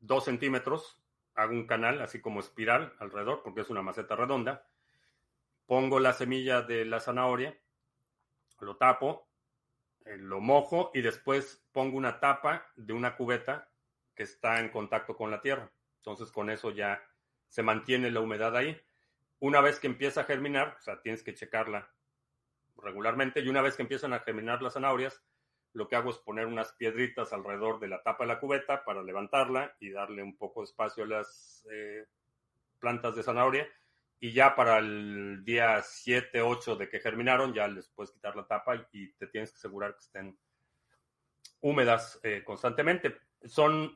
dos 0.00 0.24
centímetros, 0.24 1.02
hago 1.34 1.52
un 1.52 1.66
canal 1.66 2.00
así 2.00 2.20
como 2.20 2.40
espiral 2.40 2.94
alrededor, 2.98 3.42
porque 3.42 3.60
es 3.60 3.70
una 3.70 3.82
maceta 3.82 4.16
redonda, 4.16 4.66
pongo 5.66 6.00
la 6.00 6.12
semilla 6.12 6.62
de 6.62 6.84
la 6.84 7.00
zanahoria, 7.00 7.58
lo 8.60 8.76
tapo, 8.76 9.28
eh, 10.04 10.16
lo 10.16 10.40
mojo 10.40 10.90
y 10.94 11.02
después 11.02 11.66
pongo 11.72 11.96
una 11.96 12.20
tapa 12.20 12.70
de 12.76 12.92
una 12.92 13.16
cubeta 13.16 13.68
que 14.14 14.22
está 14.22 14.60
en 14.60 14.70
contacto 14.70 15.16
con 15.16 15.30
la 15.30 15.40
tierra. 15.40 15.70
Entonces 15.98 16.30
con 16.30 16.48
eso 16.48 16.70
ya 16.70 17.02
se 17.48 17.62
mantiene 17.62 18.10
la 18.10 18.20
humedad 18.20 18.56
ahí. 18.56 18.80
Una 19.40 19.60
vez 19.60 19.78
que 19.78 19.88
empieza 19.88 20.22
a 20.22 20.24
germinar, 20.24 20.76
o 20.78 20.82
sea, 20.82 21.02
tienes 21.02 21.22
que 21.22 21.34
checarla 21.34 21.90
regularmente 22.82 23.40
y 23.40 23.48
una 23.48 23.62
vez 23.62 23.76
que 23.76 23.82
empiezan 23.82 24.12
a 24.12 24.20
germinar 24.20 24.62
las 24.62 24.74
zanahorias, 24.74 25.22
lo 25.72 25.88
que 25.88 25.96
hago 25.96 26.10
es 26.10 26.18
poner 26.18 26.46
unas 26.46 26.72
piedritas 26.72 27.32
alrededor 27.32 27.80
de 27.80 27.88
la 27.88 28.02
tapa 28.02 28.24
de 28.24 28.28
la 28.28 28.40
cubeta 28.40 28.84
para 28.84 29.02
levantarla 29.02 29.76
y 29.78 29.90
darle 29.90 30.22
un 30.22 30.36
poco 30.36 30.60
de 30.60 30.64
espacio 30.64 31.04
a 31.04 31.08
las 31.08 31.66
eh, 31.70 32.06
plantas 32.78 33.14
de 33.16 33.22
zanahoria 33.22 33.68
y 34.18 34.32
ya 34.32 34.54
para 34.54 34.78
el 34.78 35.44
día 35.44 35.82
7, 35.82 36.40
8 36.40 36.76
de 36.76 36.88
que 36.88 37.00
germinaron, 37.00 37.52
ya 37.52 37.68
les 37.68 37.88
puedes 37.88 38.12
quitar 38.12 38.34
la 38.34 38.46
tapa 38.46 38.88
y 38.92 39.12
te 39.12 39.26
tienes 39.26 39.50
que 39.50 39.56
asegurar 39.56 39.92
que 39.92 40.00
estén 40.00 40.38
húmedas 41.60 42.18
eh, 42.22 42.42
constantemente. 42.44 43.18
Son 43.44 43.94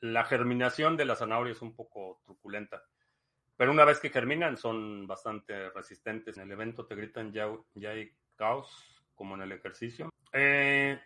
la 0.00 0.24
germinación 0.24 0.96
de 0.96 1.04
la 1.04 1.14
zanahoria 1.14 1.52
es 1.52 1.62
un 1.62 1.74
poco 1.74 2.20
truculenta. 2.24 2.82
Pero 3.60 3.72
una 3.72 3.84
vez 3.84 4.00
que 4.00 4.08
germinan, 4.08 4.56
son 4.56 5.06
bastante 5.06 5.68
resistentes. 5.68 6.38
En 6.38 6.44
el 6.44 6.52
evento 6.52 6.86
te 6.86 6.94
gritan 6.94 7.30
ya, 7.30 7.46
ya 7.74 7.90
hay 7.90 8.10
caos, 8.34 9.04
como 9.14 9.34
en 9.34 9.42
el 9.42 9.52
ejercicio. 9.52 10.08
Eh, 10.32 10.98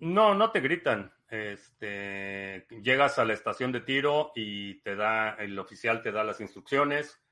no, 0.00 0.34
no 0.34 0.50
te 0.50 0.58
gritan. 0.58 1.12
Este, 1.30 2.66
llegas 2.82 3.20
a 3.20 3.24
la 3.24 3.34
estación 3.34 3.70
de 3.70 3.82
tiro 3.82 4.32
y 4.34 4.80
te 4.80 4.96
da, 4.96 5.36
el 5.36 5.56
oficial 5.56 6.02
te 6.02 6.10
da 6.10 6.24
las 6.24 6.40
instrucciones 6.40 7.22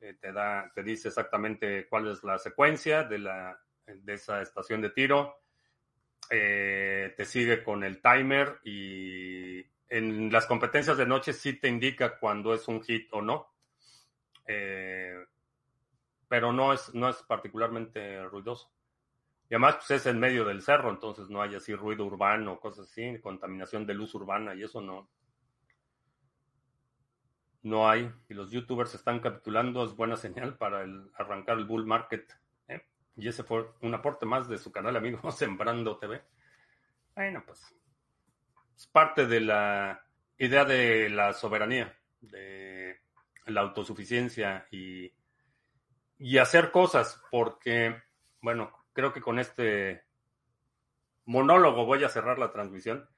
eh, 0.00 0.14
te 0.18 0.32
da, 0.32 0.72
te 0.74 0.82
dice 0.82 1.08
exactamente 1.08 1.86
cuál 1.86 2.08
es 2.08 2.24
la 2.24 2.38
secuencia 2.38 3.04
de, 3.04 3.18
la, 3.18 3.60
de 3.84 4.14
esa 4.14 4.40
estación 4.40 4.80
de 4.80 4.88
tiro. 4.88 5.42
Eh, 6.30 7.12
te 7.14 7.26
sigue 7.26 7.62
con 7.62 7.84
el 7.84 8.00
timer 8.00 8.58
y 8.64 9.66
en 9.90 10.32
las 10.32 10.46
competencias 10.46 10.96
de 10.96 11.04
noche 11.04 11.34
sí 11.34 11.60
te 11.60 11.68
indica 11.68 12.18
cuando 12.18 12.54
es 12.54 12.68
un 12.68 12.82
hit 12.82 13.12
o 13.12 13.20
no. 13.20 13.57
Eh, 14.48 15.14
pero 16.26 16.52
no 16.52 16.72
es, 16.72 16.92
no 16.94 17.08
es 17.08 17.22
particularmente 17.22 18.24
ruidoso. 18.24 18.72
Y 19.50 19.54
además 19.54 19.76
pues, 19.76 19.90
es 19.92 20.06
en 20.06 20.18
medio 20.18 20.44
del 20.44 20.62
cerro, 20.62 20.90
entonces 20.90 21.28
no 21.30 21.40
hay 21.40 21.54
así 21.54 21.74
ruido 21.74 22.04
urbano, 22.04 22.58
cosas 22.58 22.90
así, 22.90 23.18
contaminación 23.20 23.86
de 23.86 23.94
luz 23.94 24.14
urbana 24.14 24.54
y 24.54 24.62
eso 24.62 24.80
no, 24.80 25.08
no 27.62 27.88
hay. 27.88 28.10
Y 28.28 28.34
los 28.34 28.50
youtubers 28.50 28.94
están 28.94 29.20
capitulando, 29.20 29.84
es 29.84 29.94
buena 29.94 30.16
señal 30.16 30.56
para 30.56 30.82
el, 30.82 31.10
arrancar 31.14 31.58
el 31.58 31.64
bull 31.64 31.86
market. 31.86 32.30
¿eh? 32.68 32.82
Y 33.16 33.28
ese 33.28 33.42
fue 33.42 33.70
un 33.80 33.94
aporte 33.94 34.26
más 34.26 34.48
de 34.48 34.58
su 34.58 34.70
canal 34.70 34.96
amigo 34.96 35.30
Sembrando 35.32 35.98
TV. 35.98 36.22
Bueno, 37.14 37.42
pues 37.46 37.74
es 38.76 38.86
parte 38.86 39.26
de 39.26 39.40
la 39.40 40.04
idea 40.36 40.64
de 40.64 41.08
la 41.08 41.32
soberanía, 41.32 41.98
de 42.20 42.77
la 43.48 43.62
autosuficiencia 43.62 44.66
y, 44.70 45.12
y 46.18 46.38
hacer 46.38 46.70
cosas, 46.70 47.20
porque, 47.30 48.02
bueno, 48.40 48.72
creo 48.92 49.12
que 49.12 49.20
con 49.20 49.38
este 49.38 50.04
monólogo 51.24 51.84
voy 51.84 52.04
a 52.04 52.08
cerrar 52.08 52.38
la 52.38 52.50
transmisión. 52.50 53.08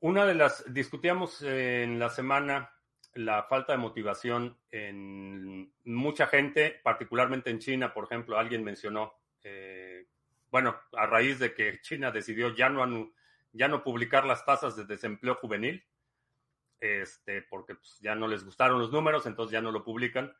Una 0.00 0.24
de 0.24 0.34
las, 0.34 0.64
discutíamos 0.72 1.42
en 1.42 1.98
la 1.98 2.08
semana 2.08 2.70
la 3.14 3.42
falta 3.44 3.72
de 3.72 3.78
motivación 3.78 4.56
en 4.70 5.72
mucha 5.84 6.26
gente, 6.26 6.80
particularmente 6.82 7.50
en 7.50 7.58
China, 7.58 7.92
por 7.92 8.04
ejemplo, 8.04 8.38
alguien 8.38 8.62
mencionó, 8.62 9.14
eh, 9.42 10.06
bueno, 10.50 10.76
a 10.92 11.06
raíz 11.06 11.38
de 11.38 11.52
que 11.54 11.80
China 11.80 12.10
decidió 12.10 12.54
ya 12.54 12.68
no, 12.68 13.12
ya 13.52 13.68
no 13.68 13.82
publicar 13.82 14.24
las 14.24 14.44
tasas 14.44 14.76
de 14.76 14.84
desempleo 14.84 15.34
juvenil, 15.34 15.84
este, 16.80 17.42
porque 17.42 17.74
pues, 17.74 17.98
ya 18.00 18.14
no 18.14 18.26
les 18.26 18.44
gustaron 18.44 18.78
los 18.78 18.90
números, 18.90 19.26
entonces 19.26 19.52
ya 19.52 19.60
no 19.60 19.70
lo 19.70 19.84
publican. 19.84 20.34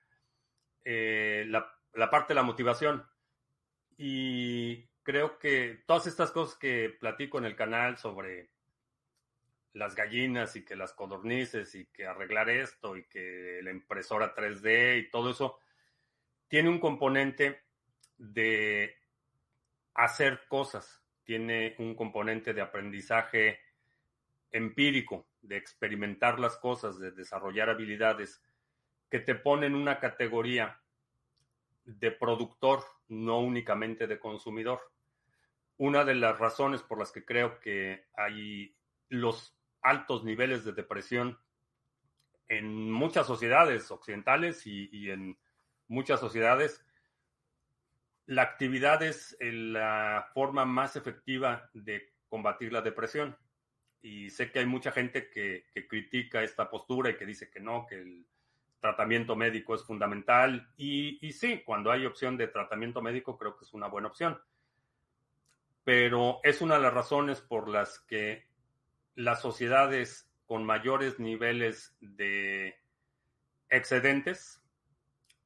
Eh, 0.85 1.45
la, 1.49 1.73
la 1.95 2.11
parte 2.11 2.33
de 2.33 2.37
la 2.37 2.43
motivación. 2.43 3.07
Y 3.97 4.87
creo 5.03 5.39
que 5.39 5.83
todas 5.87 6.07
estas 6.07 6.31
cosas 6.31 6.57
que 6.57 6.97
platico 6.99 7.39
en 7.39 7.45
el 7.45 7.57
canal 7.57 7.99
sobre 7.99 8.51
las 9.73 9.95
gallinas 9.95 10.57
y 10.57 10.65
que 10.65 10.75
las 10.75 10.93
codornices 10.93 11.75
y 11.75 11.87
que 11.87 12.07
arreglar 12.07 12.51
esto 12.51 12.97
y 12.97 13.05
que 13.05 13.61
la 13.63 13.71
impresora 13.71 14.35
3D 14.35 14.99
y 14.99 15.11
todo 15.11 15.31
eso, 15.31 15.59
tiene 16.49 16.69
un 16.69 16.81
componente 16.81 17.63
de 18.19 18.97
hacer 19.95 20.43
cosas, 20.49 21.03
tiene 21.23 21.77
un 21.79 21.95
componente 21.95 22.53
de 22.53 22.61
aprendizaje 22.61 23.61
empírico, 24.51 25.29
de 25.43 25.57
experimentar 25.57 26.39
las 26.39 26.57
cosas, 26.57 26.99
de 26.99 27.13
desarrollar 27.13 27.71
habilidades 27.71 28.43
que 29.11 29.21
te 29.21 29.35
ponen 29.35 29.75
una 29.75 29.99
categoría 29.99 30.81
de 31.85 32.11
productor, 32.13 32.85
no 33.09 33.41
únicamente 33.41 34.07
de 34.07 34.21
consumidor. 34.21 34.81
Una 35.77 36.05
de 36.05 36.15
las 36.15 36.39
razones 36.39 36.83
por 36.83 36.99
las 36.99 37.11
que 37.11 37.25
creo 37.25 37.59
que 37.59 38.07
hay 38.15 38.77
los 39.09 39.57
altos 39.83 40.25
niveles 40.25 40.65
de 40.65 40.73
depresión 40.73 41.39
en 42.49 42.91
muchas 42.91 43.27
sociedades 43.27 43.91
occidentales 43.91 44.67
y, 44.67 45.11
en 45.11 45.39
muchas 45.89 46.21
sociedades. 46.21 46.85
La 48.27 48.43
actividad 48.43 49.03
es 49.03 49.37
la 49.41 50.29
forma 50.35 50.65
más 50.65 50.97
efectiva 50.97 51.71
de 51.73 52.13
combatir 52.29 52.73
la 52.73 52.83
depresión. 52.83 53.37
Y 54.03 54.31
sé 54.31 54.51
que 54.51 54.61
hay 54.61 54.67
mucha 54.67 54.93
gente 54.93 55.31
que, 55.31 55.65
critica 55.89 56.43
esta 56.43 56.71
postura 56.71 57.11
y 57.11 57.17
que 57.17 57.27
dice 57.27 57.51
que 57.51 57.61
no, 57.61 57.87
que 57.87 57.97
el 57.97 58.27
tratamiento 58.81 59.37
médico 59.37 59.75
es 59.75 59.85
fundamental. 59.85 60.73
Y, 60.77 61.19
y 61.27 61.33
sí, 61.33 61.63
cuando 61.65 61.91
hay 61.91 62.07
opción 62.07 62.37
de 62.37 62.49
tratamiento 62.49 63.03
médico, 63.03 63.37
creo 63.37 63.57
que 63.57 63.65
es 63.65 63.75
una 63.75 63.89
buena 63.89 64.09
opción. 64.09 64.41
Pero 65.85 66.41
es 66.43 66.61
una 66.61 66.77
de 66.77 66.83
las 66.83 66.95
razones 66.95 67.41
por 67.41 67.69
las 67.69 67.99
que 68.01 68.47
las 69.15 69.41
sociedades 69.43 70.31
con 70.47 70.65
mayores 70.65 71.21
niveles 71.21 71.97
de 72.01 72.75
excedentes, 73.69 74.61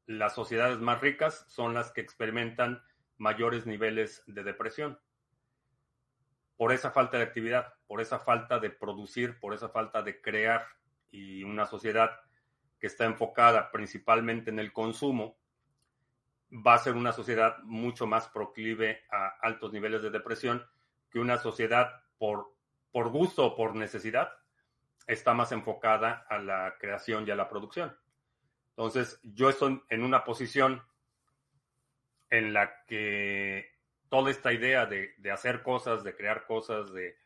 las 0.07 0.35
sociedades 0.35 0.79
más 0.79 1.01
ricas 1.01 1.45
son 1.49 1.75
las 1.75 1.93
que 1.93 2.01
experimentan 2.01 2.83
mayores 3.19 3.67
niveles 3.67 4.23
de 4.27 4.43
depresión. 4.43 4.99
Por 6.57 6.73
esa 6.73 6.91
falta 6.91 7.19
de 7.19 7.25
actividad, 7.25 7.75
por 7.87 8.01
esa 8.01 8.19
falta 8.19 8.59
de 8.59 8.71
producir, 8.71 9.39
por 9.39 9.55
esa 9.55 9.69
falta 9.69 10.03
de 10.03 10.21
crear. 10.21 10.67
Y 11.11 11.45
una 11.45 11.67
sociedad 11.67 12.11
que 12.79 12.89
está 12.89 13.05
enfocada 13.05 13.71
principalmente 13.71 14.51
en 14.51 14.59
el 14.59 14.73
consumo, 14.73 15.39
va 16.51 16.75
a 16.75 16.79
ser 16.79 16.95
una 16.95 17.13
sociedad 17.13 17.59
mucho 17.63 18.07
más 18.07 18.29
proclive 18.29 19.05
a 19.11 19.29
altos 19.43 19.73
niveles 19.73 20.03
de 20.03 20.11
depresión 20.11 20.65
que 21.11 21.19
una 21.19 21.39
sociedad 21.39 22.03
por 22.19 22.55
por 22.95 23.09
gusto 23.11 23.45
o 23.45 23.57
por 23.57 23.75
necesidad, 23.75 24.33
está 25.09 25.35
más 25.35 25.51
enfocada 25.51 26.25
a 26.29 26.39
la 26.39 26.77
creación 26.79 27.27
y 27.27 27.33
a 27.33 27.35
la 27.35 27.49
producción. 27.49 27.99
Entonces, 28.69 29.19
yo 29.25 29.49
estoy 29.49 29.83
en 29.89 30.05
una 30.05 30.23
posición 30.23 30.81
en 32.31 32.53
la 32.53 32.85
que 32.85 33.69
toda 34.09 34.31
esta 34.31 34.53
idea 34.53 34.87
de, 34.87 35.13
hacer 35.33 35.65
cosas, 35.65 36.05
de 36.05 36.15
crear 36.15 36.47
cosas, 36.47 36.93
de, 36.93 37.17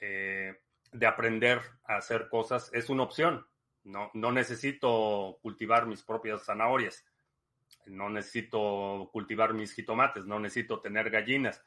eh, 0.00 0.60
de 0.92 1.06
aprender 1.06 1.60
a 1.84 1.96
hacer 1.96 2.28
cosas, 2.28 2.70
es 2.72 2.88
una 2.88 3.02
opción. 3.02 3.46
No, 3.84 4.10
no 4.14 4.32
necesito 4.32 5.38
cultivar 5.42 5.86
mis 5.86 6.02
propias 6.02 6.44
zanahorias, 6.44 7.04
no 7.86 8.08
necesito 8.08 9.10
cultivar 9.12 9.52
mis 9.52 9.74
jitomates, 9.74 10.24
no 10.24 10.40
necesito 10.40 10.80
tener 10.80 11.10
gallinas. 11.10 11.62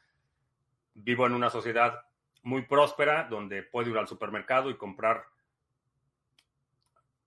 Vivo 0.94 1.26
en 1.26 1.34
una 1.34 1.50
sociedad 1.50 2.02
muy 2.42 2.62
próspera 2.62 3.24
donde 3.24 3.62
puedo 3.62 3.90
ir 3.90 3.98
al 3.98 4.08
supermercado 4.08 4.70
y 4.70 4.76
comprar 4.76 5.26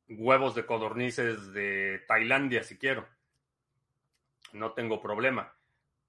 huevos 0.09 0.55
de 0.55 0.65
codornices 0.65 1.53
de 1.53 2.03
Tailandia 2.07 2.63
si 2.63 2.77
quiero. 2.77 3.07
No 4.53 4.73
tengo 4.73 5.01
problema, 5.01 5.53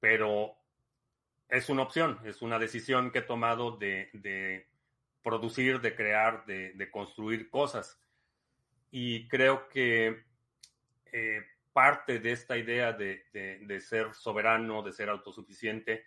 pero 0.01 0.57
es 1.49 1.69
una 1.69 1.83
opción, 1.83 2.19
es 2.25 2.43
una 2.43 2.59
decisión 2.59 3.11
que 3.11 3.21
he 3.21 3.23
tomado 3.23 3.77
de, 3.77 4.67
producir, 5.23 5.81
de 5.81 5.95
crear, 5.95 6.45
de, 6.47 6.91
construir 6.91 7.49
cosas. 7.49 8.01
Y 8.91 9.29
creo 9.29 9.69
que 9.69 10.25
eh, 11.13 11.43
parte 11.73 12.19
de 12.19 12.33
esta 12.33 12.57
idea 12.57 12.93
de, 12.93 13.25
de, 13.33 13.81
ser 13.81 14.15
soberano, 14.15 14.83
de 14.83 14.93
ser 14.93 15.09
autosuficiente, 15.09 16.07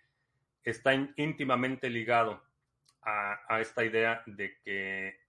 está 0.62 0.94
íntimamente 0.94 1.88
ligado 1.90 2.42
a, 3.02 3.60
esta 3.60 3.84
idea 3.84 4.22
de 4.26 4.58
que 4.62 5.20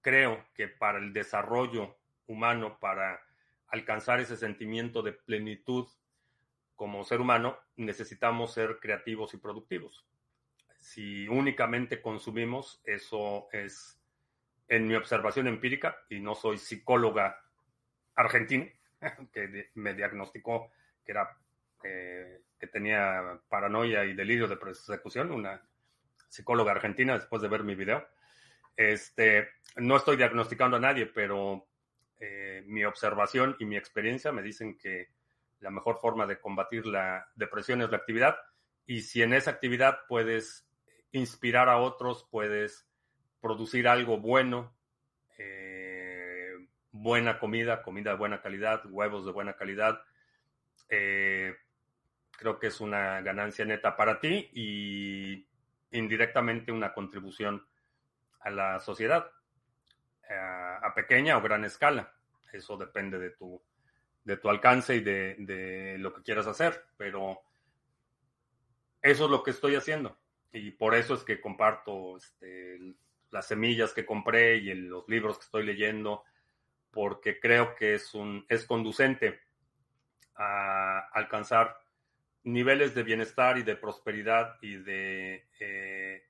creo 0.00 0.46
que 0.54 0.68
para 0.68 0.98
el 0.98 1.12
desarrollo 1.12 1.98
humano, 2.26 2.78
para 2.80 3.20
alcanzar 3.68 4.20
ese 4.20 4.36
sentimiento 4.36 5.02
de 5.02 5.12
plenitud 5.12 5.86
como 6.76 7.04
ser 7.04 7.20
humano, 7.20 7.58
necesitamos 7.76 8.54
ser 8.54 8.78
creativos 8.80 9.34
y 9.34 9.36
productivos. 9.36 10.06
Si 10.80 11.28
únicamente 11.28 12.00
consumimos, 12.00 12.80
eso 12.84 13.48
es, 13.52 14.00
en 14.66 14.88
mi 14.88 14.94
observación 14.94 15.46
empírica, 15.46 15.96
y 16.08 16.20
no 16.20 16.34
soy 16.34 16.58
psicóloga 16.58 17.40
argentina, 18.14 18.66
que 19.32 19.70
me 19.74 19.94
diagnosticó 19.94 20.72
que 21.04 21.12
era 21.12 21.36
eh, 21.82 22.42
que 22.58 22.66
tenía 22.66 23.40
paranoia 23.48 24.04
y 24.04 24.14
delirio 24.14 24.46
de 24.46 24.56
persecución, 24.56 25.30
una 25.30 25.62
psicóloga 26.28 26.72
argentina, 26.72 27.14
después 27.14 27.40
de 27.40 27.48
ver 27.48 27.64
mi 27.64 27.74
video. 27.74 28.06
Este, 28.76 29.48
no 29.76 29.96
estoy 29.96 30.16
diagnosticando 30.16 30.76
a 30.76 30.80
nadie, 30.80 31.06
pero 31.06 31.66
eh, 32.18 32.62
mi 32.66 32.84
observación 32.84 33.56
y 33.58 33.64
mi 33.64 33.76
experiencia 33.76 34.30
me 34.30 34.42
dicen 34.42 34.76
que 34.76 35.08
la 35.60 35.70
mejor 35.70 35.98
forma 35.98 36.26
de 36.26 36.38
combatir 36.38 36.86
la 36.86 37.28
depresión 37.34 37.80
es 37.80 37.90
la 37.90 37.96
actividad. 37.96 38.36
Y 38.86 39.02
si 39.02 39.22
en 39.22 39.32
esa 39.32 39.50
actividad 39.50 40.00
puedes 40.06 40.69
inspirar 41.12 41.68
a 41.68 41.78
otros, 41.78 42.26
puedes 42.30 42.86
producir 43.40 43.88
algo 43.88 44.18
bueno, 44.18 44.74
eh, 45.38 46.52
buena 46.92 47.38
comida, 47.38 47.82
comida 47.82 48.10
de 48.10 48.16
buena 48.16 48.42
calidad, 48.42 48.82
huevos 48.86 49.24
de 49.24 49.32
buena 49.32 49.54
calidad, 49.54 50.02
eh, 50.88 51.56
creo 52.32 52.58
que 52.58 52.68
es 52.68 52.80
una 52.80 53.20
ganancia 53.20 53.64
neta 53.64 53.96
para 53.96 54.18
ti 54.20 54.50
y 54.52 55.46
indirectamente 55.92 56.72
una 56.72 56.92
contribución 56.92 57.66
a 58.40 58.50
la 58.50 58.80
sociedad 58.80 59.30
a 60.82 60.94
pequeña 60.94 61.36
o 61.36 61.42
gran 61.42 61.64
escala. 61.64 62.12
Eso 62.52 62.76
depende 62.76 63.18
de 63.18 63.30
tu, 63.30 63.60
de 64.24 64.36
tu 64.36 64.48
alcance 64.48 64.96
y 64.96 65.00
de, 65.00 65.96
lo 65.98 66.12
que 66.14 66.22
quieras 66.22 66.46
hacer, 66.46 66.86
pero 66.96 67.40
eso 69.02 69.24
es 69.24 69.30
lo 69.30 69.42
que 69.42 69.50
estoy 69.50 69.76
haciendo. 69.76 70.18
Y 70.52 70.72
por 70.72 70.94
eso 70.94 71.14
es 71.14 71.22
que 71.22 71.40
comparto 71.40 72.16
este, 72.16 72.78
las 73.30 73.46
semillas 73.46 73.92
que 73.92 74.06
compré 74.06 74.56
y 74.56 74.74
los 74.74 75.08
libros 75.08 75.38
que 75.38 75.44
estoy 75.44 75.64
leyendo, 75.64 76.24
porque 76.90 77.38
creo 77.38 77.74
que 77.74 77.94
es, 77.94 78.14
un, 78.14 78.44
es 78.48 78.64
conducente 78.64 79.40
a 80.34 81.08
alcanzar 81.12 81.78
niveles 82.42 82.94
de 82.94 83.02
bienestar 83.02 83.58
y 83.58 83.62
de 83.62 83.76
prosperidad 83.76 84.56
y 84.62 84.76
de 84.76 85.46
eh, 85.60 86.24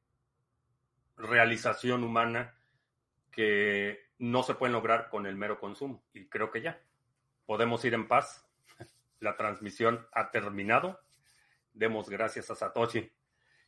realización 1.16 2.04
humana 2.04 2.54
que 3.30 4.10
no 4.18 4.42
se 4.42 4.54
pueden 4.54 4.74
lograr 4.74 5.08
con 5.08 5.26
el 5.26 5.36
mero 5.36 5.58
consumo. 5.58 6.02
Y 6.12 6.26
creo 6.26 6.50
que 6.50 6.60
ya 6.60 6.80
podemos 7.46 7.84
ir 7.84 7.94
en 7.94 8.08
paz. 8.08 8.46
La 9.20 9.36
transmisión 9.36 10.06
ha 10.12 10.30
terminado. 10.30 11.00
Demos 11.72 12.10
gracias 12.10 12.50
a 12.50 12.54
Satoshi. 12.54 13.10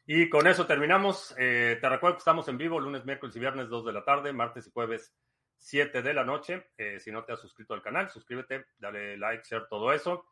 Y 0.07 0.29
con 0.29 0.47
eso 0.47 0.67
terminamos. 0.67 1.35
Eh, 1.39 1.79
te 1.81 1.89
recuerdo 1.89 2.17
que 2.17 2.21
estamos 2.21 2.49
en 2.49 2.59
vivo 2.59 2.81
lunes, 2.81 3.05
miércoles 3.05 3.37
y 3.37 3.41
viernes 3.41 3.69
2 3.69 3.85
de 3.85 3.93
la 3.93 4.05
tarde, 4.05 4.33
martes 4.33 4.67
y 4.67 4.71
jueves 4.71 5.15
7 5.57 6.03
de 6.03 6.15
la 6.15 6.25
noche. 6.25 6.71
Eh, 6.77 6.99
si 6.99 7.13
no 7.13 7.25
te 7.25 7.33
has 7.33 7.41
suscrito 7.41 7.75
al 7.75 7.83
canal, 7.83 8.11
suscríbete, 8.11 8.67
dale 8.79 9.17
like, 9.17 9.45
share, 9.49 9.69
todo 9.69 9.93
eso. 9.93 10.27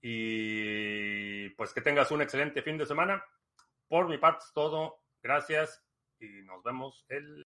Y 0.00 1.48
pues 1.50 1.72
que 1.72 1.80
tengas 1.80 2.10
un 2.12 2.22
excelente 2.22 2.62
fin 2.62 2.78
de 2.78 2.86
semana. 2.86 3.24
Por 3.88 4.08
mi 4.08 4.18
parte 4.18 4.44
es 4.46 4.52
todo. 4.52 5.00
Gracias 5.22 5.84
y 6.20 6.42
nos 6.42 6.62
vemos 6.62 7.04
el... 7.08 7.45